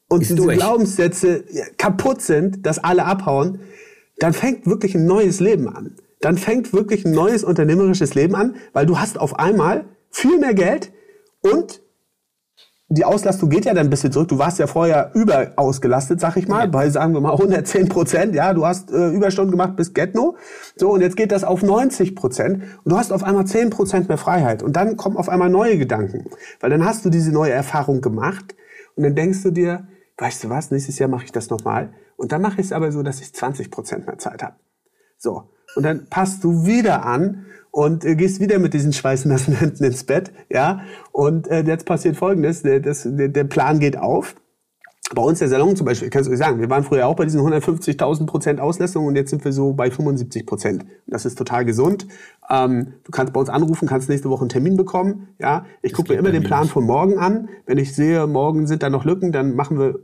und 0.08 0.20
diese 0.20 0.36
durch. 0.36 0.56
Glaubenssätze 0.56 1.44
kaputt 1.76 2.22
sind, 2.22 2.64
dass 2.64 2.78
alle 2.78 3.04
abhauen, 3.04 3.60
dann 4.20 4.32
fängt 4.32 4.66
wirklich 4.66 4.94
ein 4.94 5.04
neues 5.04 5.38
Leben 5.38 5.68
an 5.68 5.96
dann 6.22 6.38
fängt 6.38 6.72
wirklich 6.72 7.04
ein 7.04 7.12
neues 7.12 7.44
unternehmerisches 7.44 8.14
Leben 8.14 8.34
an, 8.34 8.56
weil 8.72 8.86
du 8.86 8.98
hast 8.98 9.18
auf 9.18 9.38
einmal 9.38 9.84
viel 10.10 10.38
mehr 10.38 10.54
Geld 10.54 10.92
und 11.42 11.82
die 12.88 13.06
Auslastung 13.06 13.48
geht 13.48 13.64
ja 13.64 13.72
dann 13.72 13.86
ein 13.86 13.90
bisschen 13.90 14.12
zurück. 14.12 14.28
Du 14.28 14.38
warst 14.38 14.58
ja 14.58 14.66
vorher 14.66 15.12
überausgelastet, 15.14 16.20
sag 16.20 16.36
ich 16.36 16.46
mal, 16.46 16.64
ja. 16.64 16.66
bei 16.66 16.90
sagen 16.90 17.14
wir 17.14 17.22
mal 17.22 17.32
110 17.32 17.88
Prozent. 17.88 18.34
Ja, 18.34 18.52
du 18.52 18.66
hast 18.66 18.92
äh, 18.92 19.08
Überstunden 19.08 19.50
gemacht 19.50 19.76
bis 19.76 19.94
Getno. 19.94 20.36
So, 20.76 20.90
und 20.90 21.00
jetzt 21.00 21.16
geht 21.16 21.32
das 21.32 21.42
auf 21.42 21.62
90 21.62 22.14
Prozent. 22.14 22.62
Und 22.84 22.92
du 22.92 22.98
hast 22.98 23.10
auf 23.10 23.24
einmal 23.24 23.46
10 23.46 23.70
Prozent 23.70 24.08
mehr 24.08 24.18
Freiheit. 24.18 24.62
Und 24.62 24.76
dann 24.76 24.98
kommen 24.98 25.16
auf 25.16 25.30
einmal 25.30 25.48
neue 25.48 25.78
Gedanken. 25.78 26.26
Weil 26.60 26.68
dann 26.68 26.84
hast 26.84 27.02
du 27.06 27.08
diese 27.08 27.32
neue 27.32 27.52
Erfahrung 27.52 28.02
gemacht. 28.02 28.54
Und 28.94 29.04
dann 29.04 29.14
denkst 29.14 29.42
du 29.42 29.50
dir, 29.52 29.88
weißt 30.18 30.44
du 30.44 30.50
was, 30.50 30.70
nächstes 30.70 30.98
Jahr 30.98 31.08
mache 31.08 31.24
ich 31.24 31.32
das 31.32 31.48
nochmal. 31.48 31.94
Und 32.16 32.30
dann 32.30 32.42
mache 32.42 32.60
ich 32.60 32.66
es 32.66 32.72
aber 32.72 32.92
so, 32.92 33.02
dass 33.02 33.22
ich 33.22 33.34
20 33.34 33.70
Prozent 33.70 34.06
mehr 34.06 34.18
Zeit 34.18 34.42
habe. 34.42 34.56
So 35.16 35.51
und 35.74 35.84
dann 35.84 36.06
passt 36.08 36.44
du 36.44 36.66
wieder 36.66 37.04
an 37.04 37.46
und 37.72 38.04
äh, 38.04 38.14
gehst 38.14 38.40
wieder 38.40 38.58
mit 38.58 38.74
diesen 38.74 38.92
schweißnassen 38.92 39.54
Händen 39.54 39.84
ins 39.84 40.04
Bett, 40.04 40.30
ja. 40.48 40.82
Und 41.10 41.48
äh, 41.48 41.62
jetzt 41.62 41.86
passiert 41.86 42.16
Folgendes: 42.16 42.62
der, 42.62 42.80
das, 42.80 43.08
der, 43.10 43.28
der 43.28 43.44
Plan 43.44 43.80
geht 43.80 43.96
auf. 43.96 44.36
bei 45.14 45.22
uns 45.22 45.40
der 45.40 45.48
Salon 45.48 45.74
zum 45.74 45.86
Beispiel, 45.86 46.10
kannst 46.10 46.30
du 46.30 46.36
sagen, 46.36 46.60
wir 46.60 46.70
waren 46.70 46.84
früher 46.84 47.06
auch 47.06 47.16
bei 47.16 47.24
diesen 47.24 47.40
150.000 47.40 48.26
Prozent 48.26 48.60
Auslastung 48.60 49.06
und 49.06 49.16
jetzt 49.16 49.30
sind 49.30 49.44
wir 49.44 49.52
so 49.52 49.72
bei 49.72 49.90
75 49.90 50.46
Prozent. 50.46 50.84
Das 51.06 51.24
ist 51.24 51.36
total 51.36 51.64
gesund. 51.64 52.06
Ähm, 52.50 52.94
du 53.04 53.10
kannst 53.10 53.32
bei 53.32 53.40
uns 53.40 53.48
anrufen, 53.48 53.88
kannst 53.88 54.08
nächste 54.08 54.28
Woche 54.30 54.42
einen 54.42 54.50
Termin 54.50 54.76
bekommen. 54.76 55.28
Ja, 55.38 55.64
ich 55.80 55.94
gucke 55.94 56.12
mir 56.12 56.18
immer 56.18 56.30
den 56.30 56.44
Plan 56.44 56.68
von 56.68 56.84
morgen 56.84 57.18
an. 57.18 57.48
Wenn 57.66 57.78
ich 57.78 57.94
sehe, 57.94 58.26
morgen 58.26 58.66
sind 58.66 58.82
da 58.82 58.90
noch 58.90 59.04
Lücken, 59.04 59.32
dann 59.32 59.54
machen 59.54 59.78
wir 59.78 60.00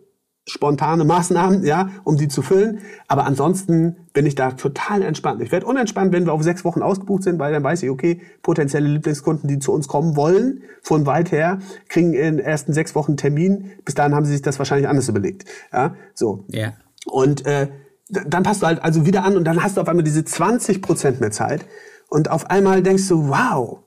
spontane 0.49 1.05
Maßnahmen, 1.05 1.65
ja, 1.65 1.91
um 2.05 2.17
die 2.17 2.29
zu 2.29 2.43
füllen. 2.43 2.81
Aber 3.07 3.25
ansonsten 3.25 3.97
bin 4.13 4.27
ich 4.27 4.35
da 4.35 4.53
total 4.53 5.03
entspannt. 5.03 5.43
Ich 5.43 5.53
werde 5.53 5.67
unentspannt, 5.67 6.13
wenn 6.13 6.27
wir 6.27 6.33
auf 6.33 6.43
sechs 6.43 6.65
Wochen 6.65 6.83
ausgebucht 6.83 7.23
sind, 7.23 7.39
weil 7.39 7.53
dann 7.53 7.63
weiß 7.63 7.83
ich, 7.83 7.91
okay, 7.91 8.21
potenzielle 8.43 8.89
Lieblingskunden, 8.89 9.49
die 9.49 9.59
zu 9.59 9.73
uns 9.73 9.89
kommen 9.89 10.17
wollen, 10.17 10.63
von 10.83 11.07
weit 11.07 11.31
her, 11.31 11.59
kriegen 11.89 12.15
in 12.15 12.37
den 12.37 12.39
ersten 12.39 12.73
sechs 12.73 12.95
Wochen 12.95 13.17
Termin. 13.17 13.73
Bis 13.85 13.95
dahin 13.95 14.15
haben 14.15 14.25
sie 14.25 14.33
sich 14.33 14.43
das 14.43 14.59
wahrscheinlich 14.59 14.89
anders 14.89 15.09
überlegt. 15.09 15.45
Ja, 15.73 15.95
so. 16.15 16.45
Ja. 16.49 16.73
Und 17.07 17.47
äh, 17.47 17.69
dann 18.09 18.43
passt 18.43 18.63
du 18.63 18.67
halt 18.67 18.83
also 18.83 19.07
wieder 19.07 19.25
an 19.25 19.37
und 19.37 19.45
dann 19.45 19.63
hast 19.63 19.77
du 19.77 19.81
auf 19.81 19.89
einmal 19.89 20.05
diese 20.05 20.25
20 20.25 20.81
Prozent 20.81 21.21
mehr 21.21 21.31
Zeit 21.31 21.67
und 22.09 22.31
auf 22.31 22.51
einmal 22.51 22.83
denkst 22.83 23.07
du, 23.09 23.29
wow, 23.29 23.81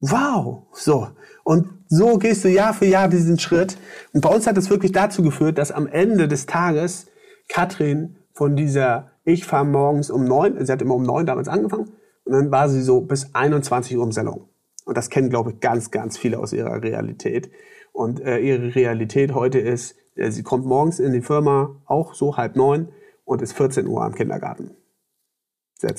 wow, 0.00 0.66
so. 0.72 1.08
Und 1.44 1.68
so 1.94 2.16
gehst 2.16 2.42
du 2.42 2.48
Jahr 2.48 2.72
für 2.72 2.86
Jahr 2.86 3.08
diesen 3.08 3.38
Schritt. 3.38 3.76
Und 4.14 4.22
bei 4.22 4.30
uns 4.30 4.46
hat 4.46 4.56
es 4.56 4.70
wirklich 4.70 4.92
dazu 4.92 5.22
geführt, 5.22 5.58
dass 5.58 5.70
am 5.70 5.86
Ende 5.86 6.26
des 6.26 6.46
Tages 6.46 7.06
Katrin 7.50 8.16
von 8.32 8.56
dieser, 8.56 9.10
ich 9.24 9.44
fahre 9.44 9.66
morgens 9.66 10.10
um 10.10 10.24
neun, 10.24 10.64
sie 10.64 10.72
hat 10.72 10.80
immer 10.80 10.94
um 10.94 11.02
neun 11.02 11.26
damals 11.26 11.48
angefangen, 11.48 11.92
und 12.24 12.32
dann 12.32 12.50
war 12.50 12.70
sie 12.70 12.80
so 12.80 13.02
bis 13.02 13.34
21 13.34 13.98
Uhr 13.98 14.04
im 14.04 14.12
Salon. 14.12 14.48
Und 14.86 14.96
das 14.96 15.10
kennen, 15.10 15.28
glaube 15.28 15.50
ich, 15.50 15.60
ganz, 15.60 15.90
ganz 15.90 16.16
viele 16.16 16.38
aus 16.38 16.54
ihrer 16.54 16.82
Realität. 16.82 17.50
Und 17.92 18.20
äh, 18.20 18.38
ihre 18.38 18.74
Realität 18.74 19.34
heute 19.34 19.58
ist, 19.58 19.94
äh, 20.14 20.30
sie 20.30 20.42
kommt 20.42 20.64
morgens 20.64 20.98
in 20.98 21.12
die 21.12 21.20
Firma 21.20 21.76
auch 21.84 22.14
so 22.14 22.38
halb 22.38 22.56
neun 22.56 22.88
und 23.26 23.42
ist 23.42 23.52
14 23.52 23.86
Uhr 23.86 24.02
am 24.02 24.14
Kindergarten. 24.14 24.70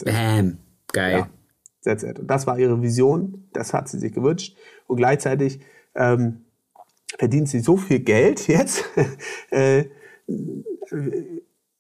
Bam. 0.06 0.58
Geil. 0.92 1.20
Ja. 1.20 1.30
That's 1.84 2.02
it. 2.02 2.18
Und 2.18 2.28
das 2.32 2.48
war 2.48 2.58
ihre 2.58 2.82
Vision, 2.82 3.48
das 3.54 3.74
hat 3.74 3.90
sie 3.90 4.00
sich 4.00 4.14
gewünscht. 4.14 4.58
Und 4.88 4.98
gleichzeitig 4.98 5.60
ähm, 5.96 6.46
verdient 7.18 7.50
sie 7.50 7.60
so 7.60 7.78
viel 7.78 8.00
Geld 8.00 8.48
jetzt, 8.48 8.86
äh, 9.52 9.86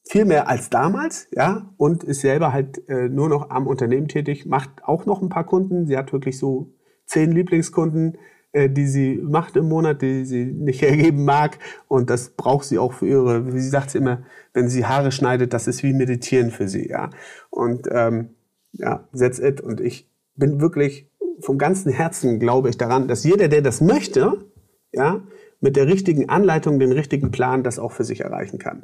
viel 0.05 0.25
mehr 0.25 0.47
als 0.47 0.69
damals, 0.69 1.27
ja, 1.31 1.73
und 1.77 2.03
ist 2.03 2.21
selber 2.21 2.53
halt 2.53 2.87
äh, 2.89 3.09
nur 3.09 3.29
noch 3.29 3.49
am 3.49 3.67
Unternehmen 3.67 4.07
tätig, 4.07 4.45
macht 4.45 4.83
auch 4.83 5.05
noch 5.05 5.21
ein 5.21 5.29
paar 5.29 5.45
Kunden. 5.45 5.87
Sie 5.87 5.97
hat 5.97 6.11
wirklich 6.11 6.37
so 6.37 6.73
zehn 7.05 7.31
Lieblingskunden, 7.31 8.17
äh, 8.51 8.69
die 8.69 8.85
sie 8.85 9.15
macht 9.23 9.55
im 9.55 9.69
Monat, 9.69 10.01
die 10.01 10.25
sie 10.25 10.45
nicht 10.45 10.81
hergeben 10.83 11.23
mag. 11.23 11.57
Und 11.87 12.09
das 12.09 12.31
braucht 12.31 12.65
sie 12.65 12.77
auch 12.77 12.93
für 12.93 13.07
ihre, 13.07 13.53
wie 13.53 13.59
sie 13.59 13.69
sagt 13.69 13.95
immer, 13.95 14.23
wenn 14.53 14.69
sie 14.69 14.85
Haare 14.85 15.11
schneidet, 15.11 15.53
das 15.53 15.67
ist 15.67 15.83
wie 15.83 15.93
Meditieren 15.93 16.51
für 16.51 16.67
sie, 16.67 16.89
ja. 16.89 17.09
Und 17.49 17.87
ähm, 17.91 18.35
ja, 18.73 19.07
that's 19.17 19.39
it. 19.39 19.61
Und 19.61 19.81
ich 19.81 20.09
bin 20.35 20.59
wirklich 20.59 21.09
vom 21.43 21.57
ganzen 21.57 21.91
Herzen 21.91 22.39
glaube 22.39 22.69
ich 22.69 22.77
daran, 22.77 23.07
dass 23.07 23.23
jeder, 23.23 23.47
der 23.47 23.61
das 23.61 23.81
möchte, 23.81 24.45
ja, 24.91 25.21
mit 25.59 25.75
der 25.75 25.87
richtigen 25.87 26.29
Anleitung, 26.29 26.79
den 26.79 26.91
richtigen 26.91 27.31
Plan, 27.31 27.63
das 27.63 27.79
auch 27.79 27.91
für 27.91 28.03
sich 28.03 28.21
erreichen 28.21 28.59
kann. 28.59 28.83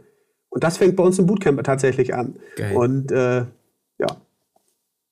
Und 0.49 0.63
das 0.63 0.77
fängt 0.77 0.95
bei 0.95 1.03
uns 1.03 1.19
im 1.19 1.25
Bootcamp 1.25 1.63
tatsächlich 1.63 2.13
an. 2.13 2.39
Geil. 2.55 2.75
Und 2.75 3.11
äh, 3.11 3.45
ja. 3.99 4.21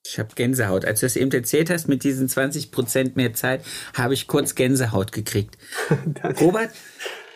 Ich 0.05 0.17
habe 0.17 0.29
Gänsehaut. 0.35 0.85
Als 0.85 1.01
du 1.01 1.05
das 1.05 1.15
eben 1.15 1.31
erzählt 1.31 1.69
hast 1.69 1.87
mit 1.87 2.03
diesen 2.03 2.29
20 2.29 2.71
Prozent 2.71 3.15
mehr 3.17 3.33
Zeit, 3.33 3.61
habe 3.93 4.13
ich 4.13 4.27
kurz 4.27 4.55
Gänsehaut 4.55 5.11
gekriegt. 5.11 5.57
Robert, 6.41 6.71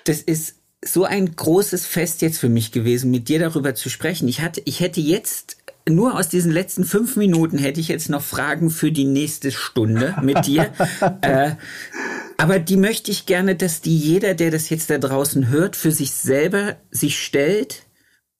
das 0.06 0.22
ist 0.22 0.56
so 0.84 1.04
ein 1.04 1.36
großes 1.36 1.86
Fest 1.86 2.22
jetzt 2.22 2.40
für 2.40 2.50
mich 2.50 2.72
gewesen, 2.72 3.12
mit 3.12 3.30
dir 3.30 3.40
darüber 3.40 3.76
zu 3.76 3.90
sprechen. 3.90 4.28
Ich 4.28 4.42
hatte, 4.42 4.62
ich 4.66 4.80
hätte 4.80 5.02
jetzt 5.02 5.58
nur 5.90 6.18
aus 6.18 6.30
diesen 6.30 6.52
letzten 6.52 6.84
fünf 6.84 7.16
Minuten 7.16 7.58
hätte 7.58 7.80
ich 7.80 7.88
jetzt 7.88 8.10
noch 8.10 8.22
Fragen 8.22 8.70
für 8.70 8.92
die 8.92 9.06
nächste 9.06 9.52
Stunde 9.52 10.16
mit 10.22 10.46
dir. 10.46 10.72
äh, 11.22 11.52
aber 12.38 12.60
die 12.60 12.78
möchte 12.78 13.12
ich 13.12 13.26
gerne, 13.26 13.56
dass 13.56 13.82
die 13.82 13.98
jeder, 13.98 14.34
der 14.34 14.52
das 14.52 14.70
jetzt 14.70 14.90
da 14.90 14.98
draußen 14.98 15.50
hört, 15.50 15.76
für 15.76 15.92
sich 15.92 16.12
selber 16.12 16.78
sich 16.92 17.24
stellt 17.24 17.84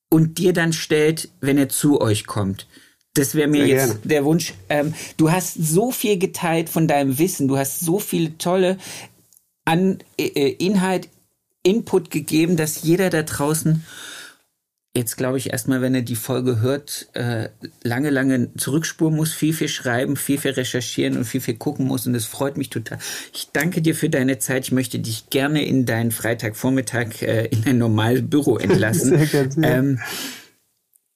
und 0.10 0.38
dir 0.38 0.54
dann 0.54 0.74
stellt, 0.74 1.30
wenn 1.40 1.58
er 1.58 1.70
zu 1.70 2.02
euch 2.02 2.26
kommt. 2.26 2.68
Das 3.14 3.36
wäre 3.36 3.48
mir 3.48 3.66
Sehr 3.66 3.76
jetzt 3.76 3.88
gerne. 3.88 4.00
der 4.06 4.26
Wunsch. 4.26 4.54
Ähm, 4.70 4.94
du 5.18 5.32
hast 5.32 5.56
so 5.56 5.92
viel 5.92 6.18
geteilt 6.18 6.70
von 6.70 6.88
deinem 6.88 7.18
Wissen, 7.18 7.48
du 7.48 7.58
hast 7.58 7.82
so 7.82 8.00
viele 8.00 8.38
tolle 8.38 8.78
An 9.66 10.00
äh, 10.18 10.28
äh 10.28 10.66
Inhalt, 10.66 11.10
Input 11.64 12.10
gegeben, 12.10 12.58
dass 12.58 12.84
jeder 12.84 13.10
da 13.10 13.22
draußen 13.22 13.84
jetzt 14.96 15.16
glaube 15.16 15.38
ich 15.38 15.52
erstmal, 15.52 15.82
wenn 15.82 15.96
er 15.96 16.02
die 16.02 16.16
Folge 16.16 16.60
hört, 16.60 17.10
äh, 17.14 17.50
lange, 17.84 18.10
lange 18.10 18.54
zurückspuren 18.56 19.16
muss, 19.16 19.34
viel, 19.34 19.54
viel 19.54 19.70
schreiben, 19.70 20.18
viel, 20.18 20.38
viel 20.38 20.52
recherchieren 20.52 21.18
und 21.18 21.24
viel, 21.24 21.42
viel 21.42 21.56
gucken 21.56 21.88
muss. 21.88 22.06
Und 22.06 22.14
das 22.14 22.26
freut 22.26 22.58
mich 22.58 22.70
total. 22.70 23.00
Ich 23.34 23.50
danke 23.54 23.82
dir 23.82 23.96
für 23.96 24.10
deine 24.10 24.40
Zeit. 24.40 24.66
Ich 24.66 24.72
möchte 24.72 25.00
dich 25.00 25.30
gerne 25.30 25.66
in 25.66 25.86
deinen 25.86 26.12
Freitagvormittag 26.12 27.22
äh, 27.22 27.46
in 27.46 27.66
ein 27.66 27.78
normales 27.78 28.30
Büro 28.30 28.58
entlassen. 28.58 29.18
Sehr 29.18 29.46
gerne. 29.46 29.68
Ähm, 29.68 30.00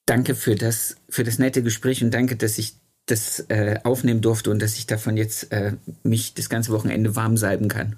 danke 0.06 0.34
für 0.34 0.54
das, 0.54 0.96
für 1.08 1.24
das 1.24 1.38
nette 1.38 1.62
Gespräch 1.62 2.02
und 2.02 2.12
danke, 2.14 2.36
dass 2.36 2.58
ich 2.58 2.74
das 3.04 3.40
äh, 3.48 3.78
aufnehmen 3.84 4.20
durfte 4.20 4.50
und 4.50 4.60
dass 4.60 4.76
ich 4.76 4.86
davon 4.86 5.16
jetzt 5.16 5.52
äh, 5.52 5.72
mich 6.02 6.34
das 6.34 6.48
ganze 6.48 6.72
Wochenende 6.72 7.14
warm 7.14 7.36
salben 7.36 7.68
kann. 7.68 7.96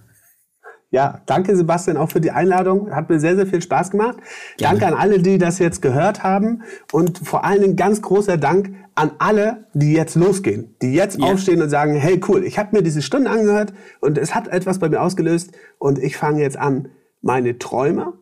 Ja, 0.91 1.20
danke 1.26 1.55
Sebastian 1.55 1.99
auch 1.99 2.11
für 2.11 2.20
die 2.20 2.30
Einladung. 2.30 2.91
Hat 2.91 3.11
mir 3.11 3.20
sehr, 3.20 3.36
sehr 3.36 3.47
viel 3.47 3.61
Spaß 3.61 3.91
gemacht. 3.91 4.16
Gerne. 4.57 4.78
Danke 4.78 4.86
an 4.86 5.01
alle, 5.01 5.18
die 5.20 5.36
das 5.36 5.59
jetzt 5.59 5.82
gehört 5.82 6.22
haben. 6.22 6.62
Und 6.93 7.18
vor 7.18 7.45
allen 7.45 7.61
Dingen 7.61 7.76
ganz 7.76 8.01
großer 8.01 8.39
Dank 8.39 8.70
an 8.95 9.11
alle, 9.18 9.66
die 9.74 9.93
jetzt 9.93 10.14
losgehen, 10.14 10.74
die 10.80 10.95
jetzt 10.95 11.20
ja. 11.20 11.26
aufstehen 11.26 11.61
und 11.61 11.68
sagen, 11.68 11.95
hey 11.95 12.20
cool, 12.28 12.43
ich 12.43 12.59
habe 12.59 12.76
mir 12.76 12.82
diese 12.82 13.03
Stunde 13.03 13.30
angehört 13.30 13.74
und 14.01 14.16
es 14.16 14.34
hat 14.34 14.49
etwas 14.49 14.78
bei 14.78 14.89
mir 14.89 15.03
ausgelöst 15.03 15.53
und 15.78 15.99
ich 15.99 16.16
fange 16.16 16.41
jetzt 16.41 16.57
an, 16.57 16.89
meine 17.20 17.59
Träume 17.59 18.14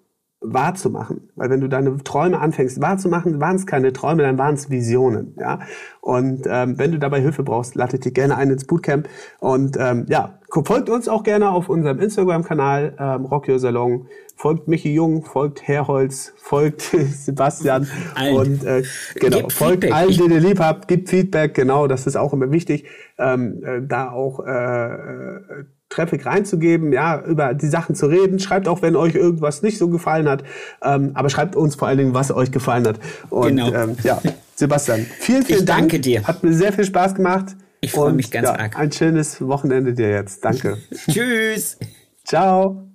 wahrzumachen. 0.53 1.29
Weil 1.37 1.51
wenn 1.51 1.61
du 1.61 1.69
deine 1.69 1.97
Träume 2.03 2.41
anfängst 2.41 2.81
wahrzumachen, 2.81 3.41
waren 3.41 3.57
es 3.57 3.67
keine 3.67 3.93
Träume, 3.93 4.23
dann 4.23 4.39
waren 4.39 4.55
es 4.55 4.71
Visionen. 4.71 5.35
Ja? 5.39 5.61
Und 6.01 6.47
ähm, 6.49 6.79
wenn 6.79 6.93
du 6.93 6.99
dabei 6.99 7.21
Hilfe 7.21 7.43
brauchst, 7.43 7.75
lade 7.75 7.99
dich 7.99 8.15
gerne 8.15 8.37
ein 8.37 8.51
ins 8.51 8.67
Bootcamp. 8.67 9.09
Und 9.41 9.77
ähm, 9.79 10.07
ja, 10.09 10.39
folgt 10.65 10.89
uns 10.89 11.09
auch 11.09 11.23
gerne 11.23 11.51
auf 11.51 11.69
unserem 11.69 12.01
Instagram-Kanal 12.01 12.95
ähm, 12.99 13.25
Rock 13.27 13.49
Your 13.49 13.59
Salon. 13.59 14.07
Folgt 14.37 14.69
Michi 14.69 14.93
Jung, 14.93 15.25
folgt 15.25 15.67
Herholz, 15.67 16.35
folgt 16.37 16.83
Sebastian 17.13 17.89
Allen. 18.15 18.37
und 18.37 18.65
äh, 18.65 18.83
genau, 19.15 19.39
Gib 19.39 19.53
folgt 19.53 19.85
Feedback. 19.85 19.95
allen, 19.95 20.11
die 20.11 20.35
ihr 20.35 20.41
lieb 20.41 20.61
habt, 20.61 20.89
gibt 20.89 21.09
Feedback, 21.09 21.55
genau, 21.55 21.87
das 21.87 22.07
ist 22.07 22.17
auch 22.17 22.35
immer 22.35 22.51
wichtig, 22.51 22.85
ähm, 23.19 23.63
äh, 23.65 23.81
da 23.83 24.11
auch 24.11 24.41
äh, 24.41 24.51
äh 24.51 25.65
Traffic 25.97 26.27
reinzugeben, 26.27 26.93
ja, 26.93 27.21
über 27.23 27.55
die 27.55 27.69
Sachen 27.69 27.95
zu 27.95 28.07
reden. 28.07 28.39
Schreibt 28.39 28.69
auch, 28.69 28.83
wenn 28.83 28.97
euch 28.97 29.15
irgendwas 29.15 29.63
nicht 29.63 29.79
so 29.79 29.89
gefallen 29.89 30.29
hat. 30.29 30.45
Ähm, 30.83 31.13
aber 31.15 31.31
schreibt 31.31 31.57
uns 31.57 31.75
vor 31.75 31.89
allen 31.89 31.99
Dingen, 31.99 32.15
was 32.15 32.31
euch 32.31 32.53
gefallen 32.53 32.87
hat. 32.87 33.01
Und 33.31 33.57
genau. 33.57 33.73
ähm, 33.73 33.97
ja, 34.03 34.21
Sebastian, 34.55 35.07
vielen, 35.19 35.43
vielen 35.43 35.61
ich 35.61 35.65
Dank. 35.65 35.81
Danke 35.81 36.01
dir. 36.01 36.25
Hat 36.25 36.43
mir 36.43 36.53
sehr 36.53 36.73
viel 36.73 36.85
Spaß 36.85 37.15
gemacht. 37.15 37.57
Ich 37.81 37.93
freue 37.93 38.13
mich 38.13 38.31
ganz 38.31 38.49
ja, 38.49 38.59
arg. 38.59 38.79
Ein 38.79 38.93
schönes 38.93 39.41
Wochenende 39.41 39.95
dir 39.95 40.11
jetzt. 40.11 40.45
Danke. 40.45 40.79
Tschüss. 41.11 41.79
Ciao. 42.25 42.89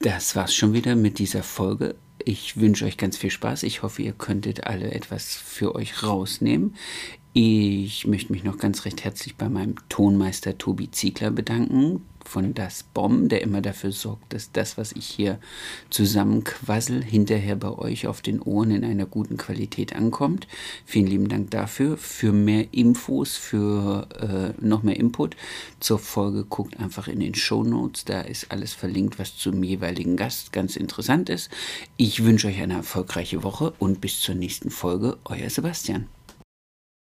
Das 0.00 0.34
war's 0.34 0.54
schon 0.54 0.72
wieder 0.72 0.96
mit 0.96 1.18
dieser 1.18 1.42
Folge. 1.42 1.94
Ich 2.24 2.60
wünsche 2.60 2.84
euch 2.84 2.96
ganz 2.96 3.16
viel 3.16 3.30
Spaß. 3.30 3.64
Ich 3.64 3.82
hoffe, 3.82 4.02
ihr 4.02 4.12
könntet 4.12 4.66
alle 4.66 4.92
etwas 4.92 5.34
für 5.34 5.74
euch 5.74 6.02
rausnehmen. 6.02 6.74
Ich 7.34 8.06
möchte 8.06 8.30
mich 8.30 8.44
noch 8.44 8.58
ganz 8.58 8.84
recht 8.84 9.04
herzlich 9.04 9.36
bei 9.36 9.48
meinem 9.48 9.76
Tonmeister 9.88 10.58
Tobi 10.58 10.90
Ziegler 10.90 11.30
bedanken 11.30 12.02
von 12.22 12.52
Das 12.52 12.82
Bomb, 12.82 13.30
der 13.30 13.40
immer 13.40 13.62
dafür 13.62 13.90
sorgt, 13.90 14.34
dass 14.34 14.52
das, 14.52 14.76
was 14.76 14.92
ich 14.92 15.06
hier 15.06 15.38
zusammenquassel, 15.88 17.02
hinterher 17.02 17.56
bei 17.56 17.70
euch 17.70 18.06
auf 18.06 18.20
den 18.20 18.42
Ohren 18.42 18.70
in 18.70 18.84
einer 18.84 19.06
guten 19.06 19.38
Qualität 19.38 19.96
ankommt. 19.96 20.46
Vielen 20.84 21.06
lieben 21.06 21.28
Dank 21.28 21.50
dafür. 21.50 21.96
Für 21.96 22.32
mehr 22.32 22.74
Infos, 22.74 23.38
für 23.38 24.08
äh, 24.60 24.62
noch 24.62 24.82
mehr 24.82 24.98
Input 24.98 25.34
zur 25.80 25.98
Folge 25.98 26.44
guckt 26.44 26.78
einfach 26.78 27.08
in 27.08 27.20
den 27.20 27.34
Show 27.34 27.64
Notes. 27.64 28.04
Da 28.04 28.20
ist 28.20 28.52
alles 28.52 28.74
verlinkt, 28.74 29.18
was 29.18 29.38
zum 29.38 29.62
jeweiligen 29.64 30.18
Gast 30.18 30.52
ganz 30.52 30.76
interessant 30.76 31.30
ist. 31.30 31.48
Ich 31.96 32.24
wünsche 32.24 32.48
euch 32.48 32.60
eine 32.60 32.74
erfolgreiche 32.74 33.42
Woche 33.42 33.72
und 33.78 34.02
bis 34.02 34.20
zur 34.20 34.34
nächsten 34.34 34.68
Folge. 34.68 35.16
Euer 35.24 35.48
Sebastian. 35.48 36.08